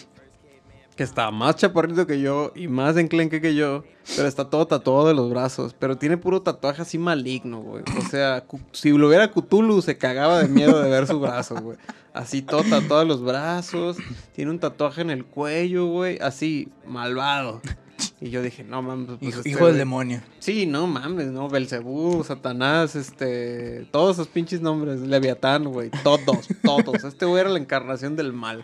Que 0.97 1.03
está 1.03 1.31
más 1.31 1.57
chaparrito 1.57 2.07
que 2.07 2.21
yo 2.21 2.53
y 2.55 2.69
más 2.69 2.97
enclenque 2.97 3.41
que 3.41 3.55
yo. 3.55 3.85
Pero 4.17 4.29
está 4.29 4.51
todo 4.51 4.67
tatuado 4.67 5.07
de 5.07 5.15
los 5.15 5.31
brazos. 5.31 5.75
Pero 5.79 5.97
tiene 5.97 6.17
puro 6.17 6.43
tatuaje 6.43 6.83
así 6.83 6.99
maligno, 6.99 7.61
güey. 7.61 7.83
O 7.99 8.03
sea, 8.03 8.45
si 8.73 8.91
lo 8.91 9.09
hubiera 9.09 9.31
Cthulhu, 9.31 9.83
se 9.83 9.99
cagaba 9.99 10.43
de 10.43 10.49
miedo 10.49 10.81
de 10.83 10.91
ver 10.91 11.07
su 11.07 11.21
brazo, 11.21 11.57
güey. 11.57 11.79
Así 12.13 12.43
todo 12.43 12.63
tatuado 12.65 13.01
de 13.01 13.07
los 13.07 13.23
brazos. 13.23 13.97
Tiene 14.35 14.51
un 14.51 14.59
tatuaje 14.59 15.03
en 15.03 15.11
el 15.11 15.25
cuello, 15.25 15.87
güey. 15.87 16.19
Así, 16.21 16.69
malvado. 16.87 17.61
Y 18.23 18.29
yo 18.31 18.43
dije, 18.43 18.65
no 18.65 18.83
mames. 18.83 19.07
pues 19.19 19.23
Hijo, 19.23 19.39
este 19.39 19.49
hijo 19.49 19.67
del 19.67 19.79
demonio. 19.79 20.21
Sí, 20.41 20.67
no 20.67 20.87
mames, 20.87 21.29
¿no? 21.29 21.49
Belcebú, 21.49 22.23
Satanás, 22.23 22.95
este. 22.95 23.87
Todos 23.91 24.17
esos 24.17 24.29
pinches 24.29 24.61
nombres. 24.61 25.01
Leviatán, 25.01 25.65
güey. 25.65 25.91
Todos, 26.05 26.47
todos. 26.63 27.05
Este 27.05 27.25
güey 27.25 27.41
era 27.41 27.51
la 27.51 27.59
encarnación 27.59 28.17
del 28.17 28.35
mal. 28.35 28.63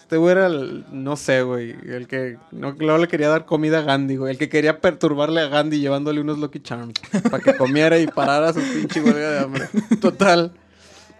Este 0.00 0.16
güey 0.16 0.32
era 0.32 0.46
el. 0.48 0.84
No 0.90 1.14
sé, 1.16 1.42
güey. 1.42 1.70
El 1.86 2.08
que. 2.08 2.36
No, 2.50 2.72
luego 2.72 2.98
le 2.98 3.06
quería 3.06 3.28
dar 3.28 3.46
comida 3.46 3.78
a 3.78 3.82
Gandhi, 3.82 4.16
güey. 4.16 4.32
El 4.32 4.38
que 4.38 4.48
quería 4.48 4.80
perturbarle 4.80 5.40
a 5.40 5.46
Gandhi 5.46 5.78
llevándole 5.78 6.20
unos 6.20 6.38
Lucky 6.40 6.58
Charms. 6.58 6.94
Para 7.30 7.38
que 7.44 7.56
comiera 7.56 7.96
y 7.96 8.08
parara 8.08 8.52
su 8.52 8.60
pinche 8.60 9.00
huelga 9.00 9.30
de 9.30 9.38
hambre. 9.38 9.68
Total. 10.00 10.52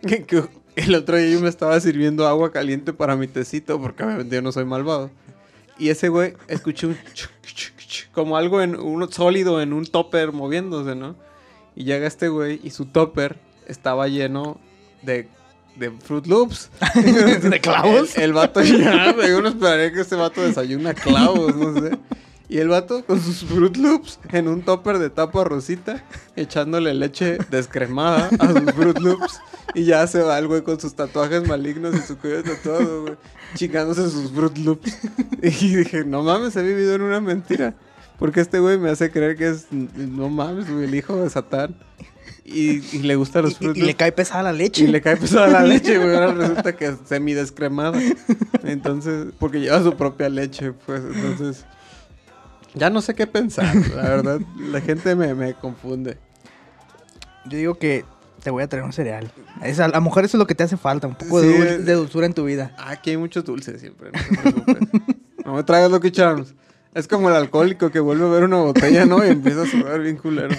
Que- 0.04 0.24
que 0.24 0.42
el 0.74 0.94
otro 0.96 1.18
día 1.18 1.28
yo 1.30 1.40
me 1.40 1.48
estaba 1.48 1.78
sirviendo 1.78 2.26
agua 2.26 2.50
caliente 2.50 2.92
para 2.92 3.14
mi 3.14 3.28
tecito. 3.28 3.80
Porque 3.80 4.02
obviamente 4.02 4.34
yo 4.34 4.42
no 4.42 4.50
soy 4.50 4.64
malvado. 4.64 5.12
Y 5.80 5.88
ese 5.88 6.10
güey 6.10 6.34
escuché 6.46 6.86
un 6.86 6.96
chuc, 7.14 7.30
chuc, 7.42 7.76
chuc, 7.78 8.10
como 8.12 8.36
algo 8.36 8.60
en 8.60 8.78
uno 8.78 9.10
sólido 9.10 9.62
en 9.62 9.72
un 9.72 9.86
topper 9.86 10.30
moviéndose, 10.30 10.94
¿no? 10.94 11.16
Y 11.74 11.84
llega 11.84 12.06
este 12.06 12.28
güey 12.28 12.60
y 12.62 12.68
su 12.68 12.84
topper 12.84 13.38
estaba 13.66 14.06
lleno 14.06 14.60
de, 15.00 15.26
de 15.76 15.90
Fruit 15.90 16.26
Loops. 16.26 16.70
¿De 16.94 17.60
clavos? 17.60 18.14
El, 18.18 18.24
el 18.24 18.32
vato 18.34 18.60
ya, 18.60 19.12
güey, 19.14 19.32
uno 19.32 19.48
esperaría 19.48 19.90
que 19.90 20.02
este 20.02 20.16
vato 20.16 20.42
desayuna 20.42 20.92
clavos, 20.92 21.56
no 21.56 21.80
sé. 21.80 21.96
Y 22.50 22.58
el 22.58 22.66
vato 22.66 23.04
con 23.06 23.20
sus 23.20 23.44
Fruit 23.44 23.76
Loops 23.76 24.18
en 24.32 24.48
un 24.48 24.62
topper 24.62 24.98
de 24.98 25.08
tapa 25.08 25.44
rosita, 25.44 26.04
echándole 26.34 26.92
leche 26.94 27.38
descremada 27.48 28.28
a 28.40 28.48
sus 28.48 28.72
Fruit 28.72 28.98
Loops. 28.98 29.40
Y 29.72 29.84
ya 29.84 30.04
se 30.08 30.20
va 30.20 30.36
el 30.36 30.48
güey 30.48 30.62
con 30.62 30.80
sus 30.80 30.94
tatuajes 30.94 31.46
malignos 31.46 31.94
y 31.94 32.00
su 32.00 32.18
cuello 32.18 32.42
tatuado, 32.42 33.02
güey. 33.02 33.14
Chingándose 33.54 34.10
sus 34.10 34.32
Fruit 34.32 34.58
Loops. 34.58 34.98
Y 35.42 35.76
dije, 35.76 36.04
no 36.04 36.24
mames, 36.24 36.56
he 36.56 36.62
vivido 36.62 36.96
en 36.96 37.02
una 37.02 37.20
mentira. 37.20 37.76
Porque 38.18 38.40
este 38.40 38.58
güey 38.58 38.78
me 38.78 38.90
hace 38.90 39.12
creer 39.12 39.36
que 39.36 39.48
es, 39.48 39.68
no 39.70 40.28
mames, 40.28 40.68
güey, 40.68 40.86
el 40.86 40.94
hijo 40.96 41.22
de 41.22 41.30
Satán. 41.30 41.76
Y, 42.44 42.84
y 42.96 43.02
le 43.02 43.14
gustan 43.14 43.44
los 43.44 43.52
Y, 43.52 43.54
Fruit 43.54 43.76
y 43.76 43.82
le 43.82 43.94
cae 43.94 44.10
pesada 44.10 44.42
la 44.42 44.52
leche. 44.52 44.82
Y 44.82 44.88
le 44.88 45.00
cae 45.00 45.16
pesada 45.16 45.46
la 45.46 45.62
leche, 45.62 45.98
güey. 45.98 46.16
Ahora 46.16 46.34
resulta 46.34 46.74
que 46.74 46.86
es 46.86 46.96
semidescremada. 47.04 47.96
Entonces, 48.64 49.28
porque 49.38 49.60
lleva 49.60 49.80
su 49.84 49.94
propia 49.94 50.28
leche, 50.28 50.72
pues. 50.72 51.00
Entonces, 51.14 51.64
ya 52.74 52.90
no 52.90 53.00
sé 53.00 53.14
qué 53.14 53.26
pensar. 53.26 53.74
La 53.94 54.02
verdad, 54.02 54.40
la 54.58 54.80
gente 54.80 55.14
me, 55.14 55.34
me 55.34 55.54
confunde. 55.54 56.18
Yo 57.46 57.58
digo 57.58 57.74
que 57.78 58.04
Te 58.42 58.50
voy 58.50 58.62
a 58.62 58.68
traer 58.68 58.84
un 58.84 58.92
cereal. 58.92 59.30
Es, 59.62 59.80
a 59.80 59.88
la 59.88 60.00
mujer 60.00 60.24
eso 60.24 60.36
es 60.36 60.38
lo 60.38 60.46
que 60.46 60.54
te 60.54 60.62
hace 60.62 60.76
falta, 60.76 61.06
un 61.06 61.14
poco 61.14 61.40
de, 61.40 61.78
Sí, 61.78 61.82
de 61.84 61.92
dulzura 61.92 62.26
en 62.26 62.34
tu 62.34 62.44
vida. 62.44 62.74
Aquí 62.78 63.10
hay 63.10 63.16
muchos 63.16 63.44
dulces 63.44 63.80
siempre, 63.80 64.10
no 64.12 64.18
te 64.20 64.52
preocupes. 64.52 64.88
no 65.44 65.54
me 65.54 65.62
traigas 65.62 65.90
Lucky 65.90 66.10
Charms. 66.10 66.54
Es 66.94 67.06
como 67.06 67.28
el 67.28 67.36
alcohólico 67.36 67.90
que 67.90 68.00
vuelve 68.00 68.24
a 68.24 68.28
ver 68.28 68.44
una 68.44 68.58
botella, 68.58 69.06
¿no? 69.06 69.24
Y 69.24 69.28
empieza 69.28 69.62
a 69.62 69.66
sudar 69.66 70.00
bien 70.00 70.16
culero. 70.16 70.56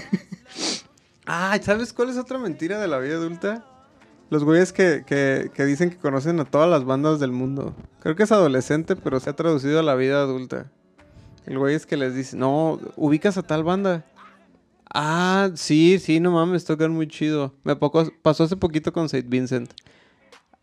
Ah, 1.25 1.57
¿sabes 1.61 1.93
cuál 1.93 2.09
es 2.09 2.17
otra 2.17 2.37
mentira 2.37 2.79
de 2.79 2.87
la 2.87 2.99
vida 2.99 3.15
adulta? 3.15 3.65
Los 4.29 4.43
güeyes 4.43 4.71
que, 4.73 5.03
que, 5.05 5.51
que 5.53 5.65
dicen 5.65 5.89
que 5.89 5.97
conocen 5.97 6.39
a 6.39 6.45
todas 6.45 6.69
las 6.69 6.85
bandas 6.85 7.19
del 7.19 7.31
mundo. 7.31 7.75
Creo 7.99 8.15
que 8.15 8.23
es 8.23 8.31
adolescente, 8.31 8.95
pero 8.95 9.19
se 9.19 9.29
ha 9.29 9.35
traducido 9.35 9.79
a 9.79 9.83
la 9.83 9.95
vida 9.95 10.21
adulta. 10.21 10.71
El 11.45 11.57
güey 11.57 11.75
es 11.75 11.85
que 11.85 11.97
les 11.97 12.15
dice, 12.15 12.37
no, 12.37 12.79
ubicas 12.95 13.37
a 13.37 13.43
tal 13.43 13.63
banda. 13.63 14.05
Ah, 14.93 15.49
sí, 15.55 15.99
sí, 15.99 16.19
no 16.19 16.31
mames, 16.31 16.65
tocan 16.65 16.91
muy 16.91 17.07
chido. 17.07 17.53
Me 17.63 17.75
poco- 17.75 18.11
pasó 18.21 18.43
hace 18.43 18.57
poquito 18.57 18.91
con 18.93 19.09
Saint 19.09 19.27
Vincent. 19.29 19.71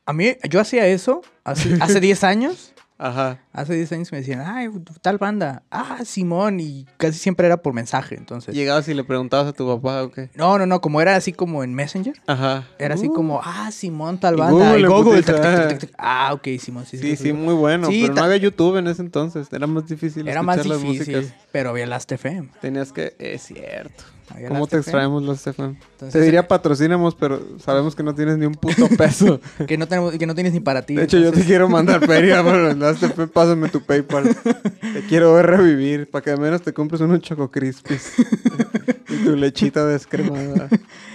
A 0.07 0.13
mí, 0.13 0.37
yo 0.49 0.61
hacía 0.61 0.87
eso 0.87 1.23
hace, 1.45 1.75
hace 1.81 2.01
10 2.01 2.25
años. 2.25 2.73
Ajá. 2.99 3.39
Hace 3.53 3.75
10 3.75 3.93
años 3.93 4.13
me 4.13 4.19
decían, 4.19 4.43
ay, 4.45 4.69
tal 5.03 5.19
banda. 5.19 5.63
Ah, 5.71 5.99
Simón. 6.05 6.59
Y 6.59 6.85
casi 6.97 7.19
siempre 7.19 7.47
era 7.47 7.59
por 7.63 7.73
mensaje, 7.73 8.17
entonces. 8.17 8.55
Llegabas 8.55 8.89
y 8.89 8.95
le 8.95 9.05
preguntabas 9.05 9.47
a 9.47 9.53
tu 9.53 9.67
papá 9.69 10.03
o 10.03 10.11
qué. 10.11 10.31
No, 10.35 10.59
no, 10.59 10.67
no, 10.67 10.81
como 10.81 11.01
era 11.01 11.15
así 11.15 11.33
como 11.33 11.63
en 11.63 11.75
Messenger. 11.75 12.21
Ajá. 12.27 12.67
Era 12.79 12.95
así 12.97 13.07
Uh, 13.09 13.15
como, 13.15 13.41
ah, 13.45 13.71
Simón, 13.71 14.19
tal 14.19 14.35
banda. 14.37 14.53
Google 14.53 14.81
y 14.81 14.85
Google, 14.85 15.23
putiza, 15.23 15.41
tac, 15.41 15.79
tac, 15.79 15.91
ah. 15.97 16.29
Ah, 16.29 16.35
ok, 16.35 16.49
Simón, 16.59 16.85
sí, 16.87 16.99
Sí, 16.99 17.17
sí. 17.17 17.25
sí, 17.25 17.33
muy 17.33 17.55
bueno. 17.55 17.87
Sí, 17.89 18.03
pero 18.03 18.15
no 18.15 18.23
había 18.25 18.37
YouTube 18.39 18.77
en 18.79 18.89
ese 18.89 19.03
entonces. 19.03 19.47
Era 19.53 19.67
más 19.69 19.87
difícil 19.87 20.27
Era 20.29 20.41
escuchar 20.41 20.45
más 20.45 20.67
las 20.67 20.83
difícil, 20.83 21.17
músicas. 21.17 21.39
pero 21.53 21.71
había 21.71 21.87
Last 21.87 22.11
FM. 22.11 22.49
Tenías 22.61 22.93
que... 22.93 23.15
Es 23.21 23.43
cierto. 23.43 24.03
¿Cómo 24.49 24.67
te 24.67 24.77
FM. 24.77 24.81
extraemos 24.81 25.23
los? 25.23 25.47
Entonces, 25.47 26.13
Te 26.13 26.21
diría 26.21 26.47
patrocínamos, 26.47 27.15
pero 27.15 27.41
sabemos 27.59 27.95
que 27.95 28.03
no 28.03 28.15
tienes 28.15 28.39
ni 28.39 28.47
un 28.47 28.55
puto 28.55 28.89
peso. 28.99 29.41
Que 29.67 29.79
no, 29.79 29.89
tenemos, 29.89 30.15
que 30.17 30.27
no 30.27 30.35
tienes 30.35 30.53
ni 30.53 30.61
para 30.61 30.83
ti. 30.83 30.95
De 30.95 31.05
hecho, 31.05 31.19
yo 31.19 31.33
te 31.33 31.45
quiero 31.45 31.69
mandar 31.69 32.05
feria 32.07 32.43
Last.fm. 32.75 33.29
Pásame 33.29 33.69
tu 33.69 33.83
PayPal. 33.83 34.35
Te 34.35 35.03
quiero 35.09 35.35
ver 35.35 35.47
revivir 35.47 36.11
para 36.11 36.23
que 36.23 36.31
al 36.31 36.41
menos 36.41 36.63
te 36.63 36.73
compres 36.73 37.01
unos 37.01 37.21
Choco 37.21 37.51
Crispies. 37.51 38.13
y 39.09 39.25
tu 39.25 39.37
lechita 39.37 39.87
descremada. 39.87 40.69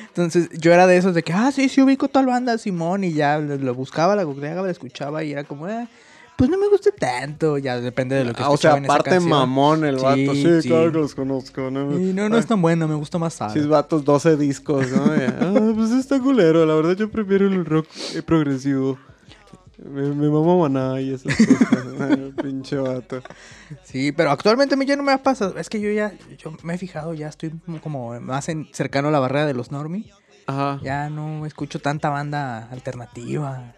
Entonces, 0.08 0.50
yo 0.52 0.72
era 0.72 0.86
de 0.86 0.98
esos 0.98 1.16
de 1.16 1.24
que, 1.24 1.34
ah, 1.34 1.52
sí, 1.52 1.70
sí, 1.70 1.82
ubico 1.82 2.08
tal 2.08 2.28
banda, 2.28 2.58
Simón, 2.60 3.04
y 3.04 3.14
ya 3.14 3.40
lo, 3.40 3.58
lo 3.58 3.74
buscaba, 3.74 4.16
la 4.16 4.24
googleaba, 4.24 4.62
la 4.62 4.72
escuchaba, 4.72 5.24
y 5.24 5.32
era 5.32 5.44
como, 5.44 5.68
eh, 5.68 5.88
pues 6.38 6.50
no 6.50 6.58
me 6.58 6.68
gusta 6.70 6.90
tanto, 6.92 7.58
ya 7.58 7.80
depende 7.80 8.16
de 8.16 8.26
lo 8.26 8.34
que 8.34 8.44
Ah, 8.44 8.50
o 8.50 8.58
sea, 8.58 8.74
aparte 8.74 9.20
mamón 9.20 9.86
el 9.86 9.98
Sí, 10.00 10.04
vato. 10.04 10.34
Sí, 10.34 10.62
sí. 10.62 10.68
claro 10.70 10.92
que 10.92 10.98
los 11.00 11.16
conozco. 11.16 11.70
¿no? 11.72 11.98
Y 12.00 12.14
no, 12.14 12.30
no 12.30 12.38
es 12.38 12.46
tan 12.48 12.62
buena, 12.62 12.88
me 12.88 12.96
gusta 12.96 13.18
más 13.18 13.34
Chis 13.34 13.54
Sara. 13.64 13.68
vatos, 13.68 14.04
12 14.04 14.36
discos, 14.38 14.90
¿no? 14.92 15.04
Ah, 15.42 15.72
pues 15.76 15.92
está 15.92 16.20
culero. 16.20 16.66
La 16.66 16.76
verdad, 16.76 16.96
yo 16.96 17.10
prefiero 17.10 17.48
el 17.48 17.64
rock 17.66 17.88
eh, 18.16 18.22
progresivo. 18.22 18.98
Me, 19.84 20.04
me 20.04 20.30
mama 20.30 20.56
maná 20.58 21.02
y 21.02 21.14
esas 21.14 21.36
cosas. 21.36 21.68
Ah, 22.00 22.16
Pinche 22.42 22.78
vato. 22.78 23.22
Sí, 23.84 24.12
pero 24.12 24.32
actualmente 24.32 24.76
a 24.76 24.78
mí 24.78 24.86
ya 24.86 24.96
no 24.96 25.04
me 25.04 25.12
ha 25.12 25.22
pasado. 25.22 25.58
Es 25.58 25.68
que 25.70 25.82
yo 25.82 25.90
ya, 25.92 26.14
yo 26.38 26.54
me 26.64 26.76
he 26.76 26.78
fijado, 26.78 27.14
ya 27.14 27.28
estoy 27.28 27.52
como 27.82 28.18
más 28.22 28.48
en- 28.50 28.70
cercano 28.72 29.08
a 29.10 29.12
la 29.12 29.20
barrera 29.20 29.46
de 29.46 29.54
los 29.54 29.72
normie. 29.72 30.12
Ajá. 30.46 30.80
Ya 30.84 31.10
no 31.10 31.46
escucho 31.46 31.80
tanta 31.80 32.10
banda 32.10 32.68
alternativa. 32.72 33.74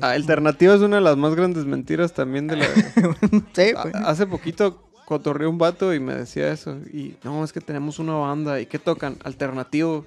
Alternativa 0.00 0.74
es 0.74 0.80
una 0.80 0.96
de 0.96 1.02
las 1.02 1.16
más 1.16 1.34
grandes 1.34 1.64
mentiras 1.64 2.12
también 2.12 2.46
de 2.46 2.56
la... 2.56 2.66
sí, 3.54 3.72
pues. 3.82 3.94
Hace 3.94 4.26
poquito 4.26 4.82
cotorreé 5.06 5.46
un 5.46 5.56
vato 5.56 5.94
y 5.94 6.00
me 6.00 6.14
decía 6.14 6.52
eso. 6.52 6.76
Y 6.92 7.16
no, 7.24 7.42
es 7.42 7.52
que 7.52 7.60
tenemos 7.60 7.98
una 7.98 8.14
banda. 8.14 8.60
¿Y 8.60 8.66
qué 8.66 8.78
tocan? 8.78 9.16
Alternativo. 9.24 10.04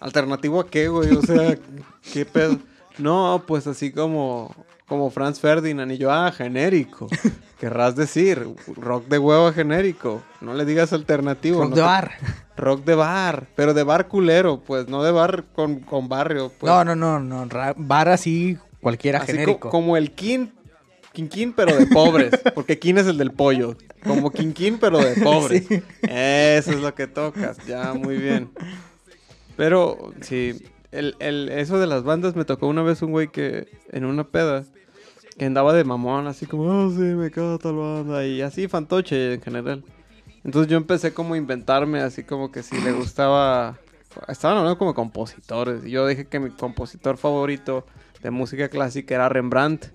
¿Alternativo 0.00 0.60
a 0.60 0.68
qué, 0.68 0.88
güey? 0.88 1.14
O 1.16 1.22
sea, 1.22 1.56
¿qué 2.12 2.26
pedo? 2.26 2.58
No, 2.98 3.44
pues 3.46 3.66
así 3.66 3.92
como, 3.92 4.54
como 4.86 5.10
Franz 5.10 5.40
Ferdinand. 5.40 5.92
Y 5.92 5.98
yo, 5.98 6.12
ah, 6.12 6.30
genérico. 6.32 7.08
Querrás 7.60 7.96
decir, 7.96 8.46
rock 8.76 9.06
de 9.06 9.18
huevo 9.18 9.50
genérico. 9.52 10.22
No 10.42 10.52
le 10.52 10.66
digas 10.66 10.92
alternativo. 10.92 11.62
Rock 11.62 11.70
no 11.70 11.76
de 11.76 11.80
te- 11.80 11.86
bar. 11.86 12.12
Rock 12.56 12.84
de 12.84 12.94
bar. 12.94 13.46
Pero 13.54 13.72
de 13.72 13.82
bar 13.82 14.08
culero, 14.08 14.60
pues. 14.60 14.88
No 14.88 15.02
de 15.02 15.12
bar 15.12 15.44
con, 15.54 15.80
con 15.80 16.08
barrio. 16.08 16.52
Pues. 16.58 16.70
no, 16.70 16.84
no, 16.84 16.94
no, 16.94 17.20
no. 17.20 17.48
Bar 17.76 18.08
así, 18.10 18.58
cualquiera 18.80 19.18
Así 19.20 19.32
genérico. 19.32 19.60
co- 19.60 19.70
como 19.70 19.96
el 19.96 20.12
Kin. 20.12 20.52
Quinquín, 21.12 21.54
pero 21.54 21.74
de 21.76 21.86
pobres. 21.86 22.30
Porque 22.54 22.78
Kin 22.78 22.98
es 22.98 23.06
el 23.06 23.16
del 23.16 23.32
pollo. 23.32 23.74
Como 24.04 24.30
Quinquín, 24.30 24.78
pero 24.78 24.98
de 24.98 25.14
pobres. 25.22 25.66
Sí. 25.66 25.82
Eso 26.02 26.70
es 26.72 26.80
lo 26.80 26.94
que 26.94 27.06
tocas. 27.06 27.56
Ya, 27.66 27.94
muy 27.94 28.16
bien. 28.18 28.50
Pero, 29.56 30.12
sí. 30.20 30.62
El, 30.92 31.16
el- 31.18 31.48
eso 31.50 31.78
de 31.78 31.86
las 31.86 32.02
bandas 32.04 32.36
me 32.36 32.44
tocó 32.44 32.66
una 32.68 32.82
vez 32.82 33.02
un 33.02 33.10
güey 33.12 33.28
que 33.28 33.66
en 33.92 34.04
una 34.04 34.24
peda 34.24 34.64
que 35.38 35.44
andaba 35.44 35.72
de 35.74 35.84
mamón, 35.84 36.26
así 36.26 36.46
como, 36.46 36.62
oh, 36.64 36.90
sí, 36.90 36.96
me 37.00 37.30
queda 37.30 37.58
tal 37.58 37.74
banda. 37.74 38.24
Y 38.26 38.40
así, 38.42 38.68
fantoche 38.68 39.34
en 39.34 39.42
general. 39.42 39.84
Entonces 40.44 40.70
yo 40.70 40.76
empecé 40.76 41.12
como 41.12 41.34
a 41.34 41.38
inventarme, 41.38 42.00
así 42.00 42.22
como 42.24 42.52
que 42.52 42.62
si 42.62 42.80
le 42.80 42.92
gustaba. 42.92 43.78
Estaban 44.28 44.56
hablando 44.58 44.78
como 44.78 44.94
compositores. 44.94 45.84
Y 45.84 45.90
yo 45.90 46.06
dije 46.06 46.26
que 46.26 46.40
mi 46.40 46.50
compositor 46.50 47.18
favorito 47.18 47.84
de 48.26 48.30
música 48.32 48.68
clásica 48.68 49.14
era 49.14 49.28
Rembrandt. 49.28 49.86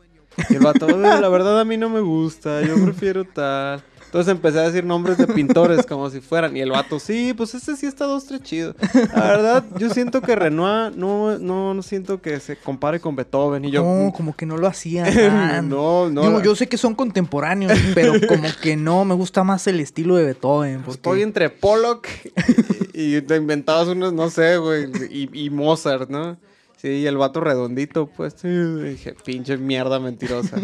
Y 0.49 0.55
el 0.55 0.61
vato, 0.61 0.87
"Eh, 0.89 0.97
la 1.21 1.27
verdad 1.29 1.59
a 1.59 1.65
mí 1.65 1.75
no 1.77 1.89
me 1.89 1.99
gusta, 1.99 2.61
yo 2.61 2.75
prefiero 2.83 3.25
tal. 3.25 3.83
Entonces 4.05 4.31
empecé 4.33 4.59
a 4.59 4.63
decir 4.63 4.83
nombres 4.83 5.17
de 5.17 5.25
pintores 5.25 5.85
como 5.85 6.09
si 6.09 6.19
fueran. 6.19 6.55
Y 6.57 6.59
el 6.59 6.71
vato, 6.71 6.99
sí, 6.99 7.33
pues 7.33 7.53
ese 7.53 7.77
sí 7.77 7.85
está 7.85 8.03
dos, 8.05 8.25
tres 8.25 8.41
chido. 8.43 8.75
La 9.15 9.23
verdad, 9.23 9.63
yo 9.77 9.89
siento 9.89 10.21
que 10.21 10.35
Renoir 10.35 10.93
no, 10.97 11.37
no, 11.39 11.73
no 11.73 11.81
siento 11.81 12.21
que 12.21 12.41
se 12.41 12.57
compare 12.57 12.99
con 12.99 13.15
Beethoven. 13.15 13.63
Y 13.63 13.71
yo, 13.71 13.83
no, 13.83 14.11
como 14.13 14.35
que 14.35 14.45
no 14.45 14.57
lo 14.57 14.67
hacían. 14.67 15.05
no, 15.69 16.09
no. 16.09 16.21
Digo, 16.23 16.39
la- 16.39 16.43
yo 16.43 16.55
sé 16.55 16.67
que 16.67 16.77
son 16.77 16.93
contemporáneos, 16.93 17.71
pero 17.95 18.13
como 18.27 18.49
que 18.61 18.75
no, 18.75 19.05
me 19.05 19.15
gusta 19.15 19.45
más 19.45 19.65
el 19.67 19.79
estilo 19.79 20.15
de 20.17 20.25
Beethoven. 20.25 20.79
porque- 20.81 20.91
Estoy 20.97 21.21
entre 21.21 21.49
Pollock 21.49 22.07
y, 22.93 23.15
y 23.17 23.21
te 23.21 23.37
inventabas 23.37 23.87
unos, 23.87 24.11
no 24.11 24.29
sé, 24.29 24.57
güey, 24.57 24.89
y, 25.09 25.45
y 25.45 25.49
Mozart, 25.49 26.09
¿no? 26.09 26.37
Sí, 26.81 26.87
y 26.87 27.05
el 27.05 27.15
vato 27.15 27.41
redondito, 27.41 28.07
pues, 28.07 28.33
sí, 28.41 28.47
dije, 28.47 29.13
pinche 29.23 29.55
mierda 29.57 29.99
mentirosa. 29.99 30.57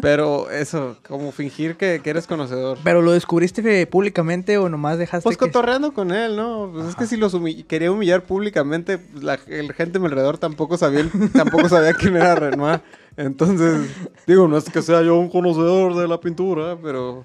Pero 0.00 0.50
eso, 0.50 0.96
como 1.06 1.30
fingir 1.30 1.76
que, 1.76 2.00
que 2.02 2.10
eres 2.10 2.26
conocedor. 2.26 2.78
¿Pero 2.82 3.02
lo 3.02 3.12
descubriste 3.12 3.86
públicamente 3.86 4.58
o 4.58 4.68
nomás 4.68 4.98
dejaste 4.98 5.22
Pues 5.22 5.36
que... 5.36 5.46
cotorreando 5.46 5.92
con 5.92 6.10
él, 6.10 6.34
¿no? 6.36 6.70
Pues 6.74 6.88
es 6.88 6.96
que 6.96 7.06
si 7.06 7.16
los 7.16 7.36
quería 7.68 7.92
humillar 7.92 8.24
públicamente, 8.24 8.98
pues, 8.98 9.22
la, 9.22 9.38
el 9.46 9.72
gente 9.74 9.98
a 9.98 10.00
mi 10.00 10.06
alrededor 10.08 10.38
tampoco 10.38 10.76
sabía, 10.76 11.00
el- 11.00 11.30
tampoco 11.32 11.68
sabía 11.68 11.94
quién 11.94 12.16
era 12.16 12.34
Renoir. 12.34 12.80
Entonces, 13.16 13.88
digo, 14.26 14.48
no 14.48 14.56
es 14.56 14.64
que 14.70 14.82
sea 14.82 15.02
yo 15.02 15.16
un 15.18 15.28
conocedor 15.28 15.94
de 15.96 16.08
la 16.08 16.20
pintura, 16.20 16.76
pero 16.82 17.24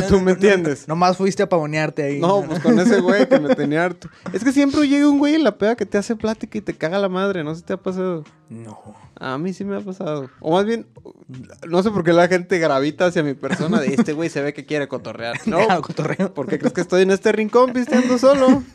tú, 0.00 0.02
tú 0.08 0.20
me 0.20 0.32
entiendes. 0.32 0.86
Nomás 0.88 1.16
fuiste 1.16 1.42
a 1.42 1.48
pavonearte 1.48 2.02
ahí. 2.02 2.20
No, 2.20 2.42
pues 2.42 2.60
con 2.60 2.78
ese 2.78 3.00
güey 3.00 3.28
que 3.28 3.38
me 3.40 3.54
tenía 3.54 3.84
harto. 3.84 4.08
Es 4.32 4.44
que 4.44 4.52
siempre 4.52 4.86
llega 4.88 5.08
un 5.08 5.18
güey 5.18 5.34
en 5.34 5.44
la 5.44 5.56
peda 5.58 5.76
que 5.76 5.86
te 5.86 5.98
hace 5.98 6.16
plática 6.16 6.58
y 6.58 6.60
te 6.60 6.74
caga 6.74 6.98
la 6.98 7.08
madre, 7.08 7.44
no 7.44 7.54
sé 7.54 7.60
si 7.60 7.66
te 7.66 7.72
ha 7.74 7.76
pasado. 7.76 8.24
No. 8.48 8.78
A 9.18 9.38
mí 9.38 9.52
sí 9.52 9.64
me 9.64 9.76
ha 9.76 9.80
pasado. 9.80 10.28
O 10.40 10.52
más 10.52 10.64
bien, 10.66 10.86
no 11.68 11.82
sé 11.82 11.90
por 11.90 12.02
qué 12.04 12.12
la 12.12 12.26
gente 12.28 12.58
gravita 12.58 13.06
hacia 13.06 13.22
mi 13.22 13.34
persona 13.34 13.80
de 13.80 13.94
este 13.94 14.12
güey 14.14 14.28
se 14.28 14.42
ve 14.42 14.52
que 14.52 14.66
quiere 14.66 14.88
cotorrear. 14.88 15.36
No, 15.46 15.58
Ah, 15.68 15.80
cotorreo. 15.80 16.34
porque 16.34 16.58
crees 16.58 16.72
que 16.72 16.80
estoy 16.80 17.02
en 17.02 17.10
este 17.12 17.30
rincón 17.32 17.72
pisteando 17.72 18.18
solo. 18.18 18.62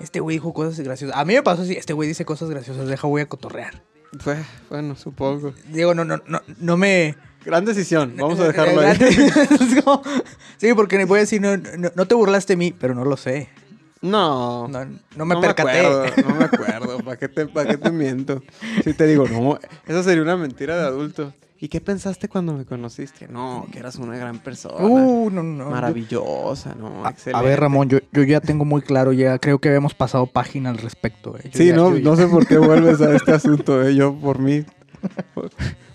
Este 0.00 0.20
güey 0.20 0.36
dijo 0.36 0.52
cosas 0.54 0.78
graciosas. 0.78 1.16
A 1.18 1.24
mí 1.24 1.34
me 1.34 1.42
pasó 1.42 1.62
así. 1.62 1.72
Este 1.72 1.92
güey 1.92 2.08
dice 2.08 2.24
cosas 2.24 2.48
graciosas. 2.48 2.86
Deja, 2.86 3.06
voy 3.08 3.20
a 3.22 3.28
cotorrear. 3.28 3.82
Bueno, 4.70 4.94
supongo. 4.94 5.52
Digo, 5.72 5.92
no, 5.94 6.04
no, 6.04 6.18
no, 6.26 6.40
no 6.60 6.76
me... 6.76 7.16
Gran 7.44 7.64
decisión, 7.64 8.14
vamos 8.18 8.38
a 8.40 8.48
dejarlo 8.48 8.80
ahí. 8.80 8.98
Sí, 10.58 10.74
porque 10.74 11.04
voy 11.04 11.18
a 11.18 11.20
decir, 11.20 11.40
no, 11.40 11.56
no, 11.56 11.90
no 11.94 12.06
te 12.06 12.14
burlaste 12.14 12.54
de 12.54 12.56
mí, 12.56 12.74
pero 12.78 12.94
no 12.94 13.04
lo 13.04 13.16
sé. 13.16 13.48
No. 14.00 14.68
No, 14.68 14.86
no 15.16 15.24
me 15.24 15.36
percaté. 15.40 15.80
acuerdo, 15.80 16.04
no 16.28 16.34
me 16.36 16.44
acuerdo. 16.44 16.98
¿Para 17.00 17.16
qué, 17.16 17.28
te, 17.28 17.46
¿Para 17.46 17.70
qué 17.70 17.76
te 17.78 17.90
miento? 17.90 18.42
Si 18.84 18.92
te 18.94 19.06
digo, 19.06 19.26
no, 19.28 19.58
eso 19.86 20.02
sería 20.02 20.22
una 20.22 20.36
mentira 20.36 20.76
de 20.76 20.86
adulto. 20.86 21.32
¿Y 21.60 21.66
qué 21.68 21.80
pensaste 21.80 22.28
cuando 22.28 22.52
me 22.54 22.64
conociste? 22.64 23.26
No, 23.26 23.66
que 23.72 23.80
eras 23.80 23.96
una 23.96 24.16
gran 24.16 24.38
persona. 24.38 24.76
Uh, 24.86 25.28
no, 25.30 25.42
no. 25.42 25.70
maravillosa, 25.70 26.76
¿no? 26.76 27.04
A, 27.04 27.10
Excelente. 27.10 27.44
a 27.44 27.48
ver, 27.48 27.58
Ramón, 27.58 27.88
yo, 27.88 27.98
yo 28.12 28.22
ya 28.22 28.40
tengo 28.40 28.64
muy 28.64 28.80
claro, 28.82 29.12
ya 29.12 29.38
creo 29.40 29.58
que 29.58 29.68
habíamos 29.68 29.94
pasado 29.94 30.26
página 30.26 30.70
al 30.70 30.78
respecto. 30.78 31.36
eh. 31.36 31.50
Sí, 31.52 31.66
ya- 31.66 31.74
no, 31.76 31.96
ya- 31.96 32.04
no 32.04 32.14
sé 32.14 32.28
por 32.28 32.46
qué 32.46 32.58
vuelves 32.58 33.00
a 33.00 33.12
este 33.14 33.32
asunto, 33.32 33.82
eh, 33.82 33.96
yo 33.96 34.14
por 34.14 34.38
mí. 34.38 34.64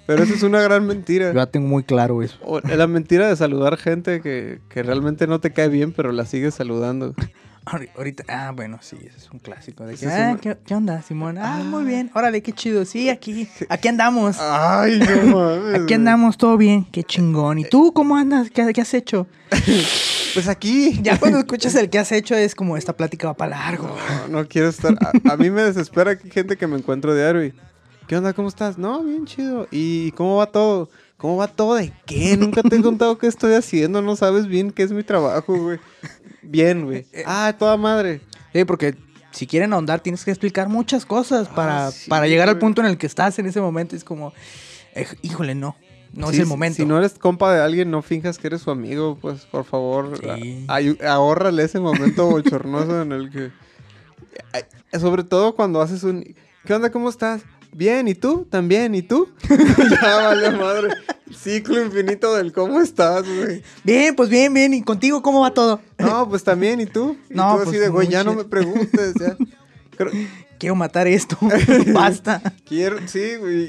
Pero 0.06 0.24
eso 0.24 0.34
es 0.34 0.44
una 0.44 0.62
gran 0.62 0.86
mentira. 0.86 1.30
Yo 1.32 1.36
ya 1.40 1.46
tengo 1.46 1.68
muy 1.68 1.84
claro 1.84 2.22
eso. 2.22 2.38
O- 2.44 2.60
La 2.60 2.88
mentira 2.88 3.28
de 3.30 3.36
saludar 3.36 3.78
gente 3.78 4.22
que, 4.22 4.60
que 4.70 4.84
realmente 4.84 5.28
no 5.28 5.40
te 5.40 5.52
cae 5.54 5.70
bien, 5.70 5.92
pero 5.94 6.12
la 6.12 6.26
sigues 6.26 6.54
saludando. 6.56 7.14
Ahori- 7.66 7.88
Ahorita, 7.96 8.26
ah, 8.28 8.52
bueno, 8.54 8.80
sí, 8.82 8.98
ese 9.00 9.18
es 9.18 9.32
un 9.32 9.40
clásico. 9.40 9.86
De 9.86 9.96
que, 9.96 10.06
ah, 10.08 10.32
un- 10.34 10.40
¿qué, 10.40 10.58
qué 10.66 10.76
onda, 10.76 11.02
Simón? 11.02 11.38
Ah, 11.38 11.64
muy 11.66 11.86
bien. 11.86 12.12
Órale, 12.14 12.42
qué 12.44 12.52
chido. 12.52 12.84
Sí, 12.84 13.10
aquí, 13.10 13.48
aquí 13.70 13.88
andamos. 13.88 14.36
Ay, 14.42 15.00
no 15.00 15.36
mames. 15.38 15.82
Aquí 15.84 15.94
andamos, 15.94 16.36
todo 16.38 16.58
bien. 16.58 16.84
Qué 16.92 17.04
chingón. 17.06 17.60
¿Y 17.60 17.64
tú 17.64 17.94
cómo 17.94 18.18
andas? 18.18 18.50
¿Qué, 18.52 18.70
qué 18.74 18.82
has 18.82 18.94
hecho? 18.94 19.28
Pues 20.34 20.48
aquí. 20.48 21.00
Ya 21.04 21.20
cuando 21.20 21.38
escuchas 21.38 21.76
el 21.76 21.92
que 21.92 22.00
has 22.00 22.12
hecho 22.12 22.34
es 22.36 22.56
como 22.56 22.76
esta 22.76 22.98
plática 22.98 23.28
va 23.28 23.34
para 23.36 23.52
largo. 23.56 23.96
No, 24.30 24.42
no 24.42 24.48
quiero 24.48 24.68
estar. 24.70 24.96
A, 25.26 25.34
a 25.34 25.38
mí 25.38 25.52
me 25.52 25.62
desespera 25.62 26.18
que 26.18 26.32
gente 26.32 26.58
que 26.58 26.66
me 26.66 26.76
encuentro 26.78 27.14
diario 27.16 27.46
y. 27.46 27.54
¿Qué 28.08 28.18
onda? 28.18 28.34
¿Cómo 28.34 28.48
estás? 28.50 28.78
No, 28.78 29.04
bien 29.04 29.26
chido. 29.26 29.68
¿Y 29.72 30.12
cómo 30.12 30.38
va 30.38 30.48
todo? 30.48 30.90
¿Cómo 31.18 31.38
va 31.38 31.48
todo? 31.48 31.76
¿De 31.76 31.94
qué? 32.06 32.36
Nunca 32.38 32.62
te 32.64 32.76
he 32.76 32.82
contado 32.82 33.18
qué 33.18 33.28
estoy 33.28 33.54
haciendo. 33.54 34.02
No 34.02 34.16
sabes 34.16 34.48
bien 34.48 34.72
qué 34.72 34.84
es 34.84 34.92
mi 34.92 35.04
trabajo, 35.04 35.58
güey. 35.58 35.80
Bien, 36.42 36.84
güey. 36.86 37.06
Ah, 37.26 37.56
toda 37.58 37.78
madre. 37.78 38.22
Sí, 38.52 38.66
porque 38.66 38.96
si 39.32 39.48
quieren 39.48 39.74
ahondar 39.74 40.02
tienes 40.02 40.26
que 40.26 40.32
explicar 40.32 40.68
muchas 40.70 41.06
cosas 41.06 41.48
para, 41.48 41.88
Ah, 41.88 41.92
sí, 41.92 42.10
para 42.10 42.28
llegar 42.28 42.50
al 42.50 42.60
punto 42.60 42.82
en 42.82 42.88
el 42.88 42.98
que 42.98 43.08
estás 43.08 43.40
en 43.40 43.46
ese 43.46 43.62
momento. 43.62 43.96
Es 43.96 44.04
como, 44.04 44.34
eh, 44.96 45.08
híjole, 45.22 45.56
no. 45.56 45.76
No 46.14 46.28
Sí, 46.28 46.36
es 46.36 46.40
el 46.42 46.46
momento. 46.48 46.76
Si 46.78 46.86
no 46.86 46.98
eres 46.98 47.18
compa 47.18 47.52
de 47.56 47.62
alguien, 47.64 47.90
no 47.90 48.02
finjas 48.04 48.38
que 48.38 48.46
eres 48.48 48.62
su 48.62 48.70
amigo, 48.70 49.18
pues 49.20 49.46
por 49.46 49.64
favor, 49.64 50.20
Sí. 50.20 50.68
ahórrale 51.04 51.64
ese 51.64 51.80
momento 51.80 52.28
bochornoso 52.30 53.02
en 53.02 53.12
el 53.14 53.32
que. 53.32 53.52
Sobre 55.00 55.24
todo 55.24 55.56
cuando 55.56 55.82
haces 55.82 56.04
un. 56.04 56.36
¿Qué 56.66 56.74
onda? 56.76 56.92
¿Cómo 56.92 57.10
estás? 57.10 57.42
Bien, 57.74 58.08
¿y 58.08 58.16
tú? 58.16 58.46
¿También? 58.50 58.94
¿Y 58.96 59.02
tú? 59.02 59.30
ya 60.02 60.18
vale 60.18 60.52
madre. 60.52 60.90
Ciclo 61.36 61.84
infinito 61.84 62.36
del 62.36 62.54
cómo 62.54 62.80
estás, 62.80 63.24
güey. 63.24 63.64
Bien, 63.84 64.16
pues 64.16 64.30
bien, 64.30 64.54
bien. 64.54 64.74
¿Y 64.74 64.84
contigo 64.84 65.22
cómo 65.22 65.42
va 65.42 65.54
todo? 65.54 65.82
No, 65.98 66.30
pues 66.30 66.44
también, 66.44 66.80
¿y 66.82 66.86
tú? 66.86 67.18
Y 67.30 67.34
No, 67.36 67.56
tú 67.56 67.62
así 67.62 67.72
pues, 67.72 67.80
de, 67.82 67.90
güey, 67.90 68.08
ya 68.08 68.24
no 68.24 68.34
me 68.36 68.44
preguntes, 68.44 69.14
ya. 69.20 69.36
Creo- 69.98 70.12
Quiero 70.64 70.76
matar 70.76 71.08
esto. 71.10 71.38
Basta. 71.94 72.42
Quiero, 72.66 73.06
sí, 73.06 73.20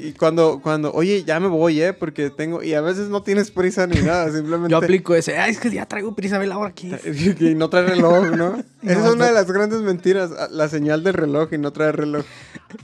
y 0.01 0.13
cuando, 0.13 0.61
cuando, 0.63 0.93
oye, 0.93 1.25
ya 1.25 1.41
me 1.41 1.49
voy, 1.49 1.81
eh, 1.81 1.91
porque 1.91 2.29
tengo, 2.29 2.63
y 2.63 2.73
a 2.73 2.79
veces 2.79 3.09
no 3.09 3.21
tienes 3.21 3.51
prisa 3.51 3.85
ni 3.85 3.99
nada, 3.99 4.31
simplemente. 4.31 4.69
Yo 4.71 4.77
aplico 4.77 5.13
ese. 5.13 5.37
Ay, 5.37 5.51
es 5.51 5.59
que 5.59 5.69
ya 5.69 5.85
traigo 5.87 6.15
prisa, 6.15 6.37
ve 6.37 6.47
la 6.47 6.57
hora 6.57 6.69
aquí. 6.69 6.93
Y 7.41 7.53
no 7.53 7.69
trae 7.69 7.83
reloj, 7.83 8.27
¿no? 8.37 8.63
Esa 8.81 9.07
es 9.07 9.13
una 9.13 9.25
de 9.25 9.33
las 9.33 9.51
grandes 9.51 9.81
mentiras, 9.81 10.31
la 10.51 10.69
señal 10.69 11.03
del 11.03 11.15
reloj 11.15 11.49
y 11.51 11.57
no 11.57 11.73
trae 11.73 11.91
reloj. 11.91 12.23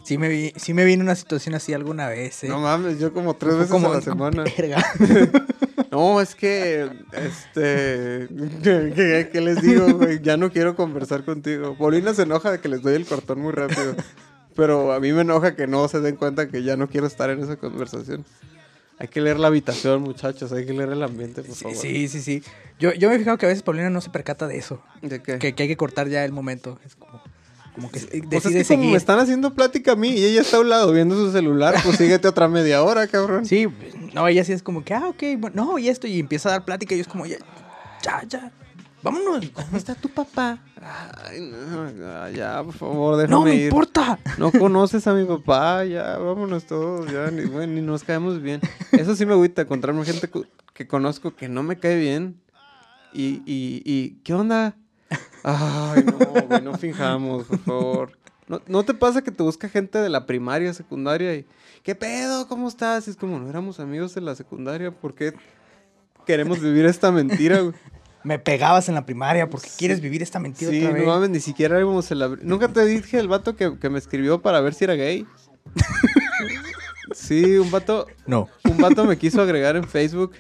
Sí 0.04 0.18
me 0.18 0.28
vi, 0.28 0.52
sí 0.58 0.74
me 0.74 0.84
vi 0.84 0.92
en 0.92 1.02
una 1.04 1.16
situación 1.16 1.56
así 1.56 1.74
alguna 1.74 2.10
vez, 2.10 2.44
¿eh? 2.44 2.50
No 2.50 2.60
mames, 2.60 3.00
yo 3.00 3.14
como 3.14 3.38
tres 3.38 3.54
veces 3.56 3.72
como- 3.72 3.92
a 3.92 3.96
la 3.96 4.02
semana. 4.02 4.44
Verga. 4.58 4.84
No, 5.92 6.22
es 6.22 6.36
que, 6.36 6.90
este, 7.12 8.28
¿qué, 9.32 9.42
les 9.42 9.62
digo, 9.62 9.94
güey? 9.98 10.22
Ya 10.22 10.38
no 10.38 10.50
quiero 10.50 10.76
conversar 10.76 11.26
contigo. 11.26 11.76
Paulina 11.78 12.14
se 12.14 12.22
enoja 12.24 12.50
de 12.52 12.60
que 12.62 12.70
les 12.70 12.82
doy 12.82 12.96
el 12.96 13.06
cortón 13.06 13.42
muy 13.42 13.52
rápido. 13.52 13.96
Pero 14.56 14.94
a 14.94 15.00
mí 15.02 15.12
me 15.12 15.22
enoja 15.22 15.56
que 15.56 15.68
no 15.68 15.88
se 15.90 16.00
den 16.00 16.16
cuenta 16.16 16.48
que 16.48 16.64
ya 16.64 16.78
no 16.78 16.90
quiero 16.90 17.08
estar 17.08 17.30
en 17.30 17.44
esa 17.44 17.58
conversación. 17.58 18.26
Hay 19.00 19.08
que 19.10 19.20
leer 19.20 19.40
la 19.40 19.48
habitación, 19.48 20.02
muchachos. 20.02 20.52
Hay 20.54 20.66
que 20.66 20.74
leer 20.74 20.92
el 20.92 21.04
ambiente, 21.04 21.42
por 21.42 21.56
Sí, 21.56 21.64
favor. 21.64 21.78
sí, 21.78 22.08
sí, 22.08 22.22
sí. 22.22 22.44
Yo, 22.80 22.94
yo 22.94 23.10
me 23.10 23.16
he 23.16 23.20
fijado 23.20 23.38
que 23.38 23.46
a 23.46 23.50
veces 23.50 23.64
Paulina 23.64 23.90
no 23.90 24.00
se 24.00 24.12
percata 24.12 24.48
de 24.48 24.58
eso. 24.58 24.82
¿De 25.02 25.22
qué? 25.22 25.40
Que, 25.40 25.54
que 25.54 25.64
hay 25.64 25.70
que 25.70 25.78
cortar 25.78 26.08
ya 26.08 26.24
el 26.24 26.32
momento. 26.32 26.80
Es 26.86 26.96
como, 26.96 27.22
como 27.74 27.90
que 27.92 28.00
decide 28.00 28.22
Pues 28.30 28.46
es 28.46 28.52
que 28.52 28.58
como 28.64 28.66
seguir. 28.66 28.92
me 28.92 28.98
están 28.98 29.20
haciendo 29.20 29.54
plática 29.54 29.94
a 29.94 29.96
mí 29.96 30.10
y 30.10 30.24
ella 30.26 30.42
está 30.42 30.58
a 30.58 30.60
un 30.62 30.70
lado 30.70 30.92
viendo 30.92 31.16
su 31.16 31.32
celular, 31.32 31.76
pues 31.84 31.98
síguete 31.98 32.28
otra 32.28 32.48
media 32.48 32.84
hora, 32.84 33.08
cabrón. 33.08 33.46
Sí, 33.46 33.68
no, 34.14 34.28
ella 34.28 34.44
sí 34.44 34.54
es 34.54 34.64
como 34.64 34.84
que, 34.84 34.94
ah, 34.94 35.08
ok, 35.08 35.24
bueno, 35.38 35.66
no, 35.66 35.78
y 35.80 35.88
esto, 35.90 36.08
y 36.08 36.20
empieza 36.20 36.50
a 36.50 36.54
dar 36.54 36.66
plática 36.66 36.94
y 36.94 36.98
yo 36.98 37.02
es 37.04 37.08
como, 37.08 37.26
ya, 37.26 37.38
ya, 38.04 38.24
ya, 38.28 38.52
vámonos. 39.04 39.50
¿Cómo 39.52 39.78
está 39.78 39.96
tu 39.96 40.10
papá? 40.10 40.60
Ay, 41.26 41.40
no, 41.42 42.30
ya, 42.32 42.64
por 42.64 42.74
favor, 42.74 43.16
déjame 43.18 43.32
No 43.36 43.42
me 43.44 43.56
ir. 43.56 43.64
importa. 43.66 44.18
No 44.38 44.52
conoces 44.52 45.06
a 45.08 45.14
mi 45.14 45.26
papá, 45.26 45.86
ya, 45.86 46.18
vámonos 46.18 46.66
todos, 46.66 47.12
ya, 47.12 47.30
ni, 47.32 47.46
bueno, 47.46 47.74
ni 47.74 47.82
nos 47.82 48.04
caemos 48.04 48.42
bien. 48.42 48.62
Eso 48.92 49.16
sí 49.16 49.26
me 49.26 49.34
agüita, 49.34 49.62
encontrarme 49.62 50.04
gente 50.06 50.30
que 50.74 50.88
conozco 50.88 51.36
que 51.36 51.48
no 51.50 51.62
me 51.64 51.78
cae 51.80 51.98
bien. 52.00 52.42
Y, 53.14 53.42
y, 53.46 53.82
y, 53.86 54.22
¿qué 54.24 54.34
onda? 54.34 54.76
Ay, 55.44 56.04
no, 56.06 56.18
güey, 56.48 56.62
no 56.62 56.78
finjamos, 56.78 57.46
por 57.46 57.60
favor. 57.60 58.12
¿No, 58.48 58.62
¿No 58.68 58.84
te 58.84 58.94
pasa 58.94 59.22
que 59.22 59.32
te 59.32 59.44
busca 59.44 59.70
gente 59.70 59.98
de 60.00 60.10
la 60.10 60.26
primaria, 60.26 60.74
secundaria 60.74 61.34
y, 61.36 61.46
¿qué 61.84 61.96
pedo? 61.96 62.48
¿Cómo 62.48 62.68
estás? 62.68 63.08
Y 63.08 63.12
es 63.12 63.16
como, 63.16 63.40
no 63.40 63.50
éramos 63.50 63.80
amigos 63.80 64.14
de 64.14 64.22
la 64.22 64.36
secundaria, 64.36 64.92
¿por 64.92 65.16
qué 65.16 65.34
queremos 66.26 66.60
vivir 66.62 66.86
esta 66.86 67.12
mentira, 67.12 67.60
güey? 67.62 67.74
Me 68.24 68.38
pegabas 68.38 68.88
en 68.88 68.94
la 68.96 69.06
primaria 69.06 69.50
porque 69.50 69.68
quieres 69.78 70.00
vivir 70.00 70.22
esta 70.22 70.38
mentira 70.40 70.70
Sí, 70.70 70.86
otra 70.86 70.96
no 71.00 71.06
mames, 71.06 71.30
ni 71.32 71.40
siquiera 71.40 71.78
éramos 71.78 72.12
el... 72.12 72.22
abri- 72.22 72.42
Nunca 72.44 72.68
te 72.68 72.86
dije 72.86 73.18
el 73.18 73.28
vato 73.28 73.56
que, 73.56 73.80
que 73.80 73.90
me 73.90 73.98
escribió 73.98 74.42
para 74.44 74.62
ver 74.62 74.76
si 74.76 74.84
era 74.84 74.94
gay. 74.94 75.26
sí, 77.14 77.58
un 77.58 77.72
vato... 77.72 78.08
No. 78.28 78.48
Un 78.70 78.78
vato 78.78 79.06
me 79.06 79.18
quiso 79.18 79.42
agregar 79.42 79.76
en 79.76 79.86
Facebook 79.88 80.34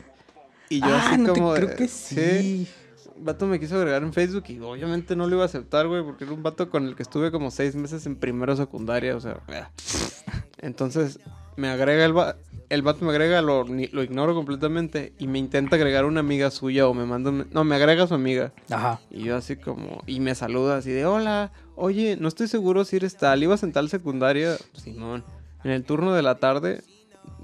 y 0.70 0.80
yo 0.80 0.88
ah, 0.88 1.08
así 1.08 1.18
no 1.22 1.34
como... 1.34 1.54
te 1.56 1.62
creo 1.62 1.76
que 1.76 1.88
sí. 1.88 2.68
Un 2.70 2.81
vato 3.24 3.48
me 3.48 3.60
quiso 3.60 3.78
agregar 3.78 4.04
en 4.04 4.14
Facebook 4.14 4.44
y 4.50 4.60
obviamente 4.60 5.16
no 5.16 5.28
lo 5.28 5.36
iba 5.36 5.44
a 5.44 5.46
aceptar, 5.46 5.88
güey, 5.88 6.04
porque 6.04 6.24
era 6.26 6.34
un 6.34 6.44
vato 6.44 6.70
con 6.70 6.86
el 6.88 6.96
que 6.96 7.04
estuve 7.04 7.32
como 7.32 7.52
seis 7.52 7.76
meses 7.76 8.06
en 8.06 8.16
primero 8.16 8.56
secundaria, 8.56 9.16
o 9.16 9.20
sea... 9.20 9.40
eh. 9.50 9.64
Entonces 10.60 11.20
me 11.58 11.70
agrega 11.70 12.06
el 12.06 12.14
vato... 12.14 12.40
El 12.70 12.84
vato 12.84 13.04
me 13.04 13.12
agrega, 13.12 13.42
lo, 13.42 13.66
ignoro 13.66 14.34
completamente 14.34 15.12
y 15.20 15.28
me 15.28 15.40
intenta 15.40 15.76
agregar 15.76 16.06
una 16.06 16.22
amiga 16.22 16.50
suya 16.52 16.88
o 16.88 16.94
me 16.94 17.06
manda... 17.06 17.30
un- 17.32 17.48
No, 17.52 17.66
me 17.66 17.76
agrega 17.76 18.04
a 18.04 18.08
su 18.08 18.14
amiga. 18.14 18.54
Ajá. 18.70 19.02
Y 19.10 19.24
yo 19.24 19.36
así 19.36 19.58
como, 19.58 20.02
y 20.08 20.22
me 20.22 20.36
saluda 20.36 20.78
así 20.78 20.90
de, 20.90 21.06
hola, 21.06 21.52
oye, 21.76 22.16
no 22.18 22.30
estoy 22.30 22.48
seguro 22.48 22.86
si 22.86 22.96
eres 22.96 23.18
tal, 23.18 23.44
ibas 23.44 23.64
en 23.64 23.74
tal 23.74 23.90
secundaria, 23.90 24.56
Simón. 24.74 25.26
En 25.66 25.72
el 25.72 25.84
turno 25.84 26.14
de 26.14 26.22
la 26.22 26.36
tarde, 26.40 26.82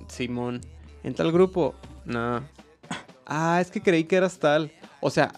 Simón. 0.08 0.62
En 1.04 1.14
tal 1.14 1.32
grupo, 1.34 1.76
no. 2.06 2.42
Ah, 3.26 3.60
es 3.60 3.70
que 3.70 3.82
creí 3.82 4.06
que 4.06 4.16
eras 4.16 4.40
tal. 4.40 4.72
O 5.02 5.10
sea, 5.10 5.34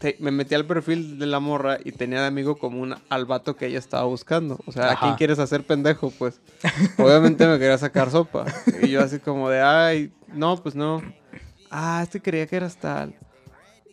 te- 0.00 0.16
me 0.18 0.30
metí 0.32 0.54
al 0.56 0.64
perfil 0.66 1.18
de 1.18 1.26
la 1.26 1.38
morra 1.38 1.78
y 1.84 1.92
tenía 1.92 2.20
de 2.22 2.26
amigo 2.26 2.58
común 2.58 2.96
al 3.08 3.26
vato 3.26 3.54
que 3.54 3.66
ella 3.66 3.78
estaba 3.78 4.04
buscando. 4.04 4.58
O 4.66 4.72
sea, 4.72 4.90
¿a 4.92 4.96
quién 5.00 5.14
quieres 5.16 5.38
hacer 5.38 5.62
pendejo? 5.64 6.10
Pues, 6.18 6.40
obviamente 6.98 7.46
me 7.46 7.58
quería 7.58 7.78
sacar 7.78 8.10
sopa. 8.10 8.46
Y 8.82 8.88
yo 8.88 9.02
así 9.02 9.18
como 9.20 9.48
de, 9.50 9.60
ay, 9.60 10.12
no, 10.32 10.56
pues 10.60 10.74
no. 10.74 11.02
Ah, 11.70 12.00
este 12.02 12.20
creía 12.20 12.46
que 12.48 12.56
eras 12.56 12.76
tal. 12.78 13.14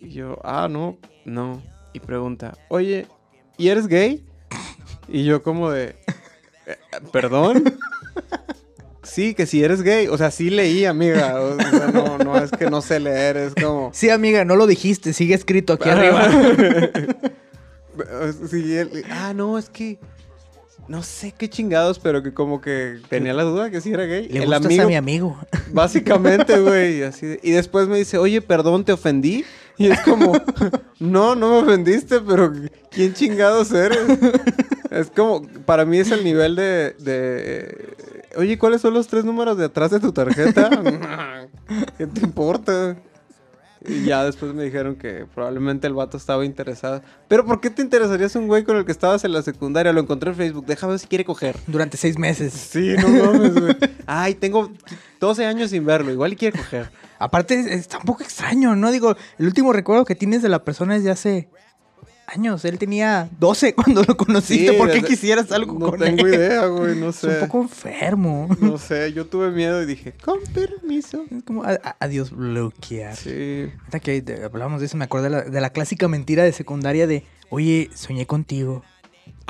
Y 0.01 0.10
yo, 0.10 0.39
ah, 0.43 0.68
no, 0.68 0.97
no. 1.26 1.62
Y 1.93 1.99
pregunta, 1.99 2.58
oye, 2.70 3.05
¿y 3.58 3.68
eres 3.68 3.88
gay? 3.88 4.26
Y 5.10 5.24
yo 5.26 5.43
como 5.43 5.70
de, 5.72 5.95
"Eh, 6.66 6.78
¿perdón? 7.12 7.64
Sí, 9.10 9.34
que 9.34 9.45
si 9.45 9.64
eres 9.64 9.82
gay. 9.82 10.08
O 10.08 10.18
sea, 10.18 10.32
sí 10.32 10.49
leí, 10.49 10.86
amiga. 10.86 11.39
O 11.41 11.55
sea, 11.55 11.88
no, 11.93 12.18
no 12.18 12.38
es 12.38 12.51
que 12.51 12.70
no 12.70 12.82
sé 12.82 12.99
leer, 12.99 13.38
es 13.38 13.53
como... 13.55 13.89
Sí, 13.93 14.10
amiga, 14.10 14.45
no 14.45 14.55
lo 14.55 14.68
dijiste, 14.68 15.14
sigue 15.14 15.34
escrito 15.36 15.74
aquí 15.74 15.89
arriba. 15.89 16.30
Sí, 18.49 18.76
él- 18.78 19.03
ah, 19.10 19.34
no, 19.34 19.58
es 19.58 19.70
que... 19.70 19.97
No 20.88 21.03
sé 21.03 21.34
qué 21.38 21.49
chingados, 21.49 21.99
pero 21.99 22.24
que 22.24 22.34
como 22.34 22.62
que 22.62 22.99
tenía 23.10 23.34
la 23.34 23.43
duda 23.43 23.70
que 23.70 23.82
sí 23.82 23.91
era 23.91 24.03
gay. 24.05 24.30
Le 24.30 24.39
El 24.39 24.45
gustas 24.45 24.66
amigo, 24.68 24.84
a 24.84 24.88
mi 24.88 24.95
amigo. 24.95 25.38
Básicamente, 25.74 26.60
güey, 26.60 26.99
de- 26.99 27.39
Y 27.43 27.51
después 27.51 27.88
me 27.89 27.97
dice, 27.97 28.18
oye, 28.18 28.41
perdón, 28.41 28.86
¿te 28.86 28.93
ofendí? 28.93 29.43
Y 29.78 29.88
es 29.91 29.99
como, 30.01 30.32
no, 30.99 31.36
no 31.36 31.49
me 31.51 31.58
ofendiste, 31.58 32.22
pero 32.22 32.53
¿quién 32.89 33.14
chingados 33.14 33.72
eres? 33.74 33.99
Es 34.89 35.12
como, 35.12 35.41
para 35.66 35.84
mí 35.84 35.97
es 35.97 36.10
el 36.12 36.24
nivel 36.24 36.55
de, 36.55 36.95
de, 36.99 38.16
oye, 38.38 38.57
¿cuáles 38.57 38.81
son 38.81 38.93
los 38.93 39.07
tres 39.07 39.25
números 39.25 39.57
de 39.57 39.65
atrás 39.65 39.91
de 39.91 39.99
tu 39.99 40.11
tarjeta? 40.13 40.69
¿Qué 41.97 42.07
te 42.07 42.21
importa? 42.21 42.97
Y 43.88 44.05
ya 44.05 44.23
después 44.25 44.53
me 44.53 44.63
dijeron 44.63 44.95
que 44.95 45.25
probablemente 45.33 45.85
el 45.88 45.93
vato 45.93 46.17
estaba 46.17 46.43
interesado. 46.43 47.01
Pero 47.27 47.45
¿por 47.45 47.61
qué 47.61 47.69
te 47.69 47.81
interesarías 47.81 48.35
un 48.35 48.47
güey 48.47 48.63
con 48.63 48.75
el 48.75 48.85
que 48.85 48.91
estabas 48.91 49.23
en 49.23 49.31
la 49.31 49.41
secundaria? 49.43 49.93
Lo 49.93 50.01
encontré 50.01 50.31
en 50.31 50.35
Facebook, 50.35 50.65
déjame 50.65 50.91
ver 50.93 50.99
si 50.99 51.07
quiere 51.07 51.23
coger. 51.23 51.55
Durante 51.67 51.95
seis 51.95 52.17
meses. 52.17 52.53
Sí, 52.53 52.95
no 52.99 53.07
mames, 53.07 53.53
güey. 53.53 53.77
Ay, 54.07 54.33
tengo 54.35 54.71
12 55.19 55.45
años 55.45 55.69
sin 55.69 55.85
verlo. 55.85 56.11
Igual 56.11 56.33
y 56.33 56.35
quiere 56.35 56.57
coger. 56.57 56.89
Aparte, 57.19 57.59
es- 57.59 57.67
está 57.67 57.99
un 57.99 58.05
poco 58.05 58.23
extraño, 58.23 58.75
¿no? 58.75 58.91
Digo, 58.91 59.15
el 59.38 59.45
último 59.45 59.71
recuerdo 59.71 60.05
que 60.05 60.15
tienes 60.15 60.41
de 60.41 60.49
la 60.49 60.63
persona 60.65 60.95
es 60.95 61.03
de 61.03 61.11
hace 61.11 61.47
años. 62.28 62.63
Él 62.65 62.78
tenía 62.78 63.30
12 63.39 63.73
cuando 63.75 64.03
lo 64.03 64.15
conociste. 64.17 64.71
Sí, 64.73 64.78
¿Por 64.78 64.91
qué 64.91 65.01
quisieras 65.01 65.51
algo 65.51 65.73
No 65.80 65.89
con 65.91 65.99
tengo 65.99 66.28
él? 66.28 66.34
idea, 66.36 66.65
güey. 66.67 66.95
No 66.95 67.09
Es 67.09 67.15
sé. 67.17 67.28
un 67.28 67.39
poco 67.47 67.61
enfermo. 67.63 68.47
No 68.59 68.78
sé. 68.78 69.13
Yo 69.13 69.25
tuve 69.25 69.51
miedo 69.51 69.82
y 69.82 69.86
dije, 69.86 70.13
con 70.23 70.39
permiso. 70.53 71.23
Es 71.36 71.43
como 71.43 71.63
adiós 71.99 72.32
bloquear. 72.32 73.15
Sí. 73.15 73.71
Ahorita 73.80 73.99
que 73.99 74.41
hablamos 74.43 74.80
de 74.82 74.86
eso, 74.88 74.97
me 74.97 75.05
acuerdo 75.05 75.25
de 75.25 75.30
la, 75.32 75.41
de 75.43 75.61
la 75.61 75.69
clásica 75.71 76.07
mentira 76.07 76.43
de 76.43 76.51
secundaria 76.51 77.07
de, 77.07 77.23
oye, 77.49 77.89
soñé 77.95 78.25
contigo. 78.28 78.84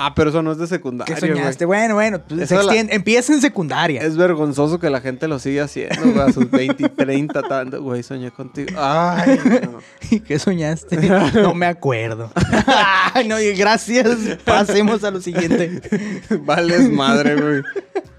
Ah, 0.00 0.14
pero 0.14 0.30
eso 0.30 0.42
no 0.42 0.52
es 0.52 0.58
de 0.58 0.68
secundaria, 0.68 1.12
¿Qué 1.12 1.20
soñaste? 1.20 1.64
Bueno, 1.64 1.94
bueno, 1.94 2.20
pues, 2.26 2.48
la- 2.52 2.76
empieza 2.76 3.32
en 3.32 3.40
secundaria. 3.40 4.00
Es 4.00 4.16
vergonzoso 4.16 4.78
que 4.78 4.90
la 4.90 5.00
gente 5.00 5.26
lo 5.26 5.40
siga 5.40 5.64
haciendo, 5.64 6.00
güey. 6.12 6.20
A 6.20 6.32
sus 6.32 6.48
20 6.48 6.84
y 6.84 6.88
30, 6.88 7.42
tanto. 7.42 7.82
Güey, 7.82 8.04
soñé 8.04 8.30
contigo. 8.30 8.68
Ay, 8.80 9.38
no. 9.72 9.78
¿Y 10.10 10.20
qué 10.20 10.38
soñaste? 10.38 10.96
No 11.42 11.52
me 11.54 11.66
acuerdo. 11.66 12.30
Ay, 13.12 13.26
no, 13.26 13.40
y 13.40 13.52
gracias. 13.54 14.06
Pasemos 14.44 15.02
a 15.02 15.10
lo 15.10 15.20
siguiente. 15.20 15.80
Vales 16.42 16.90
madre, 16.92 17.34
güey. 17.34 17.62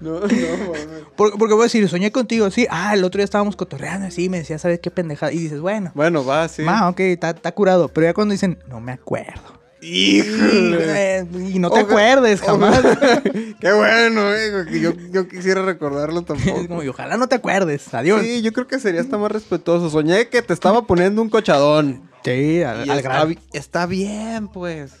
No, 0.00 0.20
no, 0.20 0.26
mames. 0.26 1.04
Por- 1.16 1.38
porque 1.38 1.54
voy 1.54 1.62
a 1.62 1.64
decir, 1.64 1.88
soñé 1.88 2.12
contigo, 2.12 2.50
sí. 2.50 2.66
Ah, 2.70 2.92
el 2.94 3.04
otro 3.04 3.18
día 3.18 3.24
estábamos 3.24 3.56
cotorreando 3.56 4.06
así, 4.06 4.28
me 4.28 4.38
decía, 4.38 4.58
¿sabes 4.58 4.80
qué 4.80 4.90
pendejada? 4.90 5.32
Y 5.32 5.38
dices, 5.38 5.60
bueno, 5.60 5.92
Bueno, 5.94 6.24
va, 6.26 6.46
sí. 6.48 6.62
ma, 6.62 6.88
ok, 6.90 7.00
está 7.00 7.30
está 7.30 7.52
curado. 7.52 7.88
Pero 7.88 8.06
ya 8.06 8.12
cuando 8.14 8.32
dicen, 8.32 8.58
no 8.68 8.80
me 8.80 8.92
acuerdo. 8.92 9.59
Híjole. 9.82 11.26
Y 11.52 11.58
no 11.58 11.70
te 11.70 11.80
Oja- 11.80 11.88
acuerdes 11.90 12.40
jamás. 12.40 12.78
ojalá- 12.78 13.22
Qué 13.60 13.72
bueno, 13.72 14.34
eh. 14.34 14.66
que 14.70 14.80
Yo, 14.80 14.92
yo 15.10 15.28
quisiera 15.28 15.62
recordarlo 15.62 16.20
Es 16.20 16.26
como, 16.26 16.38
tampoco. 16.56 16.82
y 16.84 16.88
ojalá 16.88 17.16
no 17.16 17.28
te 17.28 17.36
acuerdes. 17.36 17.92
Adiós. 17.94 18.22
Sí, 18.22 18.42
yo 18.42 18.52
creo 18.52 18.66
que 18.66 18.78
sería 18.78 19.00
hasta 19.00 19.18
más 19.18 19.30
respetuoso. 19.32 19.90
Soñé 19.90 20.28
que 20.28 20.42
te 20.42 20.52
estaba 20.52 20.82
poniendo 20.86 21.22
un 21.22 21.28
cochadón. 21.30 22.02
Sí, 22.24 22.62
al, 22.62 22.88
al 22.90 23.38
está, 23.52 23.86
bien, 23.86 24.48
pues. 24.48 24.92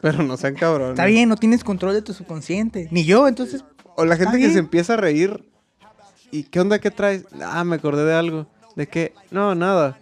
Pero 0.00 0.22
no 0.22 0.36
sean 0.36 0.54
cabrones. 0.54 0.90
Está 0.92 1.06
bien, 1.06 1.28
no 1.28 1.36
tienes 1.36 1.62
control 1.64 1.94
de 1.94 2.02
tu 2.02 2.12
subconsciente. 2.12 2.88
Ni 2.90 3.04
yo, 3.04 3.28
entonces. 3.28 3.64
O 3.96 4.04
la 4.04 4.16
gente 4.16 4.32
que 4.32 4.38
bien. 4.38 4.52
se 4.52 4.58
empieza 4.58 4.94
a 4.94 4.96
reír. 4.96 5.44
¿Y 6.30 6.44
qué 6.44 6.60
onda? 6.60 6.78
¿Qué 6.78 6.90
traes? 6.90 7.24
Ah, 7.42 7.62
me 7.64 7.76
acordé 7.76 8.04
de 8.04 8.14
algo. 8.14 8.46
¿De 8.74 8.86
qué? 8.88 9.12
No, 9.30 9.54
nada. 9.54 9.98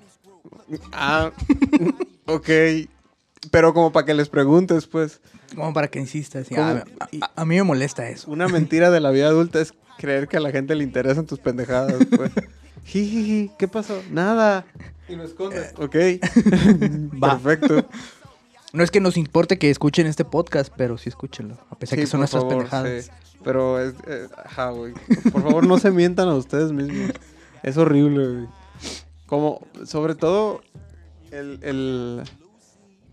Ah, 0.93 1.33
ok. 2.27 2.49
Pero 3.51 3.73
como 3.73 3.91
para 3.93 4.05
que 4.07 4.15
les 4.15 4.29
preguntes, 4.29 4.87
pues. 4.87 5.21
Como 5.55 5.73
para 5.73 5.89
que 5.89 5.99
insistas. 5.99 6.51
a, 6.53 6.71
a- 7.01 7.31
a 7.37 7.45
mí 7.45 7.57
me 7.57 7.63
molesta 7.63 8.09
eso. 8.09 8.31
Una 8.31 8.49
mentira 8.49 8.91
de 8.91 9.01
la 9.01 9.11
vida 9.11 9.27
adulta 9.29 9.61
es 9.61 9.73
creer 9.99 10.29
que 10.29 10.37
a 10.37 10.41
la 10.41 10.51
gente 10.51 10.75
le 10.75 10.85
interesan 10.85 11.27
tus 11.27 11.39
pendejadas, 11.39 11.97
pues. 12.17 12.33
Jijiji, 12.85 13.51
¿qué 13.59 13.69
pasó? 13.69 14.03
Nada. 14.11 14.65
Y 15.09 15.17
lo 15.17 15.25
escondes. 15.25 15.73
Ok. 15.79 15.97
Va. 17.23 17.39
Perfecto. 17.39 17.87
No 18.73 18.85
es 18.85 18.91
que 18.91 19.01
nos 19.01 19.17
importe 19.17 19.59
que 19.59 19.71
escuchen 19.71 20.07
este 20.07 20.25
podcast, 20.25 20.73
pero 20.77 20.97
sí 20.99 21.09
escúchenlo. 21.09 21.59
A 21.71 21.79
pesar 21.79 21.97
Sí, 21.99 22.03
que 22.05 22.07
son 22.07 22.21
nuestras 22.21 22.43
favor, 22.45 22.59
pendejadas. 22.59 23.05
sí. 23.07 23.11
Pero 23.43 23.81
es. 23.81 23.95
eh, 24.07 24.29
ajá, 24.45 24.71
güey. 24.71 24.93
Por 25.33 25.43
favor, 25.43 25.67
no 25.67 25.79
se 25.79 25.91
mientan 25.91 26.29
a 26.29 26.35
ustedes 26.35 26.73
mismos. 26.73 27.11
Es 27.63 27.77
horrible, 27.79 28.29
güey. 28.29 28.47
Como, 29.27 29.67
sobre 29.87 30.15
todo, 30.15 30.61
el. 31.31 31.59
el 31.63 32.23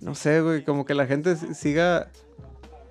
no 0.01 0.15
sé, 0.15 0.41
güey. 0.41 0.63
Como 0.63 0.85
que 0.85 0.93
la 0.93 1.05
gente 1.05 1.35
siga 1.53 2.09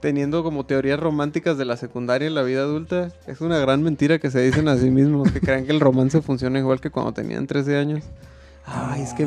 teniendo 0.00 0.42
como 0.42 0.66
teorías 0.66 1.00
románticas 1.00 1.59
de 1.59 1.64
la 1.64 1.76
secundaria 1.76 2.28
en 2.28 2.34
la 2.34 2.42
vida 2.42 2.61
adulta. 2.61 3.12
Es 3.26 3.40
una 3.40 3.59
gran 3.59 3.82
mentira 3.82 4.18
que 4.18 4.30
se 4.30 4.40
dicen 4.40 4.68
a 4.68 4.76
sí 4.76 4.90
mismos. 4.90 5.30
Que 5.32 5.40
crean 5.40 5.66
que 5.66 5.72
el 5.72 5.80
romance 5.80 6.20
funciona 6.22 6.59
igual 6.59 6.80
que 6.80 6.90
cuando 6.90 7.12
tenían 7.12 7.46
13 7.46 7.76
años. 7.76 8.04
Ay, 8.64 9.02
es 9.02 9.14
que. 9.14 9.26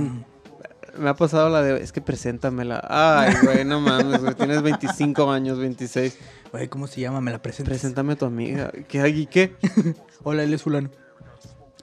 Me 0.97 1.09
ha 1.09 1.13
pasado 1.13 1.49
la 1.49 1.61
de, 1.61 1.81
es 1.81 1.91
que 1.91 2.01
preséntamela. 2.01 2.85
Ay, 2.89 3.33
güey, 3.43 3.63
no 3.63 3.79
mames, 3.79 4.21
güey. 4.21 4.33
Tienes 4.33 4.61
25 4.61 5.31
años, 5.31 5.57
26. 5.57 6.17
Güey, 6.51 6.67
¿cómo 6.67 6.87
se 6.87 6.99
llama? 6.99 7.21
Me 7.21 7.31
la 7.31 7.41
presentas. 7.41 7.69
Preséntame 7.69 8.13
a 8.13 8.15
tu 8.17 8.25
amiga. 8.25 8.71
¿Qué 8.87 8.99
hay? 8.99 9.21
¿Y 9.21 9.25
qué? 9.27 9.55
Hola, 10.23 10.43
él 10.43 10.53
es 10.53 10.63
fulano. 10.63 10.89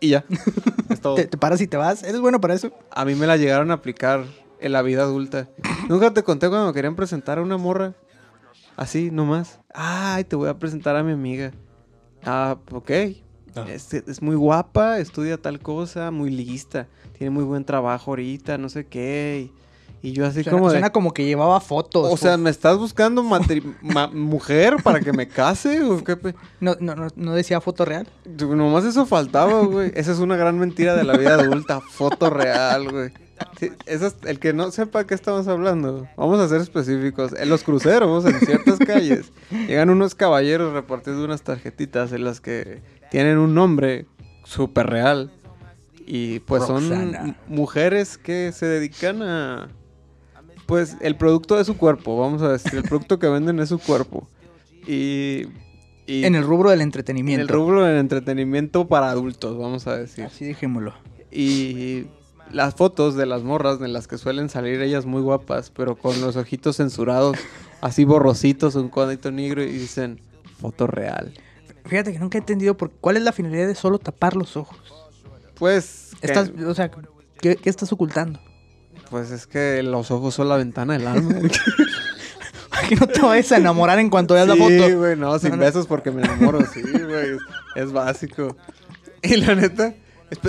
Y 0.01 0.11
ya. 0.11 0.25
Es 0.91 1.01
todo. 1.01 1.15
¿Te, 1.15 1.27
te 1.27 1.39
paras 1.39 1.61
y 1.61 1.67
te 1.67 1.79
vas? 1.79 2.03
¿Eres 2.03 2.21
bueno 2.21 2.41
para 2.41 2.55
eso? 2.55 2.73
A 2.91 3.05
mí 3.05 3.15
me 3.15 3.27
la 3.27 3.37
llegaron 3.39 3.71
a 3.71 3.75
aplicar 3.75 4.25
en 4.61 4.73
la 4.73 4.83
vida 4.83 5.03
adulta. 5.03 5.49
Nunca 5.89 6.13
te 6.13 6.23
conté 6.23 6.49
cuando 6.49 6.67
me 6.69 6.73
querían 6.73 6.97
presentar 6.97 7.39
a 7.39 7.43
una 7.43 7.57
morra. 7.57 7.95
Así, 8.77 9.11
nomás. 9.11 9.61
Ay, 9.73 10.25
te 10.25 10.37
voy 10.37 10.49
a 10.49 10.59
presentar 10.59 10.97
a 10.97 11.03
mi 11.03 11.13
amiga. 11.13 11.53
Ah, 12.25 12.59
ok. 12.73 12.91
Es, 13.69 13.95
es 13.95 14.21
muy 14.21 14.37
guapa, 14.37 14.99
estudia 14.99 15.39
tal 15.39 15.61
cosa, 15.61 16.11
muy 16.11 16.31
lista. 16.31 16.89
Tiene 17.17 17.31
muy 17.31 17.45
buen 17.45 17.65
trabajo 17.65 18.11
ahorita, 18.11 18.59
no 18.59 18.69
sé 18.69 18.87
qué. 18.87 19.47
Y, 19.47 19.66
y 20.09 20.13
yo 20.13 20.25
así 20.25 20.43
Suena, 20.45 20.51
como 20.59 20.69
de... 20.69 20.75
suena 20.75 20.91
como 20.91 21.13
que 21.13 21.25
llevaba 21.25 21.61
fotos. 21.61 22.13
O 22.13 22.17
sea, 22.17 22.33
pues. 22.33 22.41
¿me 22.41 22.51
estás 22.51 22.79
buscando 22.79 23.23
ma- 23.25 24.07
mujer 24.13 24.77
para 24.85 25.01
que 25.01 25.13
me 25.13 25.27
case? 25.27 25.83
¿O 25.83 26.05
qué 26.05 26.17
pe- 26.17 26.35
no, 26.61 26.77
no, 26.79 26.95
no, 26.95 27.09
no 27.17 27.33
decía 27.35 27.61
foto 27.61 27.85
real. 27.85 28.07
Nomás 28.25 28.85
eso 28.85 29.05
faltaba, 29.07 29.63
güey. 29.65 29.91
Esa 29.95 30.13
es 30.13 30.19
una 30.19 30.37
gran 30.37 30.59
mentira 30.59 30.95
de 30.95 31.03
la 31.05 31.17
vida 31.17 31.35
adulta. 31.35 31.81
Foto 31.81 32.31
real, 32.31 32.89
güey. 32.91 33.11
Sí, 33.59 33.71
esa 33.87 34.07
es- 34.07 34.17
el 34.25 34.39
que 34.39 34.53
no 34.53 34.71
sepa 34.71 35.07
qué 35.07 35.15
estamos 35.15 35.49
hablando, 35.49 36.07
vamos 36.17 36.39
a 36.41 36.49
ser 36.49 36.61
específicos. 36.61 37.33
En 37.37 37.49
los 37.49 37.65
cruceros, 37.65 38.25
en 38.27 38.39
ciertas 38.41 38.79
calles, 38.79 39.33
llegan 39.67 39.91
unos 39.91 40.15
caballeros 40.15 40.73
repartiendo 40.73 41.25
unas 41.25 41.43
tarjetitas 41.43 42.13
en 42.13 42.23
las 42.25 42.41
que 42.41 42.81
tienen 43.11 43.39
un 43.39 43.55
nombre 43.55 44.07
súper 44.45 44.87
real. 44.87 45.33
Y 46.07 46.39
pues 46.41 46.65
son 46.65 46.89
Roxana. 46.89 47.37
mujeres 47.49 48.17
que 48.17 48.53
se 48.53 48.65
dedican 48.67 49.23
a... 49.23 49.69
Pues 50.67 50.97
el 51.01 51.17
producto 51.17 51.57
de 51.57 51.65
su 51.65 51.77
cuerpo, 51.77 52.19
vamos 52.19 52.43
a 52.43 52.51
decir. 52.53 52.75
El 52.75 52.83
producto 52.83 53.19
que 53.19 53.29
venden 53.29 53.59
es 53.61 53.69
su 53.69 53.79
cuerpo. 53.79 54.29
Y... 54.87 55.45
y 56.07 56.25
En 56.25 56.35
el 56.35 56.45
rubro 56.45 56.71
del 56.71 56.81
en 56.81 56.89
entretenimiento. 56.89 57.43
el 57.43 57.49
rubro 57.49 57.85
del 57.85 57.99
entretenimiento 57.99 58.87
para 58.89 59.11
adultos, 59.11 59.57
vamos 59.59 59.87
a 59.87 59.97
decir. 59.97 60.25
Así 60.25 60.45
dejémoslo. 60.45 60.93
Y 61.31 62.07
las 62.51 62.75
fotos 62.75 63.15
de 63.17 63.27
las 63.27 63.43
morras 63.43 63.81
en 63.81 63.93
las 63.93 64.07
que 64.09 64.19
suelen 64.19 64.49
salir 64.49 64.81
ellas 64.81 65.07
muy 65.07 65.23
guapas, 65.23 65.71
pero 65.71 65.97
con 65.97 66.21
los 66.21 66.37
ojitos 66.37 66.77
censurados, 66.77 67.37
así 67.81 68.05
borrositos, 68.05 68.75
un 68.77 68.89
cuadrito 68.89 69.31
negro 69.31 69.63
y 69.63 69.67
dicen 69.73 70.21
foto 70.61 70.87
real. 70.87 71.33
Fíjate 71.85 72.13
que 72.13 72.19
nunca 72.19 72.39
he 72.39 72.41
entendido 72.41 72.77
por 72.77 72.91
cuál 72.91 73.17
es 73.17 73.23
la 73.23 73.33
finalidad 73.33 73.67
de 73.69 73.75
solo 73.77 73.99
tapar 73.99 74.35
los 74.37 74.57
ojos. 74.57 74.79
Pues, 75.57 76.13
que- 76.21 76.27
Estás, 76.29 76.51
o 76.67 76.75
sea, 76.75 76.91
¿qué, 77.41 77.57
qué 77.57 77.71
estás 77.71 77.93
ocultando? 77.93 78.41
Pues 79.11 79.31
es 79.31 79.47
que 79.47 79.83
los 79.83 80.11
ojos 80.11 80.35
son 80.35 80.49
la 80.49 80.57
ventana 80.57 80.95
del 80.95 81.07
alma. 81.07 81.35
que 82.89 82.97
no 83.01 83.07
te 83.07 83.21
vayas 83.21 83.53
a 83.53 83.57
enamorar 83.59 83.99
en 83.99 84.11
cuanto 84.11 84.35
veas 84.35 84.47
la 84.49 84.55
Sí, 84.55 84.61
foto. 84.61 84.99
güey, 84.99 85.17
no, 85.17 85.39
sin 85.39 85.51
No, 85.51 85.57
no. 85.57 85.63
besos 85.65 85.87
porque 85.87 86.11
me 86.11 86.23
enamoro, 86.23 86.61
sí, 86.73 86.83
güey, 86.83 87.31
es, 87.37 87.39
es 87.77 87.93
básico. 87.93 88.57
Y 89.23 89.37
la 89.37 89.55
neta, 89.55 89.95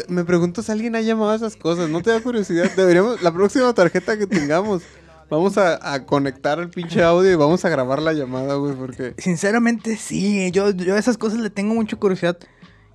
me 0.08 0.24
pregunto 0.26 0.62
si 0.62 0.72
alguien 0.72 0.96
ha 0.96 1.02
llamado 1.02 1.32
a 1.32 1.36
esas 1.36 1.56
cosas, 1.56 1.90
¿no 1.90 2.02
te 2.02 2.12
da 2.12 2.22
curiosidad? 2.22 2.70
Deberíamos, 2.76 3.22
la 3.22 3.32
próxima 3.32 3.74
tarjeta 3.74 4.18
que 4.18 4.28
tengamos, 4.28 4.84
vamos 5.30 5.58
a, 5.58 5.94
a 5.94 6.06
conectar 6.06 6.60
el 6.60 6.70
pinche 6.70 7.04
audio 7.04 7.32
y 7.32 7.36
vamos 7.36 7.64
a 7.66 7.70
grabar 7.70 8.02
la 8.02 8.14
llamada, 8.14 8.56
güey, 8.56 8.76
porque... 8.76 9.14
Sinceramente, 9.18 9.98
sí. 9.98 10.52
Yo, 10.52 10.72
yo 10.72 10.96
a 10.96 11.00
esas 11.00 11.18
cosas 11.18 11.40
le 11.40 11.50
tengo 11.50 11.74
mucha 11.74 11.96
curiosidad. 11.98 12.38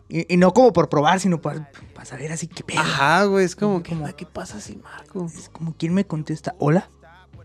Y, 0.09 0.33
y 0.33 0.37
no 0.37 0.53
como 0.53 0.73
por 0.75 0.89
probar, 0.91 1.21
sino 1.21 1.41
para, 1.41 1.71
para 2.03 2.11
saber 2.17 2.33
así 2.33 2.49
qué 2.49 2.65
pedo. 2.65 2.81
Ajá, 2.81 3.25
güey, 3.27 3.45
es 3.45 3.55
como, 3.55 3.81
Como- 3.83 4.07
¿qué, 4.07 4.15
¿qué 4.15 4.27
pasa 4.27 4.61
si 4.61 4.77
Marco? 4.77 5.27
Es 5.27 5.49
como 5.51 5.77
quien 5.77 5.95
me 5.95 6.05
contesta, 6.05 6.57
hola, 6.59 6.91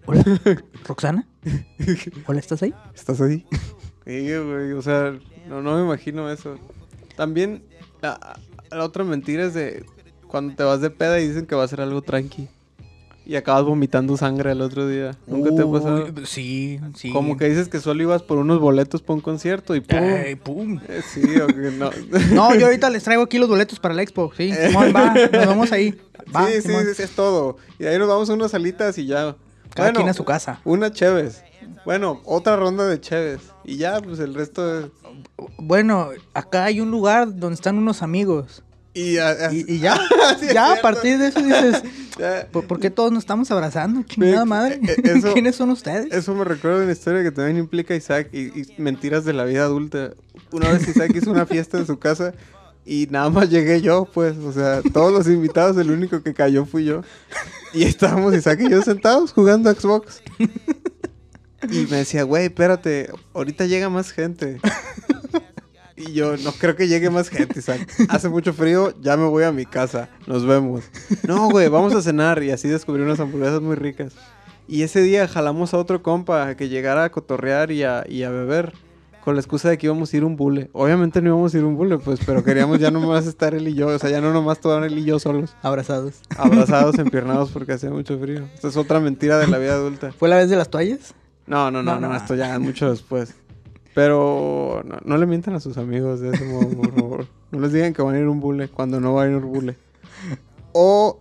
hola, 0.07 0.23
Roxana, 0.87 1.27
hola, 2.25 2.39
¿estás 2.39 2.63
ahí? 2.63 2.73
¿Estás 2.93 3.21
ahí? 3.21 3.45
Sí, 4.07 4.21
güey, 4.21 4.71
o 4.71 4.81
sea, 4.81 5.19
no, 5.49 5.61
no 5.61 5.75
me 5.75 5.83
imagino 5.83 6.31
eso. 6.31 6.57
También, 7.17 7.61
la, 8.01 8.39
la 8.71 8.85
otra 8.85 9.03
mentira 9.03 9.43
es 9.43 9.53
de 9.53 9.85
cuando 10.29 10.55
te 10.55 10.63
vas 10.63 10.79
de 10.79 10.89
peda 10.89 11.19
y 11.19 11.27
dicen 11.27 11.45
que 11.45 11.55
va 11.55 11.65
a 11.65 11.67
ser 11.67 11.81
algo 11.81 12.01
tranqui. 12.01 12.47
Y 13.29 13.35
acabas 13.35 13.65
vomitando 13.65 14.15
sangre 14.15 14.53
el 14.53 14.61
otro 14.61 14.87
día. 14.87 15.17
¿Nunca 15.27 15.53
te 15.53 15.61
ha 15.61 15.69
pasado? 15.69 16.07
Sí, 16.25 16.79
sí. 16.95 17.11
Como 17.11 17.35
que 17.35 17.49
dices 17.49 17.67
que 17.67 17.81
solo 17.81 18.01
ibas 18.01 18.23
por 18.23 18.37
unos 18.37 18.61
boletos 18.61 19.01
para 19.01 19.15
un 19.15 19.21
concierto 19.21 19.75
y 19.75 19.81
pum. 19.81 19.99
Ay, 19.99 20.35
pum. 20.35 20.79
Eh, 20.87 21.01
sí, 21.13 21.21
o 21.41 21.47
que 21.47 21.71
no. 21.71 21.89
No, 22.33 22.55
yo 22.55 22.67
ahorita 22.67 22.89
les 22.89 23.03
traigo 23.03 23.23
aquí 23.23 23.37
los 23.37 23.49
boletos 23.49 23.79
para 23.81 23.93
la 23.93 24.01
expo. 24.01 24.31
Sí, 24.37 24.53
Simón, 24.53 24.93
va, 24.95 25.13
nos 25.13 25.31
vemos 25.47 25.71
ahí. 25.73 25.93
Va, 26.35 26.47
sí, 26.47 26.53
sí, 26.55 26.61
Simón. 26.63 26.85
sí, 26.85 26.93
sí, 26.95 27.03
es 27.03 27.11
todo. 27.11 27.57
Y 27.79 27.83
de 27.83 27.89
ahí 27.89 27.99
nos 27.99 28.07
vamos 28.07 28.29
a 28.29 28.33
unas 28.33 28.51
salitas 28.51 28.97
y 28.97 29.05
ya. 29.07 29.35
Cada 29.75 29.89
Bueno, 29.89 29.97
quien 29.97 30.09
a 30.09 30.13
su 30.13 30.23
casa. 30.23 30.61
Una 30.63 30.91
Cheves. 30.91 31.43
Bueno, 31.85 32.21
otra 32.25 32.55
ronda 32.55 32.87
de 32.87 32.99
Cheves. 33.01 33.41
Y 33.65 33.75
ya, 33.77 33.99
pues 34.01 34.19
el 34.19 34.33
resto 34.35 34.79
es... 34.79 34.85
Bueno, 35.57 36.09
acá 36.33 36.63
hay 36.65 36.79
un 36.79 36.91
lugar 36.91 37.35
donde 37.35 37.55
están 37.55 37.77
unos 37.77 38.01
amigos. 38.01 38.63
Y, 38.93 39.17
a- 39.17 39.29
a- 39.29 39.53
Y, 39.53 39.65
y 39.67 39.79
ya, 39.79 39.99
ya 40.53 40.73
a 40.73 40.81
partir 40.81 41.17
de 41.17 41.27
eso 41.27 41.41
dices. 41.41 41.83
¿Por, 42.51 42.65
por 42.67 42.79
qué 42.79 42.89
todos 42.89 43.11
nos 43.11 43.23
estamos 43.23 43.49
abrazando? 43.51 44.03
Chingada 44.03 44.45
madre. 44.45 44.79
eh, 44.87 44.95
eso- 45.03 45.33
¿Quiénes 45.33 45.55
son 45.55 45.69
ustedes? 45.71 46.11
Eso 46.11 46.33
me 46.35 46.43
recuerda 46.43 46.83
una 46.83 46.91
historia 46.91 47.23
que 47.23 47.31
también 47.31 47.57
implica 47.57 47.95
Isaac 47.95 48.29
y, 48.33 48.59
y 48.59 48.67
mentiras 48.77 49.25
de 49.25 49.33
la 49.33 49.43
vida 49.45 49.63
adulta. 49.63 50.11
Una 50.51 50.71
vez 50.71 50.87
Isaac 50.87 51.11
hizo 51.15 51.31
una 51.31 51.45
fiesta 51.45 51.77
en 51.77 51.85
su 51.85 51.99
casa 51.99 52.33
y 52.85 53.07
nada 53.11 53.29
más 53.29 53.49
llegué 53.49 53.81
yo, 53.81 54.07
pues, 54.13 54.37
o 54.37 54.51
sea, 54.53 54.81
todos 54.93 55.11
los 55.11 55.27
invitados, 55.27 55.75
el 55.77 55.91
único 55.91 56.23
que 56.23 56.33
cayó 56.33 56.65
fui 56.65 56.85
yo. 56.85 57.01
Y 57.73 57.83
estábamos 57.83 58.33
Isaac 58.33 58.59
y 58.61 58.69
yo 58.69 58.81
sentados 58.81 59.33
jugando 59.33 59.69
a 59.69 59.73
Xbox. 59.73 60.21
Y 61.69 61.85
me 61.89 61.97
decía, 61.97 62.23
güey, 62.23 62.45
espérate, 62.45 63.09
ahorita 63.33 63.65
llega 63.65 63.89
más 63.89 64.11
gente. 64.11 64.59
Y 65.97 66.13
yo, 66.13 66.37
no 66.37 66.51
creo 66.51 66.75
que 66.75 66.87
llegue 66.87 67.09
más 67.09 67.27
gente, 67.29 67.59
Isaac. 67.59 67.91
Hace 68.09 68.29
mucho 68.29 68.53
frío, 68.53 68.93
ya 69.01 69.17
me 69.17 69.25
voy 69.25 69.43
a 69.43 69.51
mi 69.51 69.65
casa. 69.65 70.09
Nos 70.27 70.45
vemos. 70.45 70.83
No, 71.27 71.49
güey, 71.49 71.69
vamos 71.69 71.95
a 71.95 72.01
cenar. 72.03 72.43
Y 72.43 72.51
así 72.51 72.67
descubrí 72.67 73.01
unas 73.01 73.19
hamburguesas 73.19 73.61
muy 73.61 73.75
ricas. 73.75 74.13
Y 74.67 74.83
ese 74.83 75.01
día 75.01 75.27
jalamos 75.27 75.73
a 75.73 75.77
otro 75.77 76.03
compa 76.03 76.53
que 76.55 76.69
llegara 76.69 77.05
a 77.05 77.09
cotorrear 77.11 77.71
y 77.71 77.83
a, 77.83 78.05
y 78.07 78.23
a 78.23 78.29
beber. 78.29 78.73
Con 79.23 79.35
la 79.35 79.41
excusa 79.41 79.69
de 79.69 79.77
que 79.77 79.87
íbamos 79.87 80.13
a 80.13 80.17
ir 80.17 80.23
un 80.23 80.37
bule. 80.37 80.69
Obviamente 80.71 81.21
no 81.21 81.29
íbamos 81.29 81.53
a 81.53 81.57
ir 81.57 81.65
un 81.65 81.75
bule, 81.75 81.97
pues, 81.97 82.19
pero 82.25 82.45
queríamos 82.45 82.79
ya 82.79 82.91
nomás 82.91 83.25
estar 83.25 83.53
él 83.55 83.67
y 83.67 83.73
yo. 83.73 83.87
O 83.87 83.99
sea, 83.99 84.09
ya 84.09 84.21
no 84.21 84.31
nomás 84.31 84.61
todo 84.61 84.81
él 84.85 84.97
y 84.97 85.03
yo 85.03 85.19
solos. 85.19 85.53
Abrazados. 85.63 86.21
Abrazados, 86.37 86.97
empiernados 86.99 87.49
porque 87.51 87.73
hacía 87.73 87.89
mucho 87.89 88.17
frío. 88.19 88.45
Esta 88.53 88.69
es 88.69 88.77
otra 88.77 88.99
mentira 89.01 89.37
de 89.39 89.47
la 89.47 89.57
vida 89.57 89.73
adulta. 89.73 90.13
¿Fue 90.13 90.29
la 90.29 90.37
vez 90.37 90.49
de 90.49 90.55
las 90.55 90.69
toallas? 90.69 91.13
No, 91.45 91.71
no, 91.71 91.83
no, 91.83 91.95
No, 91.95 91.99
no, 92.01 92.09
no. 92.09 92.15
esto 92.15 92.35
ya 92.35 92.57
mucho 92.59 92.89
después. 92.89 93.33
Pero 93.97 94.83
no, 94.85 94.97
no 95.03 95.17
le 95.17 95.25
mientan 95.25 95.55
a 95.55 95.59
sus 95.59 95.75
amigos 95.79 96.19
de 96.19 96.29
ese 96.29 96.45
modo, 96.45 96.69
por 96.69 96.93
favor. 96.99 97.27
No 97.49 97.59
les 97.59 97.73
digan 97.73 97.93
que 97.95 98.03
van 98.03 98.13
a 98.13 98.19
ir 98.19 98.25
a 98.25 98.29
un 98.29 98.39
bule 98.39 98.67
cuando 98.67 98.99
no 98.99 99.15
van 99.15 99.27
a 99.27 99.31
ir 99.31 99.35
a 99.41 99.45
un 99.45 99.51
bule. 99.51 99.75
O 100.71 101.19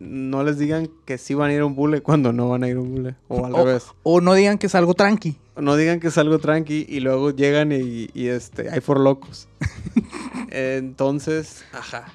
no 0.00 0.42
les 0.44 0.56
digan 0.58 0.88
que 1.04 1.18
sí 1.18 1.34
van 1.34 1.50
a 1.50 1.52
ir 1.52 1.60
a 1.60 1.66
un 1.66 1.74
bule 1.74 2.00
cuando 2.00 2.32
no 2.32 2.48
van 2.48 2.64
a 2.64 2.68
ir 2.68 2.76
a 2.76 2.80
un 2.80 2.90
bule. 2.94 3.16
O 3.28 3.44
al 3.44 3.52
O, 3.54 3.66
revés. 3.66 3.84
o 4.02 4.22
no 4.22 4.32
digan 4.32 4.56
que 4.56 4.66
es 4.68 4.74
algo 4.74 4.94
tranqui. 4.94 5.36
No 5.60 5.76
digan 5.76 6.00
que 6.00 6.06
es 6.08 6.16
algo 6.16 6.38
tranqui 6.38 6.86
y 6.88 7.00
luego 7.00 7.32
llegan 7.32 7.70
y, 7.70 8.08
y, 8.14 8.28
este, 8.28 8.70
hay 8.70 8.80
for 8.80 8.98
locos. 8.98 9.46
Entonces, 10.50 11.66
ajá. 11.72 12.06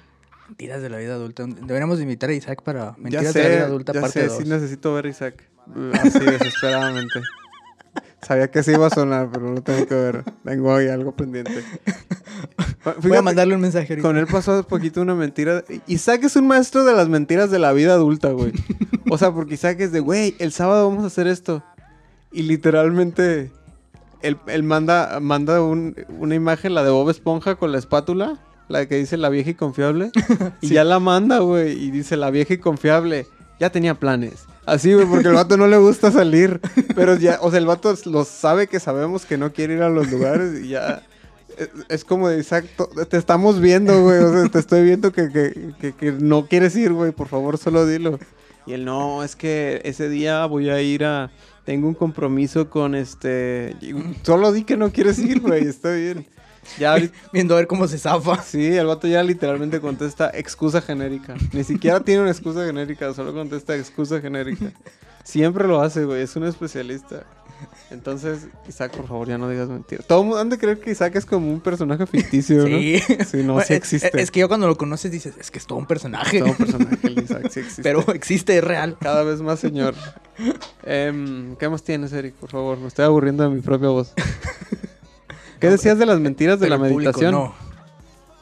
Mentiras 0.47 0.81
de 0.81 0.89
la 0.89 0.97
vida 0.97 1.13
adulta. 1.13 1.45
Deberíamos 1.45 2.01
invitar 2.01 2.31
a 2.31 2.33
Isaac 2.33 2.63
para 2.63 2.95
Ya 2.95 3.03
Mentiras 3.03 3.33
de 3.35 3.43
la 3.43 3.49
vida 3.49 3.65
adulta 3.65 3.93
ya 3.93 4.01
parte 4.01 4.21
sé, 4.21 4.27
2. 4.29 4.37
sí 4.39 4.49
necesito 4.49 4.93
ver 4.95 5.05
Isaac. 5.05 5.43
Así 5.93 6.19
desesperadamente. 6.19 7.21
Sabía 8.21 8.51
que 8.51 8.63
sí 8.63 8.71
iba 8.71 8.87
a 8.87 8.89
sonar, 8.89 9.29
pero 9.31 9.53
lo 9.53 9.61
tengo 9.61 9.87
que 9.87 9.95
ver. 9.95 10.23
Tengo 10.43 10.75
ahí 10.75 10.87
algo 10.89 11.13
pendiente. 11.15 11.63
Voy 13.01 13.15
a 13.17 13.21
mandarle 13.21 13.55
un 13.55 13.61
mensaje 13.61 13.93
ahorita. 13.93 14.07
Con 14.07 14.17
él 14.17 14.27
pasó 14.27 14.53
hace 14.53 14.63
poquito 14.67 15.01
una 15.01 15.15
mentira. 15.15 15.63
Isaac 15.87 16.23
es 16.23 16.35
un 16.35 16.47
maestro 16.47 16.83
de 16.83 16.93
las 16.93 17.07
mentiras 17.09 17.49
de 17.51 17.59
la 17.59 17.71
vida 17.73 17.93
adulta, 17.93 18.31
güey. 18.31 18.51
O 19.09 19.17
sea, 19.17 19.31
porque 19.31 19.53
Isaac 19.55 19.79
es 19.79 19.91
de, 19.91 19.99
güey, 20.01 20.35
el 20.39 20.51
sábado 20.51 20.87
vamos 20.89 21.03
a 21.03 21.07
hacer 21.07 21.27
esto. 21.27 21.63
Y 22.31 22.43
literalmente, 22.43 23.51
él, 24.21 24.37
él 24.47 24.63
manda, 24.63 25.19
manda 25.21 25.61
un- 25.63 25.95
una 26.19 26.35
imagen, 26.35 26.73
la 26.75 26.83
de 26.83 26.89
Bob 26.91 27.09
Esponja 27.09 27.55
con 27.55 27.71
la 27.71 27.77
espátula, 27.79 28.37
la 28.67 28.85
que 28.85 28.95
dice 28.97 29.17
la 29.17 29.29
vieja 29.29 29.51
y 29.51 29.55
confiable. 29.55 30.11
Y 30.61 30.69
ya 30.69 30.83
la 30.83 30.99
manda, 30.99 31.39
güey. 31.39 31.71
Y 31.71 31.89
dice 31.91 32.17
la 32.17 32.29
vieja 32.31 32.53
y 32.53 32.57
confiable. 32.57 33.25
Ya 33.59 33.69
tenía 33.71 33.93
planes. 33.95 34.45
Así, 34.65 34.93
güey, 34.93 35.05
porque 35.05 35.27
el 35.27 35.33
vato 35.33 35.57
no 35.57 35.67
le 35.67 35.77
gusta 35.77 36.11
salir. 36.11 36.61
Pero 36.95 37.15
ya, 37.17 37.39
o 37.41 37.49
sea, 37.49 37.59
el 37.59 37.65
vato 37.65 37.93
lo 38.05 38.23
sabe 38.23 38.67
que 38.67 38.79
sabemos 38.79 39.25
que 39.25 39.37
no 39.37 39.51
quiere 39.51 39.73
ir 39.75 39.81
a 39.81 39.89
los 39.89 40.09
lugares 40.11 40.63
y 40.63 40.69
ya. 40.69 41.03
Es, 41.89 42.05
como 42.05 42.29
de 42.29 42.37
exacto, 42.39 42.87
te 43.09 43.17
estamos 43.17 43.59
viendo, 43.59 44.01
güey. 44.03 44.19
O 44.19 44.31
sea, 44.31 44.49
te 44.49 44.59
estoy 44.59 44.83
viendo 44.83 45.11
que, 45.11 45.29
que, 45.29 45.71
que- 45.81 45.93
que 45.93 46.11
no 46.13 46.45
quieres 46.47 46.75
ir, 46.77 46.93
güey. 46.93 47.11
Por 47.11 47.27
favor, 47.27 47.57
solo 47.57 47.85
dilo. 47.85 48.17
Y 48.65 48.73
él, 48.73 48.85
no, 48.85 49.23
es 49.23 49.35
que 49.35 49.81
ese 49.83 50.07
día 50.07 50.45
voy 50.45 50.69
a 50.69 50.81
ir 50.81 51.03
a. 51.03 51.31
Tengo 51.65 51.87
un 51.87 51.95
compromiso 51.95 52.69
con 52.69 52.95
este. 52.95 53.75
Solo 54.23 54.51
di 54.53 54.63
que 54.63 54.77
no 54.77 54.91
quieres 54.91 55.19
ir, 55.19 55.41
güey. 55.41 55.65
Está 55.67 55.91
bien. 55.91 56.25
Ya 56.77 56.95
Viendo 57.33 57.53
a 57.55 57.57
ver 57.57 57.67
cómo 57.67 57.87
se 57.87 57.97
zafa. 57.97 58.41
Sí, 58.43 58.65
el 58.75 58.85
vato 58.87 59.07
ya 59.07 59.23
literalmente 59.23 59.79
contesta 59.79 60.29
excusa 60.33 60.81
genérica. 60.81 61.35
Ni 61.53 61.63
siquiera 61.63 61.99
tiene 62.01 62.21
una 62.21 62.31
excusa 62.31 62.65
genérica, 62.65 63.13
solo 63.13 63.33
contesta 63.33 63.75
excusa 63.75 64.19
genérica. 64.21 64.71
Siempre 65.23 65.67
lo 65.67 65.81
hace, 65.81 66.05
güey, 66.05 66.21
es 66.23 66.35
un 66.35 66.45
especialista. 66.45 67.23
Entonces, 67.91 68.47
Isaac, 68.69 68.95
por 68.95 69.05
favor, 69.07 69.27
ya 69.27 69.37
no 69.37 69.49
digas 69.49 69.67
mentiras. 69.67 70.05
Todo 70.07 70.19
el 70.21 70.25
mundo 70.27 70.39
han 70.39 70.47
de 70.49 70.57
creer 70.57 70.79
que 70.79 70.91
Isaac 70.91 71.15
es 71.17 71.25
como 71.25 71.51
un 71.51 71.59
personaje 71.59 72.05
ficticio, 72.07 72.59
¿no? 72.67 72.77
Sí. 72.77 72.99
Sí, 73.29 73.37
no, 73.43 73.53
Bueno, 73.55 73.67
sí 73.67 73.73
es- 73.73 73.79
existe. 73.79 74.21
Es, 74.21 74.31
que 74.31 74.39
yo 74.39 74.47
cuando 74.47 74.65
lo 74.67 74.77
conoces 74.77 75.11
dices, 75.11 75.33
es 75.37 75.51
que 75.51 75.59
es 75.59 75.67
todo 75.67 75.77
un 75.77 75.85
personaje. 75.85 76.39
Todo 76.39 76.51
un 76.51 76.55
personaje, 76.55 76.97
el 77.03 77.19
Isaac, 77.23 77.49
sí 77.51 77.59
existe. 77.59 77.83
Pero 77.83 77.99
existe, 78.13 78.57
es 78.57 78.63
real. 78.63 78.95
Cada 79.01 79.23
vez 79.23 79.41
más, 79.41 79.59
señor. 79.59 79.93
Em, 80.83 81.55
¿Qué 81.57 81.67
más 81.67 81.83
tienes, 81.83 82.13
Eric? 82.13 82.35
Por 82.35 82.49
favor, 82.49 82.77
me 82.79 82.87
estoy 82.87 83.03
aburriendo 83.05 83.43
de 83.43 83.49
mi 83.49 83.61
propia 83.61 83.89
voz. 83.89 84.13
¿Qué 85.59 85.69
decías 85.69 85.97
de 85.97 86.05
las 86.05 86.19
mentiras 86.19 86.59
de 86.59 86.67
Pero 86.67 86.77
la 86.77 86.85
el 86.87 86.93
público 86.93 87.11
meditación? 87.11 87.31
no. 87.33 87.53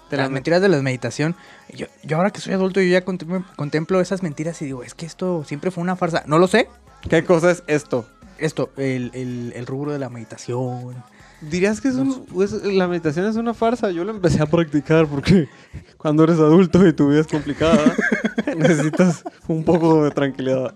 De 0.10 0.18
las 0.18 0.28
la 0.28 0.34
mentiras 0.34 0.62
de 0.62 0.70
la 0.70 0.82
meditación. 0.82 1.36
Yo, 1.74 1.88
yo 2.04 2.18
ahora 2.18 2.30
que 2.32 2.40
soy 2.40 2.54
adulto, 2.54 2.80
yo 2.82 2.88
ya 2.90 3.04
contemplo, 3.04 3.44
contemplo 3.58 4.00
esas 4.00 4.24
mentiras 4.24 4.62
y 4.62 4.66
digo, 4.66 4.84
es 4.84 4.94
que 4.94 5.06
esto 5.06 5.44
siempre 5.46 5.70
fue 5.72 5.82
una 5.84 5.96
farsa. 5.98 6.24
No 6.28 6.38
lo 6.40 6.48
sé. 6.48 6.70
¿Qué 7.10 7.24
cosa 7.26 7.52
es 7.52 7.64
esto? 7.68 8.06
Esto, 8.38 8.70
el, 8.78 9.12
el, 9.14 9.52
el 9.56 9.66
rubro 9.66 9.92
de 9.92 10.00
la 10.00 10.10
meditación. 10.10 10.96
¿Dirías 11.42 11.82
que 11.82 11.90
es 11.90 11.96
un- 11.96 12.26
es- 12.42 12.52
la 12.64 12.88
meditación 12.88 13.26
es 13.26 13.36
una 13.36 13.54
farsa? 13.54 13.92
Yo 13.92 14.04
lo 14.06 14.12
empecé 14.12 14.42
a 14.42 14.46
practicar 14.46 15.08
porque 15.08 15.50
cuando 15.98 16.24
eres 16.24 16.38
adulto 16.38 16.88
y 16.88 16.94
tu 16.94 17.10
vida 17.10 17.22
es 17.22 17.28
complicada, 17.28 17.78
necesitas 18.58 19.24
un 19.48 19.64
poco 19.64 20.04
de 20.06 20.12
tranquilidad. 20.12 20.74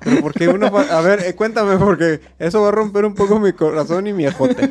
Pero 0.00 0.20
¿por 0.20 0.32
qué 0.34 0.48
una 0.48 0.70
fa- 0.70 0.96
A 0.98 1.00
ver, 1.00 1.20
eh, 1.20 1.34
cuéntame 1.34 1.76
porque 1.76 2.20
eso 2.38 2.62
va 2.62 2.68
a 2.68 2.72
romper 2.72 3.04
un 3.04 3.14
poco 3.14 3.38
mi 3.38 3.52
corazón 3.52 4.06
y 4.06 4.12
mi 4.12 4.26
ejote. 4.26 4.68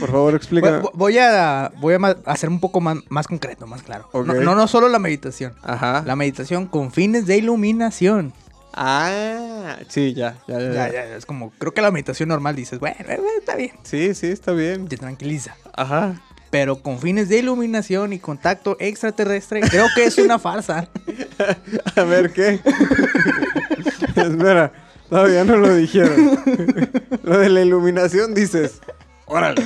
Por 0.00 0.10
favor, 0.10 0.34
explícame. 0.34 0.78
Voy, 0.78 0.90
voy 0.94 1.18
a, 1.18 1.72
voy 1.80 1.94
a 1.94 2.16
hacer 2.26 2.48
un 2.48 2.60
poco 2.60 2.80
más, 2.80 2.98
más 3.08 3.26
concreto, 3.26 3.66
más 3.66 3.82
claro. 3.82 4.08
No, 4.12 4.22
no, 4.34 4.54
no 4.54 4.68
solo 4.68 4.88
la 4.88 4.98
meditación. 4.98 5.54
Ajá. 5.62 6.02
La 6.06 6.16
meditación 6.16 6.66
con 6.66 6.90
fines 6.92 7.26
de 7.26 7.36
iluminación. 7.38 8.32
Ah, 8.78 9.76
sí, 9.88 10.12
ya, 10.12 10.36
ya, 10.46 10.58
ya, 10.60 10.66
Ya, 10.72 10.72
ya. 10.88 10.92
ya, 10.92 11.16
es 11.16 11.24
como, 11.24 11.50
creo 11.58 11.72
que 11.72 11.80
la 11.80 11.90
meditación 11.90 12.28
normal 12.28 12.54
dices, 12.54 12.78
bueno, 12.78 12.96
eh, 13.08 13.18
está 13.38 13.56
bien, 13.56 13.72
Sí, 13.84 14.14
sí, 14.14 14.26
está 14.26 14.52
bien. 14.52 14.86
te 14.86 14.98
tranquiliza. 14.98 15.56
Ajá. 15.74 16.20
Pero 16.50 16.76
con 16.82 16.98
fines 16.98 17.28
de 17.30 17.38
iluminación 17.38 18.12
y 18.12 18.18
contacto 18.18 18.76
extraterrestre, 18.78 19.60
creo 19.62 19.86
que 19.94 20.04
es 20.04 20.18
una 20.18 20.38
farsa. 20.38 20.88
A 21.96 22.02
ver, 22.02 22.32
¿qué? 22.32 22.60
Espera, 24.16 24.72
todavía 25.08 25.44
no 25.44 25.56
lo 25.56 25.74
dijeron. 25.74 26.38
lo 27.22 27.38
de 27.38 27.48
la 27.48 27.62
iluminación 27.62 28.34
dices, 28.34 28.80
órale, 29.26 29.62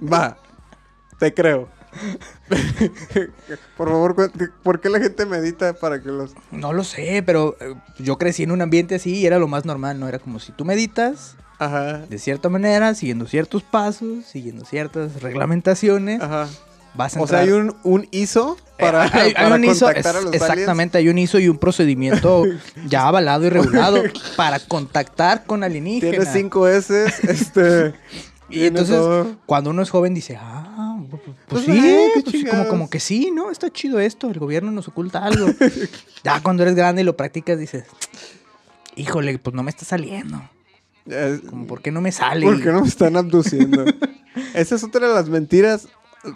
va, 0.00 0.36
te 1.18 1.32
creo. 1.32 1.68
Por 3.76 3.88
favor, 3.88 4.32
¿por 4.64 4.80
qué 4.80 4.88
la 4.88 4.98
gente 4.98 5.26
medita 5.26 5.74
para 5.74 6.02
que 6.02 6.08
los... 6.08 6.34
No 6.50 6.72
lo 6.72 6.82
sé, 6.82 7.22
pero 7.24 7.56
eh, 7.60 7.74
yo 8.00 8.18
crecí 8.18 8.42
en 8.42 8.50
un 8.50 8.62
ambiente 8.62 8.96
así 8.96 9.14
y 9.14 9.26
era 9.26 9.38
lo 9.38 9.46
más 9.46 9.64
normal, 9.64 10.00
¿no? 10.00 10.08
Era 10.08 10.18
como 10.18 10.40
si 10.40 10.50
tú 10.50 10.64
meditas 10.64 11.36
Ajá, 11.58 11.98
de 12.06 12.18
cierta 12.18 12.48
manera, 12.48 12.94
siguiendo 12.94 13.26
ciertos 13.26 13.62
pasos, 13.62 14.24
siguiendo 14.24 14.64
ciertas 14.64 15.22
reglamentaciones, 15.22 16.20
ajá. 16.20 16.48
Vas 16.94 17.16
a 17.16 17.22
O 17.22 17.26
sea, 17.26 17.42
entrar- 17.42 17.42
hay 17.42 17.52
un, 17.52 17.76
un 17.82 18.08
ISO 18.10 18.56
Eh, 18.78 18.80
para, 18.80 19.02
hay- 19.04 19.10
hay 19.28 19.34
para 19.34 19.54
un 19.56 19.64
ISO, 19.64 19.86
a 19.88 19.92
los 19.94 20.34
exactamente, 20.34 20.98
hay 20.98 21.08
un 21.08 21.18
ISO 21.18 21.38
y 21.38 21.48
un 21.48 21.58
procedimiento 21.58 22.44
ya 22.86 23.06
avalado 23.08 23.44
y 23.46 23.50
regulado 23.50 24.02
para 24.36 24.58
contactar 24.60 25.44
con 25.44 25.62
alienígenas. 25.64 26.10
Tiene 26.16 26.32
cinco 26.32 26.68
S, 26.68 27.06
este... 27.28 27.94
Y 28.50 28.66
entonces, 28.66 28.94
todo. 28.94 29.36
cuando 29.46 29.70
uno 29.70 29.80
es 29.82 29.88
joven, 29.90 30.12
dice, 30.14 30.36
ah, 30.38 30.98
pues, 31.10 31.22
pues 31.24 31.36
Pues, 31.48 31.64
sí, 31.64 31.86
eh, 31.88 32.08
pues 32.12 32.24
sí, 32.30 32.44
como, 32.44 32.68
como 32.68 32.90
que 32.90 33.00
sí, 33.00 33.30
¿no? 33.32 33.50
Está 33.50 33.70
chido 33.70 33.98
esto, 33.98 34.28
el 34.30 34.38
gobierno 34.38 34.70
nos 34.70 34.86
oculta 34.86 35.24
algo. 35.24 35.46
ya 36.22 36.40
cuando 36.42 36.62
eres 36.62 36.74
grande 36.76 37.00
y 37.02 37.04
lo 37.04 37.16
practicas, 37.16 37.58
dices, 37.58 37.84
híjole, 38.96 39.38
pues 39.38 39.56
no 39.56 39.62
me 39.62 39.70
está 39.70 39.84
saliendo. 39.86 40.42
Como, 41.48 41.66
¿por 41.66 41.80
qué 41.82 41.90
no 41.90 42.00
me 42.02 42.12
sale? 42.12 42.46
¿Por 42.46 42.62
qué 42.62 42.70
no 42.70 42.82
me 42.82 42.86
están 42.88 43.16
abduciendo? 43.16 43.84
Esa 44.52 44.74
es 44.74 44.84
otra 44.84 45.08
de 45.08 45.14
las 45.14 45.28
mentiras. 45.28 45.88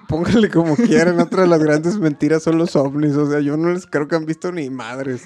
Pónganle 0.08 0.50
como 0.50 0.76
quieran. 0.76 1.18
Otra 1.20 1.42
de 1.42 1.48
las 1.48 1.62
grandes 1.62 1.98
mentiras 1.98 2.42
son 2.42 2.58
los 2.58 2.76
ovnis. 2.76 3.14
O 3.16 3.30
sea, 3.30 3.40
yo 3.40 3.56
no 3.56 3.70
les 3.72 3.86
creo 3.86 4.06
que 4.08 4.16
han 4.16 4.26
visto 4.26 4.52
ni 4.52 4.68
madres. 4.70 5.22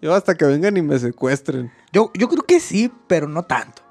Yo 0.00 0.14
hasta 0.14 0.34
que 0.34 0.44
vengan 0.44 0.76
y 0.76 0.82
me 0.82 0.98
secuestren. 0.98 1.70
Yo, 1.92 2.10
yo 2.14 2.28
creo 2.28 2.42
que 2.42 2.58
sí, 2.60 2.90
pero 3.06 3.28
no 3.28 3.44
tanto. 3.44 3.82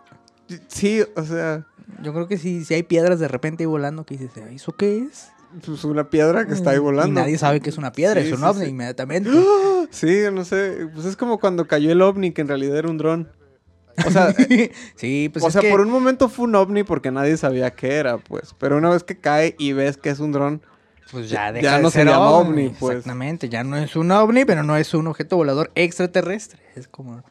Sí, 0.68 1.02
o 1.16 1.24
sea, 1.24 1.66
Yo 2.02 2.14
creo 2.14 2.28
que 2.28 2.38
sí, 2.38 2.64
si 2.66 2.74
hay 2.74 2.84
piedras 2.84 3.20
de 3.20 3.28
repente 3.28 3.64
ahí 3.64 3.68
volando 3.68 4.06
que 4.06 4.18
dices, 4.18 4.32
"Ay, 4.48 4.56
¿eso 4.56 4.74
qué 4.74 5.00
es? 5.00 5.30
pues 5.66 5.84
una 5.84 6.10
piedra 6.10 6.48
que 6.48 6.54
está 6.54 6.70
ahí 6.70 6.78
Y 6.78 6.80
volando. 6.80 7.20
nadie 7.20 7.38
sabe 7.38 7.60
que 7.60 7.70
es 7.70 7.78
una 7.78 7.92
piedra, 7.92 8.22
Sí, 8.22 8.28
es 8.28 8.34
un 8.34 8.40
sí, 8.40 8.46
ovni 8.46 8.66
sí. 8.66 8.72
inmediatamente. 8.72 9.30
Sí, 9.92 10.20
no 10.32 10.46
sé. 10.46 10.88
Pues 10.94 11.06
es 11.06 11.18
como 11.18 11.40
cuando 11.40 11.68
cayó 11.68 11.92
el 11.92 12.02
ovni, 12.02 12.32
que 12.32 12.42
en 12.42 12.48
realidad 12.48 12.78
era 12.78 12.90
un 12.90 12.98
dron. 12.98 13.28
O 14.06 14.12
sea, 14.12 14.30
eh, 14.50 14.72
sí, 14.96 15.30
pues 15.32 15.44
o 15.44 15.48
es 15.48 15.54
sea 15.54 15.62
que- 15.62 15.70
por 15.72 15.82
un 15.82 15.90
momento 15.90 16.30
fue 16.30 16.46
un 16.46 16.56
ovni 16.56 16.84
porque 16.84 17.12
nadie 17.12 17.38
sabía 17.38 17.72
qué 17.72 17.96
era, 17.96 18.18
pues. 18.18 18.56
Pero 18.58 18.78
una 18.78 18.90
vez 18.90 19.04
que 19.04 19.18
cae 19.20 19.56
y 19.58 19.74
ves 19.74 19.98
que 19.98 20.10
es 20.10 20.20
un 20.20 20.32
dron, 20.32 20.62
Pues 21.12 21.30
ya, 21.30 21.48
Ya 21.48 21.52
deja 21.52 21.78
de 21.78 21.84
no 21.84 21.90
se 21.92 22.00
ser 22.00 22.08
llama 22.08 22.30
ovni, 22.30 22.70
pues. 22.70 22.98
Exactamente, 22.98 23.50
ya 23.50 23.64
no 23.64 23.78
es 23.78 23.96
un 23.96 24.12
ovni, 24.12 24.46
pero 24.46 24.64
no 24.64 24.78
es 24.78 24.94
un 24.94 25.08
objeto 25.08 25.36
volador 25.36 25.72
extraterrestre. 25.76 26.62
Es 26.76 26.88
como. 26.88 27.24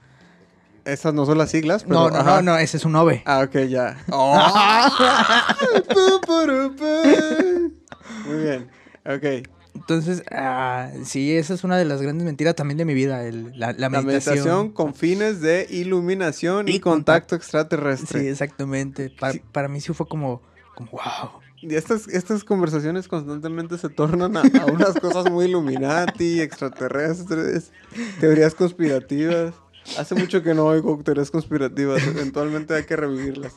esas 0.85 1.15
no 1.15 1.25
son 1.27 1.39
las 1.39 1.51
siglas, 1.51 1.85
pero. 1.85 1.95
no, 1.95 2.11
no, 2.11 2.17
ajá. 2.17 2.43
no, 2.43 2.53
no, 2.53 2.59
ese 2.59 2.77
es 2.77 2.85
un 2.85 2.95
OVE. 2.97 3.23
Ah, 3.27 3.41
ok, 3.45 3.57
ya. 3.69 3.97
Pu. 4.07 4.15
Muy 8.27 8.43
bien. 8.43 8.69
Ok. 9.07 9.49
Entonces, 9.75 10.23
ah, 10.31 10.91
sí, 11.05 11.37
esa 11.37 11.55
es 11.55 11.65
una 11.65 11.77
de 11.79 11.85
las 11.85 12.03
grandes 12.03 12.25
mentiras 12.25 12.55
también 12.55 12.79
de 12.79 12.85
mi 12.85 12.95
vida, 12.95 13.25
el- 13.25 13.53
la, 13.59 13.73
la 13.73 13.89
La 13.89 13.89
meditación. 13.91 14.35
meditación. 14.35 14.71
con 14.73 14.95
fines 14.95 15.41
de 15.41 15.67
iluminación 15.71 16.69
y, 16.69 16.73
Y 16.77 16.81
contacto 16.81 17.35
Sí, 17.35 17.39
extraterrestre. 17.39 18.29
exactamente. 18.31 19.11
Pa- 19.11 19.33
Sí. 19.33 19.43
Para 19.53 19.69
mí 19.69 19.81
sí 19.81 19.93
fue 19.93 20.07
como, 20.07 20.43
como 20.75 20.91
wow. 20.93 21.31
Y 21.63 21.75
estas, 21.75 22.09
estas 22.09 22.43
conversaciones 22.43 23.07
constantemente 23.07 23.77
se 23.77 23.91
tornan 23.91 24.37
a, 24.37 24.41
a 24.63 24.67
unas 24.67 24.95
cosas 24.95 25.31
muy 25.31 25.45
Illuminati, 25.45 26.41
extraterrestres, 26.41 27.71
teorías 28.19 28.55
conspirativas. 28.55 29.55
Hace 29.99 30.15
mucho 30.15 30.43
que 30.43 30.55
no 30.55 30.67
oigo 30.67 30.99
teorías 31.03 31.31
conspirativas. 31.31 32.03
Eventualmente 32.07 32.75
hay 32.75 32.85
que 32.85 32.97
revivirlas. 32.97 33.55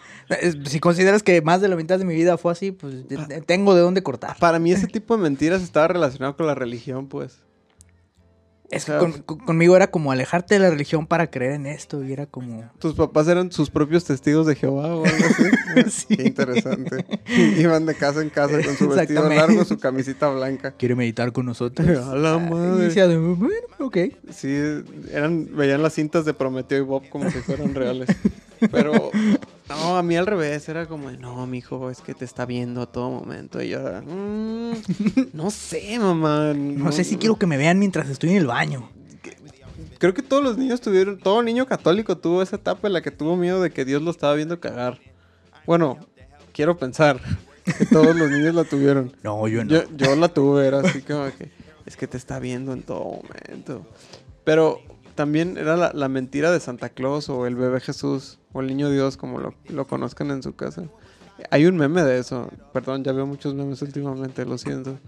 Si 0.65 0.79
consideras 0.79 1.23
que 1.23 1.41
más 1.41 1.61
de 1.61 1.67
la 1.67 1.75
mitad 1.75 1.99
de 1.99 2.05
mi 2.05 2.15
vida 2.15 2.37
fue 2.37 2.51
así, 2.51 2.71
pues 2.71 2.95
tengo 3.45 3.75
de 3.75 3.81
dónde 3.81 4.03
cortar. 4.03 4.37
Para 4.39 4.59
mí 4.59 4.71
ese 4.71 4.87
tipo 4.87 5.15
de 5.15 5.23
mentiras 5.23 5.61
estaba 5.61 5.87
relacionado 5.87 6.35
con 6.35 6.47
la 6.47 6.55
religión, 6.55 7.07
pues. 7.07 7.39
Es 8.75 8.85
que 8.85 8.97
con- 8.97 9.11
con- 9.23 9.39
conmigo 9.39 9.75
era 9.75 9.87
como 9.91 10.11
alejarte 10.11 10.55
de 10.55 10.59
la 10.59 10.69
religión 10.69 11.07
para 11.07 11.29
creer 11.29 11.53
en 11.53 11.65
esto. 11.65 12.03
Y 12.03 12.11
era 12.13 12.25
como. 12.25 12.69
Tus 12.79 12.93
papás 12.95 13.27
eran 13.27 13.51
sus 13.51 13.69
propios 13.69 14.03
testigos 14.05 14.45
de 14.47 14.55
Jehová 14.55 14.95
o 14.95 15.05
algo 15.05 15.25
así. 15.25 15.43
Sí. 15.89 16.15
Qué 16.17 16.23
interesante. 16.23 17.03
Iban 17.57 17.85
de 17.85 17.95
casa 17.95 18.21
en 18.21 18.29
casa 18.29 18.61
con 18.63 18.75
su 18.77 18.87
vestido 18.89 19.27
largo, 19.29 19.65
su 19.65 19.77
camisita 19.79 20.29
blanca. 20.29 20.71
¿Quiere 20.77 20.95
meditar 20.95 21.31
con 21.31 21.45
nosotros? 21.47 21.87
A 22.07 22.15
la 22.15 22.37
madre. 22.37 22.83
Y 22.83 22.87
decía, 22.87 23.07
bueno, 23.07 23.49
ok. 23.79 23.97
Sí, 24.31 24.55
eran, 25.11 25.49
veían 25.55 25.81
las 25.81 25.93
cintas 25.93 26.25
de 26.25 26.33
Prometeo 26.33 26.77
y 26.77 26.81
Bob 26.81 27.09
como 27.09 27.29
si 27.31 27.39
fueran 27.39 27.73
reales. 27.73 28.09
Pero, 28.71 29.11
no, 29.69 29.97
a 29.97 30.03
mí 30.03 30.15
al 30.15 30.25
revés, 30.27 30.67
era 30.69 30.85
como, 30.85 31.09
no, 31.11 31.45
mi 31.47 31.59
hijo, 31.59 31.89
es 31.89 32.01
que 32.01 32.13
te 32.13 32.25
está 32.25 32.45
viendo 32.45 32.81
a 32.81 32.85
todo 32.91 33.09
momento. 33.09 33.61
Y 33.61 33.69
yo, 33.69 33.79
"Mm, 34.05 34.73
no 35.33 35.49
sé, 35.51 35.97
mamá. 35.99 36.53
No 36.53 36.91
sé 36.91 37.03
si 37.03 37.17
quiero 37.17 37.37
que 37.37 37.45
me 37.47 37.57
vean 37.57 37.79
mientras 37.79 38.09
estoy 38.09 38.31
en 38.31 38.37
el 38.37 38.47
baño. 38.47 38.89
Creo 39.99 40.13
que 40.13 40.21
todos 40.21 40.43
los 40.43 40.57
niños 40.57 40.81
tuvieron, 40.81 41.17
todo 41.17 41.41
niño 41.43 41.65
católico 41.65 42.17
tuvo 42.17 42.41
esa 42.41 42.57
etapa 42.57 42.87
en 42.87 42.93
la 42.93 43.01
que 43.01 43.11
tuvo 43.11 43.37
miedo 43.37 43.61
de 43.61 43.71
que 43.71 43.85
Dios 43.85 44.01
lo 44.01 44.11
estaba 44.11 44.33
viendo 44.33 44.59
cagar. 44.59 44.99
Bueno, 45.65 45.97
quiero 46.51 46.75
pensar 46.77 47.21
que 47.63 47.85
todos 47.85 48.13
los 48.13 48.29
niños 48.29 48.53
la 48.53 48.65
tuvieron. 48.65 49.15
No, 49.23 49.47
yo 49.47 49.63
no. 49.63 49.69
Yo, 49.71 49.83
yo 49.95 50.15
la 50.17 50.27
tuve, 50.27 50.67
era 50.67 50.81
así 50.81 51.01
como 51.01 51.25
que 51.37 51.51
es 51.85 51.95
que 51.95 52.07
te 52.07 52.17
está 52.17 52.39
viendo 52.39 52.73
en 52.73 52.83
todo 52.83 53.21
momento. 53.21 53.85
Pero 54.43 54.81
también 55.15 55.57
era 55.57 55.77
la, 55.77 55.91
la 55.93 56.09
mentira 56.09 56.51
de 56.51 56.59
Santa 56.59 56.89
Claus 56.89 57.29
o 57.29 57.45
el 57.45 57.55
bebé 57.55 57.79
Jesús 57.79 58.39
o 58.51 58.61
el 58.61 58.67
niño 58.67 58.89
Dios, 58.89 59.17
como 59.17 59.39
lo, 59.39 59.53
lo 59.69 59.87
conozcan 59.87 60.31
en 60.31 60.43
su 60.43 60.55
casa. 60.55 60.83
Hay 61.49 61.65
un 61.65 61.75
meme 61.77 62.03
de 62.03 62.19
eso. 62.19 62.49
Perdón, 62.71 63.03
ya 63.03 63.11
veo 63.11 63.25
muchos 63.25 63.53
memes 63.53 63.81
últimamente, 63.81 64.45
lo 64.45 64.57
siento. 64.57 64.99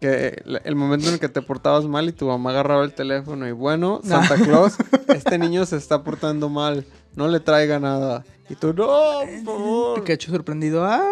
Que 0.00 0.42
el 0.64 0.74
momento 0.74 1.08
en 1.08 1.14
el 1.14 1.20
que 1.20 1.28
te 1.28 1.42
portabas 1.42 1.84
mal 1.84 2.08
y 2.08 2.12
tu 2.12 2.26
mamá 2.26 2.50
agarraba 2.50 2.84
el 2.84 2.92
teléfono 2.92 3.46
y 3.46 3.52
bueno, 3.52 4.00
Santa 4.02 4.34
Claus, 4.34 4.76
este 5.08 5.38
niño 5.38 5.64
se 5.64 5.76
está 5.76 6.02
portando 6.02 6.48
mal, 6.48 6.84
no 7.14 7.28
le 7.28 7.38
traiga 7.38 7.78
nada. 7.78 8.24
Y 8.48 8.56
tú, 8.56 8.74
no, 8.74 9.20
por 9.44 9.44
favor. 9.44 10.00
Pikachu 10.00 10.32
sorprendido. 10.32 10.84
Ah. 10.84 11.04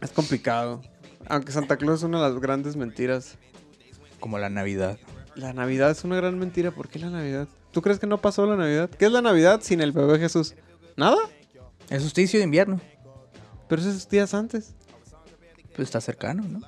Es 0.00 0.10
complicado. 0.10 0.82
Aunque 1.28 1.52
Santa 1.52 1.76
Claus 1.76 2.00
es 2.00 2.04
una 2.04 2.22
de 2.22 2.30
las 2.30 2.40
grandes 2.40 2.76
mentiras. 2.76 3.36
Como 4.20 4.38
la 4.38 4.50
Navidad. 4.50 4.98
La 5.36 5.52
Navidad 5.52 5.90
es 5.90 6.02
una 6.04 6.16
gran 6.16 6.38
mentira. 6.38 6.70
¿Por 6.70 6.88
qué 6.88 6.98
la 6.98 7.10
Navidad? 7.10 7.46
¿Tú 7.72 7.82
crees 7.82 7.98
que 7.98 8.06
no 8.06 8.18
pasó 8.20 8.46
la 8.46 8.56
Navidad? 8.56 8.88
¿Qué 8.90 9.06
es 9.06 9.12
la 9.12 9.20
Navidad 9.22 9.60
sin 9.62 9.80
el 9.80 9.92
bebé 9.92 10.18
Jesús? 10.18 10.54
¿Nada? 10.96 11.16
El 11.90 12.00
solsticio 12.00 12.38
de 12.38 12.44
invierno. 12.44 12.80
Pero 13.68 13.82
esos 13.82 14.08
días 14.08 14.32
antes. 14.34 14.74
Pues 15.74 15.88
está 15.88 16.00
cercano, 16.00 16.42
¿no? 16.48 16.60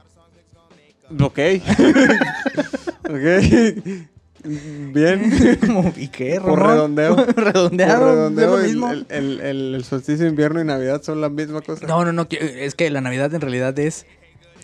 Ok. 1.26 1.38
ok. 3.08 4.04
Bien. 4.44 5.58
Como, 5.66 5.92
¿y 5.96 6.08
qué? 6.08 6.38
Por 6.40 6.58
redondeo. 6.60 7.16
Redondeado. 7.36 8.00
Por 8.00 8.08
¿no 8.08 8.14
redondeo, 8.14 8.50
lo 8.50 8.58
el, 8.60 8.66
mismo? 8.66 8.90
el- 8.90 9.06
el- 9.08 9.40
el- 9.40 9.74
el 9.76 9.84
solsticio 9.84 10.24
de 10.24 10.30
invierno 10.30 10.60
y 10.60 10.64
Navidad 10.64 11.02
son 11.02 11.20
la 11.20 11.28
misma 11.30 11.62
cosa. 11.62 11.86
No, 11.86 12.04
no, 12.04 12.12
no. 12.12 12.26
Es 12.30 12.74
que 12.74 12.90
la 12.90 13.00
Navidad 13.00 13.32
en 13.34 13.40
realidad 13.40 13.78
es. 13.78 14.06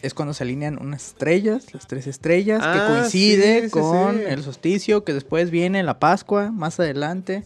Es 0.05 0.15
cuando 0.15 0.35
se 0.35 0.45
alinean 0.45 0.79
unas 0.81 1.09
estrellas, 1.09 1.73
las 1.73 1.87
tres 1.87 2.07
estrellas, 2.07 2.61
Ah, 2.63 2.73
que 2.89 2.95
coincide 2.95 3.55
sí, 3.61 3.65
sí, 3.67 3.71
con 3.71 4.17
sí. 4.19 4.23
el 4.29 4.43
solsticio, 4.43 5.03
que 5.05 5.13
después 5.15 5.51
viene 5.51 5.83
la 5.83 5.99
Pascua, 5.99 6.51
más 6.51 6.79
adelante. 6.79 7.45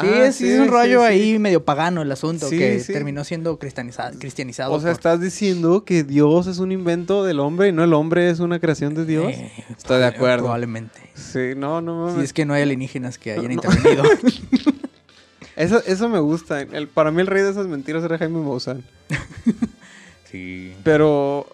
Sí, 0.00 0.06
Ah, 0.08 0.26
es, 0.26 0.36
sí, 0.36 0.48
es 0.48 0.60
un 0.60 0.68
rollo 0.68 1.02
ahí 1.02 1.38
medio 1.40 1.64
pagano 1.64 2.00
el 2.02 2.10
asunto, 2.12 2.48
que 2.48 2.82
terminó 2.86 3.24
siendo 3.24 3.58
cristianiza- 3.58 4.16
cristianizado. 4.18 4.72
O 4.72 4.78
sea, 4.80 4.90
por- 4.90 4.98
estás 4.98 5.20
diciendo 5.20 5.84
que 5.84 6.04
Dios 6.04 6.46
es 6.46 6.58
un 6.58 6.70
invento 6.72 7.24
del 7.24 7.40
hombre 7.40 7.68
y 7.68 7.72
no 7.72 7.82
el 7.84 7.92
hombre 7.92 8.30
es 8.30 8.38
una 8.38 8.60
creación 8.60 8.94
de 8.94 9.04
Dios. 9.04 9.32
Eh, 9.32 9.50
Estoy 9.76 9.98
de 9.98 10.06
acuerdo. 10.06 10.44
Probablemente. 10.44 11.00
Sí, 11.14 11.54
no, 11.56 11.80
no 11.80 12.02
mames. 12.06 12.18
Si 12.18 12.24
es 12.24 12.32
que 12.32 12.44
no 12.44 12.54
hay 12.54 12.62
alienígenas 12.62 13.18
que 13.18 13.32
hayan 13.32 13.46
No. 13.48 13.52
intervenido. 13.54 14.04
Eso, 15.56 15.82
eso 15.84 16.08
me 16.08 16.20
gusta. 16.20 16.62
El- 16.62 16.88
para 16.88 17.10
mí 17.10 17.20
el 17.20 17.26
rey 17.26 17.42
de 17.42 17.50
esas 17.50 17.66
mentiras 17.66 18.02
era 18.04 18.16
Jaime 18.16 18.38
Maussan. 18.40 18.82
sí. 20.30 20.72
Pero, 20.84 21.46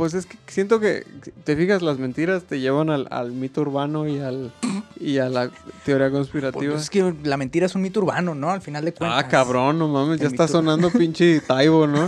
pues 0.00 0.14
es 0.14 0.24
que 0.24 0.38
siento 0.46 0.80
que, 0.80 1.04
te 1.44 1.54
fijas, 1.54 1.82
las 1.82 1.98
mentiras 1.98 2.44
te 2.44 2.58
llevan 2.58 2.88
al, 2.88 3.06
al 3.10 3.32
mito 3.32 3.60
urbano 3.60 4.08
y 4.08 4.18
al 4.18 4.50
y 4.98 5.18
a 5.18 5.28
la 5.28 5.50
teoría 5.84 6.10
conspirativa. 6.10 6.72
Pues 6.72 6.84
es 6.84 6.88
que 6.88 7.14
la 7.22 7.36
mentira 7.36 7.66
es 7.66 7.74
un 7.74 7.82
mito 7.82 8.00
urbano, 8.00 8.34
¿no? 8.34 8.48
Al 8.48 8.62
final 8.62 8.82
de 8.82 8.94
cuentas. 8.94 9.22
ah, 9.22 9.28
cabrón, 9.28 9.78
no 9.78 9.88
mames, 9.88 10.18
ya 10.18 10.28
está 10.28 10.48
sonando 10.48 10.88
pinche 10.90 11.42
Taibo, 11.42 11.86
¿no? 11.86 12.06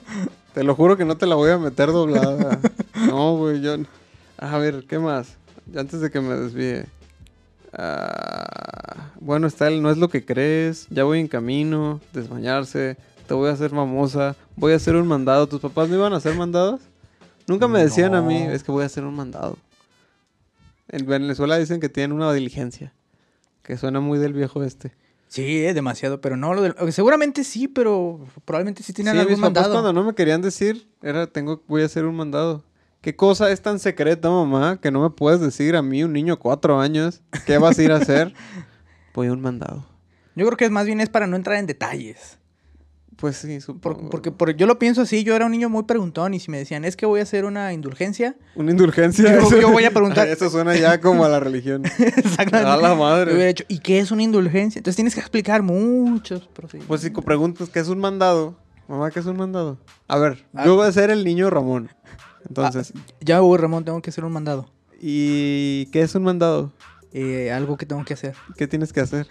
te 0.54 0.64
lo 0.64 0.74
juro 0.74 0.96
que 0.96 1.04
no 1.04 1.18
te 1.18 1.26
la 1.26 1.34
voy 1.34 1.50
a 1.50 1.58
meter 1.58 1.88
doblada. 1.88 2.60
No, 3.08 3.36
güey, 3.36 3.60
yo... 3.60 3.76
A 4.38 4.56
ver, 4.56 4.86
¿qué 4.88 4.98
más? 4.98 5.36
Ya 5.70 5.80
Antes 5.80 6.00
de 6.00 6.10
que 6.10 6.22
me 6.22 6.34
desvíe. 6.36 6.86
Ah, 7.74 9.10
bueno, 9.20 9.46
está 9.48 9.68
el 9.68 9.82
no 9.82 9.90
es 9.90 9.98
lo 9.98 10.08
que 10.08 10.24
crees, 10.24 10.86
ya 10.88 11.04
voy 11.04 11.20
en 11.20 11.28
camino, 11.28 12.00
desmañarse, 12.14 12.96
te 13.28 13.34
voy 13.34 13.50
a 13.50 13.52
hacer 13.52 13.68
famosa, 13.68 14.34
voy 14.56 14.72
a 14.72 14.76
hacer 14.76 14.96
un 14.96 15.06
mandado. 15.06 15.46
¿Tus 15.46 15.60
papás 15.60 15.90
no 15.90 15.96
iban 15.96 16.14
a 16.14 16.16
hacer 16.16 16.34
mandados? 16.36 16.80
Nunca 17.46 17.68
me 17.68 17.82
decían 17.82 18.14
a 18.14 18.22
mí, 18.22 18.36
es 18.36 18.62
que 18.62 18.72
voy 18.72 18.82
a 18.82 18.86
hacer 18.86 19.04
un 19.04 19.14
mandado. 19.14 19.56
En 20.88 21.06
Venezuela 21.06 21.58
dicen 21.58 21.80
que 21.80 21.88
tienen 21.88 22.12
una 22.16 22.32
diligencia, 22.32 22.92
que 23.62 23.76
suena 23.76 24.00
muy 24.00 24.18
del 24.18 24.32
viejo 24.32 24.62
este. 24.62 24.92
Sí, 25.28 25.64
eh, 25.64 25.74
demasiado, 25.74 26.20
pero 26.20 26.36
no 26.36 26.54
lo 26.54 26.62
del- 26.62 26.74
Seguramente 26.92 27.42
sí, 27.42 27.66
pero 27.66 28.20
probablemente 28.44 28.82
sí 28.82 28.92
tienen 28.92 29.14
Sí, 29.14 29.18
algún 29.18 29.32
mis 29.32 29.40
papás 29.40 29.54
mandado. 29.54 29.72
cuando 29.74 29.92
no 29.92 30.04
me 30.06 30.14
querían 30.14 30.42
decir, 30.42 30.86
era 31.02 31.26
tengo, 31.26 31.62
voy 31.66 31.82
a 31.82 31.86
hacer 31.86 32.04
un 32.04 32.14
mandado. 32.14 32.62
¿Qué 33.00 33.16
cosa 33.16 33.50
es 33.50 33.60
tan 33.60 33.78
secreta, 33.80 34.30
mamá, 34.30 34.78
que 34.80 34.90
no 34.90 35.02
me 35.02 35.10
puedes 35.10 35.40
decir 35.40 35.76
a 35.76 35.82
mí, 35.82 36.04
un 36.04 36.12
niño 36.12 36.34
de 36.36 36.40
cuatro 36.40 36.80
años, 36.80 37.20
qué 37.46 37.58
vas 37.58 37.78
a 37.78 37.82
ir 37.82 37.92
a 37.92 37.96
hacer? 37.96 38.32
voy 39.14 39.26
a 39.26 39.32
un 39.32 39.40
mandado. 39.40 39.84
Yo 40.36 40.46
creo 40.46 40.56
que 40.56 40.64
es 40.66 40.70
más 40.70 40.86
bien 40.86 41.00
es 41.00 41.08
para 41.10 41.26
no 41.26 41.36
entrar 41.36 41.56
en 41.58 41.66
detalles. 41.66 42.38
Pues 43.16 43.36
sí, 43.36 43.48
Por- 43.80 43.94
supongo. 43.94 44.10
porque 44.10 44.32
por- 44.32 44.54
yo 44.56 44.66
lo 44.66 44.78
pienso 44.78 45.02
así, 45.02 45.22
yo 45.24 45.36
era 45.36 45.46
un 45.46 45.52
niño 45.52 45.68
muy 45.68 45.84
preguntón 45.84 46.34
y 46.34 46.40
si 46.40 46.50
me 46.50 46.58
decían, 46.58 46.84
es 46.84 46.96
que 46.96 47.06
voy 47.06 47.20
a 47.20 47.22
hacer 47.22 47.44
una 47.44 47.72
indulgencia, 47.72 48.36
Una 48.56 48.70
indulgencia. 48.72 49.38
Yo- 49.40 49.70
voy 49.70 49.84
a 49.84 49.90
preguntar- 49.92 50.26
Eso 50.28 50.50
suena 50.50 50.74
ya 50.76 51.00
como 51.00 51.24
a 51.24 51.28
la 51.28 51.38
religión. 51.40 51.82
exactamente. 51.98 52.70
A 52.70 52.76
la 52.76 52.94
madre. 52.94 53.30
Yo 53.30 53.34
hubiera 53.36 53.48
dicho, 53.48 53.64
¿y 53.68 53.78
qué 53.78 53.98
es 54.00 54.10
una 54.10 54.22
indulgencia? 54.22 54.78
Entonces 54.80 54.96
tienes 54.96 55.14
que 55.14 55.20
explicar 55.20 55.62
muchos 55.62 56.48
procedimientos. 56.48 56.88
Pues 56.88 57.00
si 57.02 57.10
preguntas 57.10 57.68
qué 57.70 57.78
es 57.80 57.88
un 57.88 57.98
mandado, 58.00 58.56
mamá, 58.88 59.10
¿qué 59.10 59.20
es 59.20 59.26
un 59.26 59.36
mandado? 59.36 59.78
A 60.08 60.18
ver, 60.18 60.44
Ah. 60.54 60.64
yo 60.66 60.74
voy 60.76 60.86
a 60.88 60.92
ser 60.92 61.10
el 61.10 61.24
niño 61.24 61.50
Ramón. 61.50 61.90
Entonces, 62.48 62.92
Ya, 63.20 63.42
Hugo 63.42 63.56
Ramón, 63.56 63.84
tengo 63.84 64.02
que 64.02 64.10
hacer 64.10 64.24
un 64.24 64.32
mandado. 64.32 64.70
¿y 65.00 65.86
qué 65.86 66.00
es 66.02 66.14
un 66.14 66.22
mandado? 66.24 66.72
Eh, 67.12 67.52
algo 67.52 67.76
que 67.76 67.86
tengo 67.86 68.04
que 68.04 68.14
hacer. 68.14 68.34
¿Qué 68.56 68.66
tienes 68.66 68.92
que 68.92 69.00
hacer? 69.00 69.26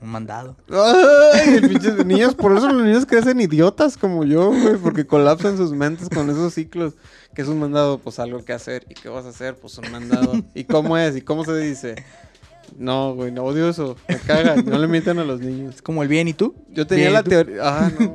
Un 0.00 0.10
mandado. 0.10 0.56
Ay, 0.70 1.54
el 1.54 1.68
pinche 1.68 1.92
niños, 2.04 2.34
por 2.34 2.56
eso 2.56 2.68
los 2.68 2.84
niños 2.84 3.04
crecen 3.04 3.40
idiotas 3.40 3.96
como 3.96 4.24
yo, 4.24 4.48
güey, 4.48 4.76
porque 4.76 5.06
colapsan 5.06 5.56
sus 5.56 5.72
mentes 5.72 6.08
con 6.08 6.30
esos 6.30 6.54
ciclos. 6.54 6.94
¿Qué 7.34 7.42
es 7.42 7.48
un 7.48 7.58
mandado? 7.58 7.98
Pues 7.98 8.18
algo 8.18 8.44
que 8.44 8.52
hacer. 8.52 8.86
¿Y 8.88 8.94
qué 8.94 9.08
vas 9.08 9.24
a 9.24 9.30
hacer? 9.30 9.56
Pues 9.56 9.76
un 9.78 9.90
mandado. 9.90 10.34
¿Y 10.54 10.64
cómo 10.64 10.96
es? 10.96 11.16
¿Y 11.16 11.22
cómo 11.22 11.44
se 11.44 11.56
dice? 11.56 11.96
No, 12.76 13.14
güey, 13.14 13.32
no 13.32 13.44
odio 13.44 13.68
eso. 13.68 13.96
Me 14.08 14.18
cagan. 14.18 14.64
No 14.66 14.78
le 14.78 14.86
mientan 14.86 15.18
a 15.18 15.24
los 15.24 15.40
niños. 15.40 15.76
Es 15.76 15.82
como 15.82 16.02
el 16.02 16.08
bien 16.08 16.28
y 16.28 16.34
tú. 16.34 16.54
Yo 16.70 16.86
tenía 16.86 17.06
Bien, 17.06 17.14
la 17.14 17.22
teoría. 17.22 17.60
Ah, 17.62 17.90
no. 17.98 18.14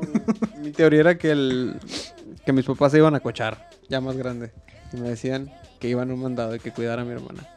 Mi 0.62 0.72
teoría 0.72 1.02
era 1.02 1.18
que 1.18 1.32
el 1.32 1.80
que 2.46 2.54
mis 2.54 2.66
papás 2.66 2.92
se 2.92 2.98
iban 2.98 3.16
a 3.16 3.20
cochar, 3.20 3.70
ya 3.90 4.02
más 4.02 4.18
grande. 4.18 4.52
Y 4.92 4.98
me 4.98 5.10
decían 5.10 5.52
que 5.80 5.88
iban 5.88 6.12
a 6.12 6.14
un 6.14 6.22
mandado 6.22 6.56
y 6.56 6.60
que 6.60 6.72
cuidara 6.72 7.02
a 7.02 7.06
mi 7.06 7.12
hermana. 7.12 7.48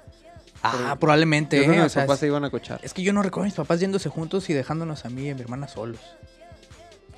Ah, 0.74 0.96
probablemente. 0.98 1.56
Yo 1.58 1.62
creo 1.64 1.72
que 1.74 1.78
¿eh? 1.78 1.80
O 1.80 1.84
mis 1.84 1.92
sea, 1.92 2.02
papás 2.02 2.14
es, 2.16 2.20
se 2.20 2.26
iban 2.26 2.44
a 2.44 2.50
cochar. 2.50 2.80
es 2.82 2.92
que 2.94 3.02
yo 3.02 3.12
no 3.12 3.22
recuerdo 3.22 3.44
a 3.44 3.46
mis 3.46 3.54
papás 3.54 3.80
yéndose 3.80 4.08
juntos 4.08 4.48
y 4.50 4.54
dejándonos 4.54 5.04
a 5.04 5.10
mí 5.10 5.24
y 5.26 5.30
a 5.30 5.34
mi 5.34 5.40
hermana 5.42 5.68
solos. 5.68 6.00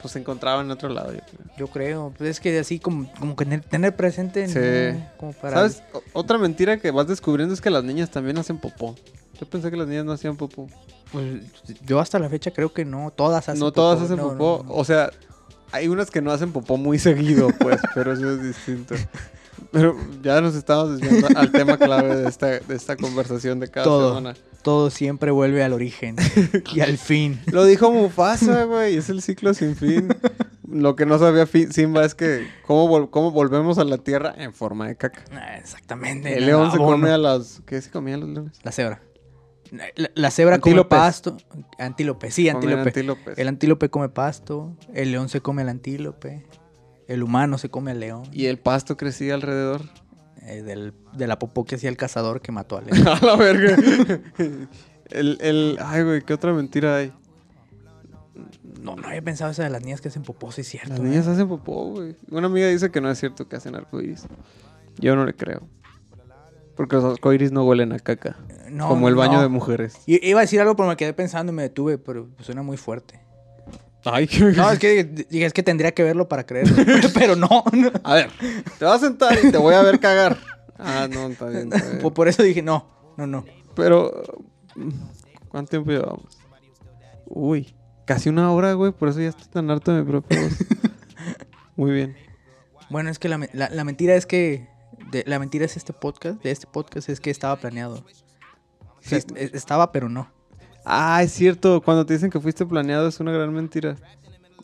Pues 0.01 0.13
se 0.13 0.21
encontraban 0.21 0.67
en 0.67 0.71
otro 0.71 0.89
lado, 0.89 1.13
yo 1.13 1.19
creo. 1.21 1.47
Yo 1.59 1.67
creo. 1.67 2.15
Pues 2.17 2.31
es 2.31 2.41
que 2.41 2.57
así 2.59 2.79
como, 2.79 3.13
como 3.19 3.35
que 3.35 3.45
tener, 3.45 3.97
presente. 3.97 4.47
Sí. 4.47 4.97
¿no? 4.99 5.11
Como 5.17 5.33
para... 5.33 5.57
¿Sabes? 5.57 5.83
O- 5.93 6.03
otra 6.13 6.39
mentira 6.39 6.77
que 6.79 6.93
vas 6.93 7.09
descubriendo 7.09 7.53
es 7.53 7.61
que 7.61 7.69
las 7.71 7.83
niñas 7.83 8.09
también 8.11 8.39
hacen 8.39 8.59
popó. 8.59 8.95
Yo 9.41 9.49
pensé 9.49 9.71
que 9.71 9.77
las 9.77 9.89
niñas 9.89 10.05
no 10.05 10.13
hacían 10.13 10.37
popó. 10.37 10.69
Pues 11.11 11.25
yo 11.85 11.99
hasta 11.99 12.19
la 12.21 12.29
fecha 12.29 12.53
creo 12.53 12.73
que 12.73 12.85
no. 12.85 13.11
Todas 13.11 13.49
hacen 13.49 13.59
no 13.59 13.67
popó. 13.67 13.75
todas 13.75 14.03
hacen 14.03 14.17
No, 14.19 14.29
popó. 14.31 14.63
no, 14.65 14.69
no. 14.69 14.75
O 14.79 14.85
sea, 14.85 15.11
hay 15.73 15.89
unas 15.89 16.11
que 16.13 16.23
no 16.23 16.31
hacen 16.31 16.53
popó 16.53 16.77
muy 16.77 16.99
seguido, 17.01 17.49
pues, 17.59 17.81
pero 17.95 18.13
eso 18.13 18.31
es 18.31 18.43
distinto. 18.43 18.95
Pero 19.71 19.97
ya 20.23 20.41
nos 20.41 20.55
estamos 20.55 20.99
desviando 20.99 21.29
al 21.39 21.53
tema 21.53 21.77
clave 21.77 22.17
de 22.17 22.29
esta, 22.29 22.47
de 22.47 22.75
esta 22.75 22.97
conversación 22.97 23.61
de 23.61 23.69
cada 23.69 23.85
Todo. 23.85 24.09
semana. 24.17 24.35
Todo 24.63 24.91
siempre 24.91 25.31
vuelve 25.31 25.63
al 25.63 25.73
origen. 25.73 26.17
y 26.75 26.81
al 26.81 26.99
fin. 26.99 27.41
Lo 27.53 27.65
dijo 27.65 27.91
Mufasa, 27.93 28.65
güey, 28.65 28.97
es 28.97 29.09
el 29.09 29.23
ciclo 29.23 29.55
sin 29.55 29.77
fin. 29.77 30.09
Lo 30.71 30.97
que 30.97 31.07
no 31.07 31.19
sabía 31.19 31.47
Simba 31.47 32.05
es 32.05 32.15
que 32.15 32.47
cómo, 32.67 32.89
vol- 32.89 33.09
cómo 33.11 33.31
volvemos 33.31 33.79
a 33.79 33.85
la 33.85 33.99
tierra 33.99 34.35
en 34.37 34.53
forma 34.53 34.87
de 34.89 34.97
caca. 34.97 35.25
Ah, 35.33 35.57
Exactamente. 35.57 36.37
El 36.37 36.47
león 36.47 36.71
se 36.73 36.77
come 36.79 37.11
a 37.11 37.19
las... 37.19 37.63
¿Qué 37.65 37.81
se 37.81 37.91
comían 37.91 38.21
los 38.21 38.29
leones? 38.29 38.59
La 38.63 38.73
cebra. 38.73 39.01
La, 39.71 40.11
la 40.15 40.31
cebra 40.31 40.59
come 40.59 40.85
pasto. 40.85 41.37
Antílope, 41.79 42.31
sí, 42.31 42.49
antílope. 42.49 42.93
El 43.37 43.49
antílope 43.49 43.89
come 43.91 44.09
pasto. 44.09 44.77
El 44.93 45.13
león 45.13 45.29
se 45.29 45.41
come 45.41 45.63
al 45.63 45.69
antílope. 45.69 46.45
El 47.09 47.23
humano 47.25 47.59
se 47.59 47.69
come 47.71 47.91
al 47.91 47.99
león. 48.01 48.23
Y 48.33 48.47
el 48.47 48.59
pasto 48.59 48.97
crecía 48.97 49.35
alrededor. 49.35 49.83
eh, 50.43 50.63
del- 50.63 50.95
de 51.15 51.27
la 51.27 51.39
popó 51.39 51.65
que 51.65 51.75
hacía 51.75 51.91
el 51.91 51.97
cazador 51.97 52.41
que 52.41 52.53
mató 52.53 52.79
a 52.79 52.81
Leo. 52.83 52.95
A 53.13 53.25
la 53.27 53.37
verga. 53.37 53.77
el, 55.11 55.37
el, 55.43 55.79
ay, 55.81 56.03
güey, 56.05 56.23
¿qué 56.23 56.33
otra 56.35 56.53
mentira 56.55 56.97
hay? 56.97 57.13
No, 58.81 58.95
no 58.97 59.09
había 59.09 59.21
pensado 59.23 59.51
esa 59.51 59.65
de 59.65 59.71
las 59.71 59.83
niñas 59.83 60.01
que 60.01 60.09
hacen 60.09 60.23
popó, 60.23 60.53
sí 60.53 60.61
es 60.61 60.69
cierto. 60.69 60.91
Las 60.91 61.01
¿eh? 61.01 61.03
niñas 61.03 61.27
hacen 61.27 61.49
popó, 61.49 61.91
güey. 61.91 62.17
Una 62.31 62.47
amiga 62.47 62.69
dice 62.69 62.91
que 62.91 63.01
no 63.01 63.11
es 63.11 63.19
cierto 63.19 63.49
que 63.49 63.57
hacen 63.57 63.75
arcoiris. 63.75 64.27
Yo 64.99 65.17
no 65.17 65.25
le 65.27 65.35
creo. 65.35 65.63
Porque 66.77 66.95
los 66.97 67.05
arcoiris 67.05 67.51
no 67.51 67.65
huelen 67.65 67.93
a 67.93 67.99
caca. 67.99 68.37
No, 68.71 68.89
como 68.89 69.09
el 69.09 69.17
baño 69.17 69.35
no. 69.35 69.43
de 69.43 69.49
mujeres. 69.49 69.99
I- 70.07 70.21
Iba 70.29 70.41
a 70.41 70.43
decir 70.43 70.61
algo, 70.61 70.77
pero 70.77 70.89
me 70.89 70.97
quedé 70.97 71.13
pensando 71.13 71.53
y 71.53 71.55
me 71.57 71.63
detuve, 71.63 71.99
pero 71.99 72.29
pues, 72.37 72.47
suena 72.47 72.63
muy 72.63 72.77
fuerte. 72.77 73.21
Ay, 74.05 74.27
qué... 74.27 74.41
No, 74.53 74.71
es 74.71 74.79
que 74.81 75.05
dije, 75.05 75.45
es 75.47 75.53
que 75.53 75.63
tendría 75.63 75.93
que 75.93 76.03
verlo 76.03 76.29
para 76.29 76.45
creerlo. 76.47 76.77
pero 77.15 77.37
no. 77.37 77.49
no. 77.73 77.91
A 78.05 78.15
ver, 78.15 78.31
te 78.79 78.85
vas 78.85 79.03
a 79.03 79.07
sentar 79.07 79.39
y 79.43 79.51
te 79.51 79.59
voy 79.59 79.75
a 79.75 79.83
ver 79.83 79.99
cagar. 80.01 80.39
Ah, 80.79 81.09
no, 81.11 81.27
está 81.27 81.47
bien, 81.49 81.73
está 81.73 81.87
bien. 81.89 82.01
Por, 82.03 82.15
por 82.15 82.29
eso 82.29 82.43
dije, 82.43 82.63
no, 82.63 82.87
no, 83.17 83.27
no. 83.27 83.45
Pero, 83.75 84.23
¿cuánto 85.49 85.71
tiempo 85.71 85.91
llevamos? 85.91 86.39
Uy, 87.27 87.75
casi 88.05 88.29
una 88.29 88.51
hora, 88.53 88.73
güey. 88.75 88.93
Por 88.93 89.09
eso 89.09 89.21
ya 89.21 89.29
estoy 89.29 89.47
tan 89.49 89.71
harto 89.71 89.93
de 89.93 90.03
mi 90.03 90.09
propia 90.11 90.41
voz. 90.41 90.53
Muy 91.77 91.91
bien. 91.93 92.17
Bueno, 92.91 93.11
es 93.11 93.19
que 93.19 93.29
la, 93.29 93.39
la- 93.53 93.69
la 93.71 93.85
mentira 93.85 94.15
es 94.15 94.25
que. 94.27 94.69
de- 95.11 95.25
la 95.27 95.39
mentira 95.39 95.65
es 95.65 95.77
este 95.77 95.93
podcast. 95.93 96.43
De 96.43 96.51
este 96.51 96.67
podcast 96.67 97.09
es 97.09 97.21
que 97.21 97.31
estaba 97.31 97.57
planeado. 97.57 97.97
O 97.97 99.01
sea, 99.03 99.21
Sí. 99.21 99.27
es- 99.37 99.55
estaba, 99.55 99.93
pero 99.93 100.09
no. 100.09 100.31
Ah, 100.91 101.23
es 101.23 101.33
cierto. 101.33 101.83
Cuando 101.83 102.07
te 102.07 102.15
dicen 102.15 102.31
que 102.31 102.41
fuiste 102.41 102.65
planeado 102.65 103.09
es 103.09 103.21
una 103.21 103.31
gran 103.31 103.53
mentira. 103.53 103.97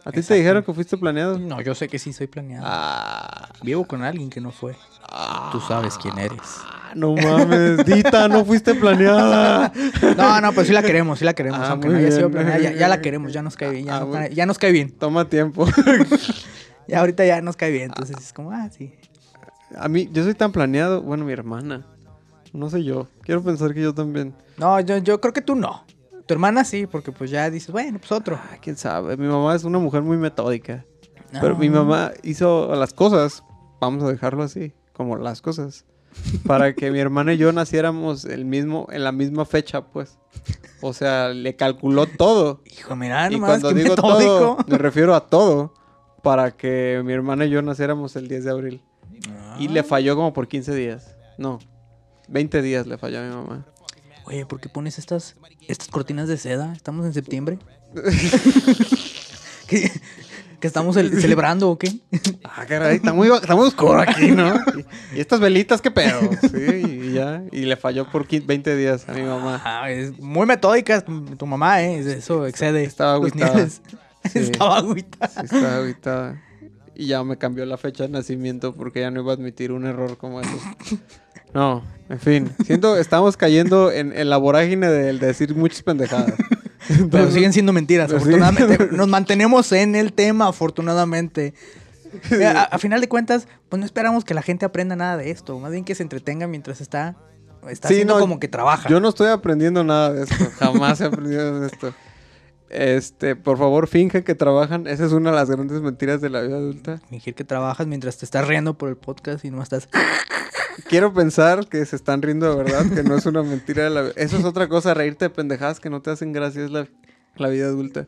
¿A 0.06 0.10
ti 0.12 0.22
te 0.22 0.34
dijeron 0.34 0.62
que 0.62 0.72
fuiste 0.72 0.96
planeado? 0.96 1.38
No, 1.38 1.60
yo 1.60 1.74
sé 1.74 1.88
que 1.88 1.98
sí 1.98 2.12
soy 2.12 2.26
planeado. 2.26 2.64
Ah, 2.66 3.48
Vivo 3.62 3.84
con 3.86 4.02
alguien 4.02 4.30
que 4.30 4.40
no 4.40 4.50
fue. 4.50 4.74
Tú 5.52 5.60
sabes 5.60 5.96
quién 5.98 6.18
eres. 6.18 6.40
ah, 6.64 6.92
no 6.94 7.14
mames. 7.14 7.84
Dita, 7.84 8.28
no 8.28 8.44
fuiste 8.44 8.74
planeada. 8.74 9.70
No, 10.16 10.40
no, 10.40 10.50
pero 10.52 10.64
sí 10.64 10.72
la 10.72 10.82
queremos, 10.82 11.18
sí 11.18 11.24
la 11.24 11.34
queremos. 11.34 11.60
Ah, 11.60 11.70
aunque 11.72 11.88
no 11.88 11.96
haya 11.98 12.10
sido 12.10 12.28
bien. 12.28 12.32
planeada, 12.32 12.58
ya, 12.58 12.72
ya 12.72 12.88
la 12.88 13.00
queremos, 13.00 13.32
ya 13.32 13.42
nos 13.42 13.56
cae 13.56 13.70
bien. 13.70 13.86
Ya, 13.86 14.28
ya 14.28 14.46
nos 14.46 14.58
cae 14.58 14.72
bien. 14.72 14.90
Toma 14.92 15.26
tiempo. 15.28 15.66
Ya 16.86 17.00
ahorita 17.00 17.24
ya 17.24 17.40
nos 17.40 17.56
cae 17.56 17.70
bien. 17.70 17.84
Entonces 17.84 18.16
es 18.18 18.32
como, 18.34 18.50
ah, 18.50 18.68
sí. 18.70 18.94
A 19.76 19.88
mí, 19.88 20.06
yo 20.12 20.22
soy 20.22 20.34
tan 20.34 20.52
planeado. 20.52 21.00
Bueno, 21.00 21.24
mi 21.24 21.32
hermana. 21.32 21.86
No 22.52 22.68
sé 22.68 22.84
yo. 22.84 23.08
Quiero 23.22 23.42
pensar 23.42 23.72
que 23.72 23.80
yo 23.80 23.94
también. 23.94 24.34
No, 24.58 24.78
yo, 24.80 24.98
yo 24.98 25.18
creo 25.18 25.32
que 25.32 25.40
tú 25.40 25.54
no. 25.54 25.84
Tu 26.26 26.34
hermana 26.34 26.64
sí, 26.64 26.86
porque 26.86 27.12
pues 27.12 27.30
ya 27.30 27.50
dices, 27.50 27.70
bueno, 27.70 27.98
pues 27.98 28.10
otro. 28.12 28.38
Ah, 28.42 28.56
quién 28.60 28.76
sabe. 28.76 29.16
Mi 29.16 29.26
mamá 29.26 29.54
es 29.54 29.64
una 29.64 29.78
mujer 29.78 30.02
muy 30.02 30.16
metódica. 30.16 30.84
Pero 31.32 31.54
Ah. 31.54 31.58
mi 31.58 31.68
mamá 31.68 32.12
hizo 32.22 32.74
las 32.76 32.92
cosas, 32.94 33.42
vamos 33.80 34.02
a 34.04 34.08
dejarlo 34.08 34.42
así, 34.44 34.72
como 34.92 35.16
las 35.16 35.42
cosas, 35.42 35.84
para 36.46 36.74
que 36.74 36.90
mi 36.92 37.00
hermana 37.00 37.34
y 37.34 37.38
yo 37.38 37.52
naciéramos 37.52 38.24
el 38.24 38.44
mismo, 38.44 38.86
en 38.90 39.02
la 39.04 39.12
misma 39.12 39.44
fecha, 39.44 39.82
pues. 39.82 40.16
O 40.80 40.92
sea, 40.92 41.28
le 41.30 41.56
calculó 41.56 42.06
todo. 42.06 42.60
Hijo, 42.66 42.94
mira, 42.96 43.26
y 43.30 43.34
nomás, 43.34 43.60
cuando 43.60 43.72
digo 43.72 43.90
metódico. 43.96 44.38
todo, 44.38 44.56
me 44.68 44.78
refiero 44.78 45.14
a 45.14 45.26
todo, 45.26 45.74
para 46.22 46.52
que 46.52 47.02
mi 47.04 47.12
hermana 47.12 47.44
y 47.46 47.50
yo 47.50 47.60
naciéramos 47.62 48.14
el 48.16 48.28
10 48.28 48.44
de 48.44 48.50
abril. 48.50 48.82
Y 49.58 49.68
Ah. 49.68 49.70
le 49.70 49.82
falló 49.82 50.14
como 50.16 50.32
por 50.32 50.46
15 50.48 50.74
días. 50.74 51.16
No, 51.36 51.58
20 52.28 52.62
días 52.62 52.86
le 52.86 52.96
falló 52.96 53.18
a 53.20 53.22
mi 53.22 53.34
mamá. 53.34 53.66
Oye, 54.24 54.46
¿por 54.46 54.60
qué 54.60 54.68
pones 54.68 54.98
estas, 54.98 55.36
estas 55.68 55.88
cortinas 55.88 56.28
de 56.28 56.36
seda? 56.38 56.72
¿Estamos 56.72 57.04
en 57.06 57.12
septiembre? 57.12 57.58
¿Qué, 59.66 59.90
que 60.60 60.66
estamos 60.66 60.96
el- 60.96 61.20
celebrando 61.20 61.70
o 61.70 61.78
qué? 61.78 61.90
Ah, 62.44 62.64
caray, 62.66 62.96
está 62.96 63.12
muy, 63.12 63.28
está 63.28 63.54
muy 63.54 63.66
oscuro 63.66 64.00
aquí, 64.00 64.30
¿no? 64.30 64.54
Y, 65.14 65.16
y 65.18 65.20
estas 65.20 65.40
velitas, 65.40 65.80
¿qué 65.80 65.90
pedo? 65.90 66.20
Sí, 66.42 67.08
y 67.08 67.12
ya. 67.12 67.42
Y 67.52 67.60
le 67.66 67.76
falló 67.76 68.10
por 68.10 68.26
15 68.26 68.46
20 68.46 68.76
días 68.76 69.08
a 69.08 69.12
mi 69.12 69.22
mamá. 69.22 69.60
Ah, 69.64 69.90
es 69.90 70.18
muy 70.18 70.46
metódica 70.46 71.02
tu 71.04 71.46
mamá, 71.46 71.82
¿eh? 71.82 71.98
Eso 71.98 72.46
excede. 72.46 72.84
Estaba 72.84 73.14
agüitada. 73.14 73.68
Sí. 73.68 73.80
Estaba 74.38 74.78
agüitada. 74.78 75.28
Sí, 75.28 75.56
estaba 75.56 75.78
agitada. 75.84 76.42
Y 76.94 77.06
ya 77.08 77.22
me 77.24 77.36
cambió 77.36 77.66
la 77.66 77.76
fecha 77.76 78.04
de 78.04 78.08
nacimiento 78.10 78.74
porque 78.74 79.00
ya 79.00 79.10
no 79.10 79.20
iba 79.20 79.32
a 79.32 79.34
admitir 79.34 79.72
un 79.72 79.84
error 79.84 80.16
como 80.16 80.40
esos. 80.40 80.60
No, 81.54 81.82
en 82.08 82.18
fin. 82.20 82.50
Siento, 82.66 82.96
estamos 82.98 83.36
cayendo 83.36 83.90
en, 83.90 84.12
en 84.12 84.28
la 84.28 84.36
vorágine 84.36 84.88
de, 84.88 85.12
de 85.14 85.26
decir 85.26 85.54
muchas 85.54 85.82
pendejadas. 85.82 86.34
Pero 87.10 87.30
siguen 87.30 87.52
siendo 87.54 87.72
mentiras, 87.72 88.10
siguen 88.10 88.42
afortunadamente. 88.42 88.96
Nos 88.96 89.08
mantenemos 89.08 89.72
en 89.72 89.94
el 89.94 90.12
tema, 90.12 90.48
afortunadamente. 90.48 91.54
A, 92.44 92.62
a 92.64 92.78
final 92.78 93.00
de 93.00 93.08
cuentas, 93.08 93.48
pues 93.68 93.80
no 93.80 93.86
esperamos 93.86 94.24
que 94.24 94.34
la 94.34 94.42
gente 94.42 94.66
aprenda 94.66 94.94
nada 94.96 95.16
de 95.16 95.30
esto. 95.30 95.58
Más 95.58 95.72
bien 95.72 95.84
que 95.84 95.94
se 95.94 96.02
entretenga 96.02 96.46
mientras 96.46 96.80
está, 96.80 97.16
está 97.68 97.88
Sí, 97.88 97.94
haciendo 97.94 98.14
no, 98.14 98.20
como 98.20 98.38
que 98.38 98.48
trabaja. 98.48 98.88
Yo 98.88 99.00
no 99.00 99.08
estoy 99.08 99.28
aprendiendo 99.30 99.82
nada 99.82 100.12
de 100.12 100.24
esto. 100.24 100.44
Jamás 100.58 101.00
he 101.00 101.04
aprendido 101.06 101.60
de 101.60 101.66
esto. 101.68 101.94
Este, 102.68 103.34
por 103.36 103.56
favor, 103.58 103.86
finge 103.86 104.24
que 104.24 104.34
trabajan. 104.34 104.86
Esa 104.86 105.06
es 105.06 105.12
una 105.12 105.30
de 105.30 105.36
las 105.36 105.48
grandes 105.50 105.80
mentiras 105.80 106.20
de 106.20 106.28
la 106.30 106.40
vida 106.42 106.56
adulta. 106.56 107.00
Fingir 107.08 107.34
que 107.34 107.44
trabajas 107.44 107.86
mientras 107.86 108.18
te 108.18 108.24
estás 108.24 108.46
riendo 108.46 108.76
por 108.76 108.88
el 108.88 108.96
podcast 108.96 109.44
y 109.44 109.50
no 109.50 109.62
estás... 109.62 109.88
Quiero 110.88 111.12
pensar 111.14 111.68
que 111.68 111.84
se 111.86 111.96
están 111.96 112.22
riendo 112.22 112.48
de 112.50 112.62
verdad, 112.62 112.84
que 112.92 113.02
no 113.02 113.16
es 113.16 113.26
una 113.26 113.42
mentira 113.42 113.84
de 113.84 113.90
la 113.90 114.08
Eso 114.16 114.36
es 114.38 114.44
otra 114.44 114.68
cosa, 114.68 114.94
reírte 114.94 115.26
de 115.26 115.30
pendejadas 115.30 115.80
que 115.80 115.90
no 115.90 116.02
te 116.02 116.10
hacen 116.10 116.32
gracia, 116.32 116.64
es 116.64 116.70
la, 116.70 116.86
la 117.36 117.48
vida 117.48 117.66
adulta. 117.66 118.06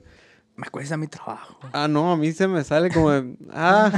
Me 0.57 0.69
cuesta 0.71 0.97
mi 0.97 1.07
trabajo. 1.07 1.59
Ah, 1.75 1.87
no, 1.87 2.12
a 2.12 2.17
mí 2.17 2.33
se 2.33 2.49
me 2.49 2.64
sale 2.64 2.91
como 2.91 3.11
de, 3.11 3.37
ah, 3.53 3.93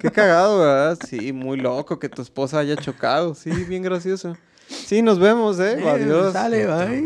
qué 0.00 0.10
cagado, 0.10 0.58
¿verdad? 0.58 0.98
Sí, 1.08 1.32
muy 1.32 1.56
loco 1.56 1.98
que 2.00 2.08
tu 2.08 2.20
esposa 2.20 2.58
haya 2.58 2.74
chocado. 2.76 3.34
Sí, 3.36 3.50
bien 3.50 3.82
gracioso. 3.82 4.36
Sí, 4.66 5.02
nos 5.02 5.18
vemos, 5.20 5.60
¿eh? 5.60 5.78
Eh, 5.78 5.88
Adiós. 5.88 6.32
sale, 6.32 6.66
bye. 6.66 7.04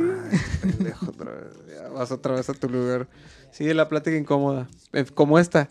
pendejo, 0.62 1.06
otra 1.10 1.32
vez. 1.32 1.48
Ya 1.68 1.88
vas 1.88 2.10
otra 2.12 2.34
vez 2.34 2.48
a 2.48 2.54
tu 2.54 2.68
lugar. 2.70 3.06
Sigue 3.50 3.74
la 3.74 3.88
plática 3.90 4.16
incómoda. 4.16 4.68
eh, 4.94 5.04
Como 5.12 5.38
esta. 5.38 5.66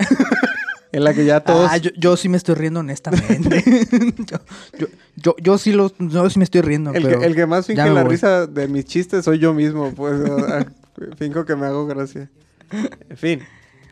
En 0.92 1.04
la 1.04 1.14
que 1.14 1.26
ya 1.26 1.42
todos... 1.42 1.70
Ah, 1.72 1.78
yo, 1.78 1.92
yo 1.98 2.18
sí 2.18 2.30
me 2.30 2.38
estoy 2.38 2.56
riendo 2.56 2.80
honestamente. 2.80 3.64
yo, 4.28 4.38
yo, 4.78 4.88
yo, 5.16 5.36
yo 5.42 5.58
sí 5.58 5.74
yo 5.74 6.30
sí 6.30 6.40
me 6.40 6.44
estoy 6.46 6.62
riendo. 6.62 6.92
el, 6.94 7.04
pero 7.04 7.20
que, 7.20 7.26
el 7.26 7.36
que 7.36 7.46
más 7.46 7.66
finge 7.66 7.90
la 7.90 8.04
voy. 8.04 8.12
risa 8.12 8.48
de 8.48 8.68
mis 8.68 8.86
chistes 8.86 9.26
soy 9.26 9.40
yo 9.40 9.54
mismo, 9.54 9.92
pues. 9.94 10.22
finco 11.18 11.46
que 11.46 11.56
me 11.56 11.66
hago 11.66 11.86
gracia. 11.86 12.30
En 13.10 13.18
fin, 13.18 13.42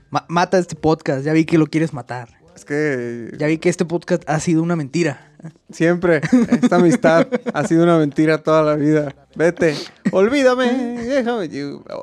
Ma- 0.09 0.25
mata 0.27 0.57
este 0.57 0.75
podcast. 0.75 1.23
Ya 1.25 1.33
vi 1.33 1.45
que 1.45 1.57
lo 1.57 1.67
quieres 1.67 1.93
matar. 1.93 2.29
es 2.55 2.65
que 2.65 3.31
Ya 3.37 3.47
vi 3.47 3.57
que 3.57 3.69
este 3.69 3.85
podcast 3.85 4.23
ha 4.27 4.39
sido 4.39 4.63
una 4.63 4.75
mentira. 4.75 5.31
Siempre, 5.71 6.21
esta 6.49 6.77
amistad 6.77 7.27
ha 7.53 7.67
sido 7.67 7.83
una 7.83 7.97
mentira 7.99 8.39
toda 8.39 8.63
la 8.63 8.75
vida. 8.75 9.13
Vete, 9.35 9.75
olvídame, 10.11 10.71
déjame. 11.03 11.49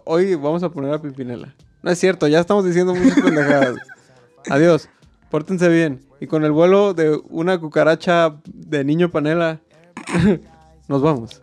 Hoy 0.05 0.35
vamos 0.37 0.63
a 0.63 0.69
poner 0.71 0.93
a 0.93 1.01
Pimpinela. 1.03 1.53
No 1.83 1.91
es 1.91 1.99
cierto, 1.99 2.29
ya 2.29 2.39
estamos 2.39 2.65
diciendo 2.65 2.95
muchas 2.95 3.21
pendejadas. 3.21 3.75
Adiós. 4.51 4.89
Pórtense 5.31 5.69
bien. 5.69 6.01
Y 6.21 6.27
con 6.27 6.45
el 6.45 6.53
vuelo 6.53 6.95
de 6.95 7.21
una 7.31 7.59
cucaracha 7.59 8.37
de 8.45 8.85
niño 8.85 9.11
panela, 9.11 9.61
nos 10.89 11.03
vamos. 11.03 11.41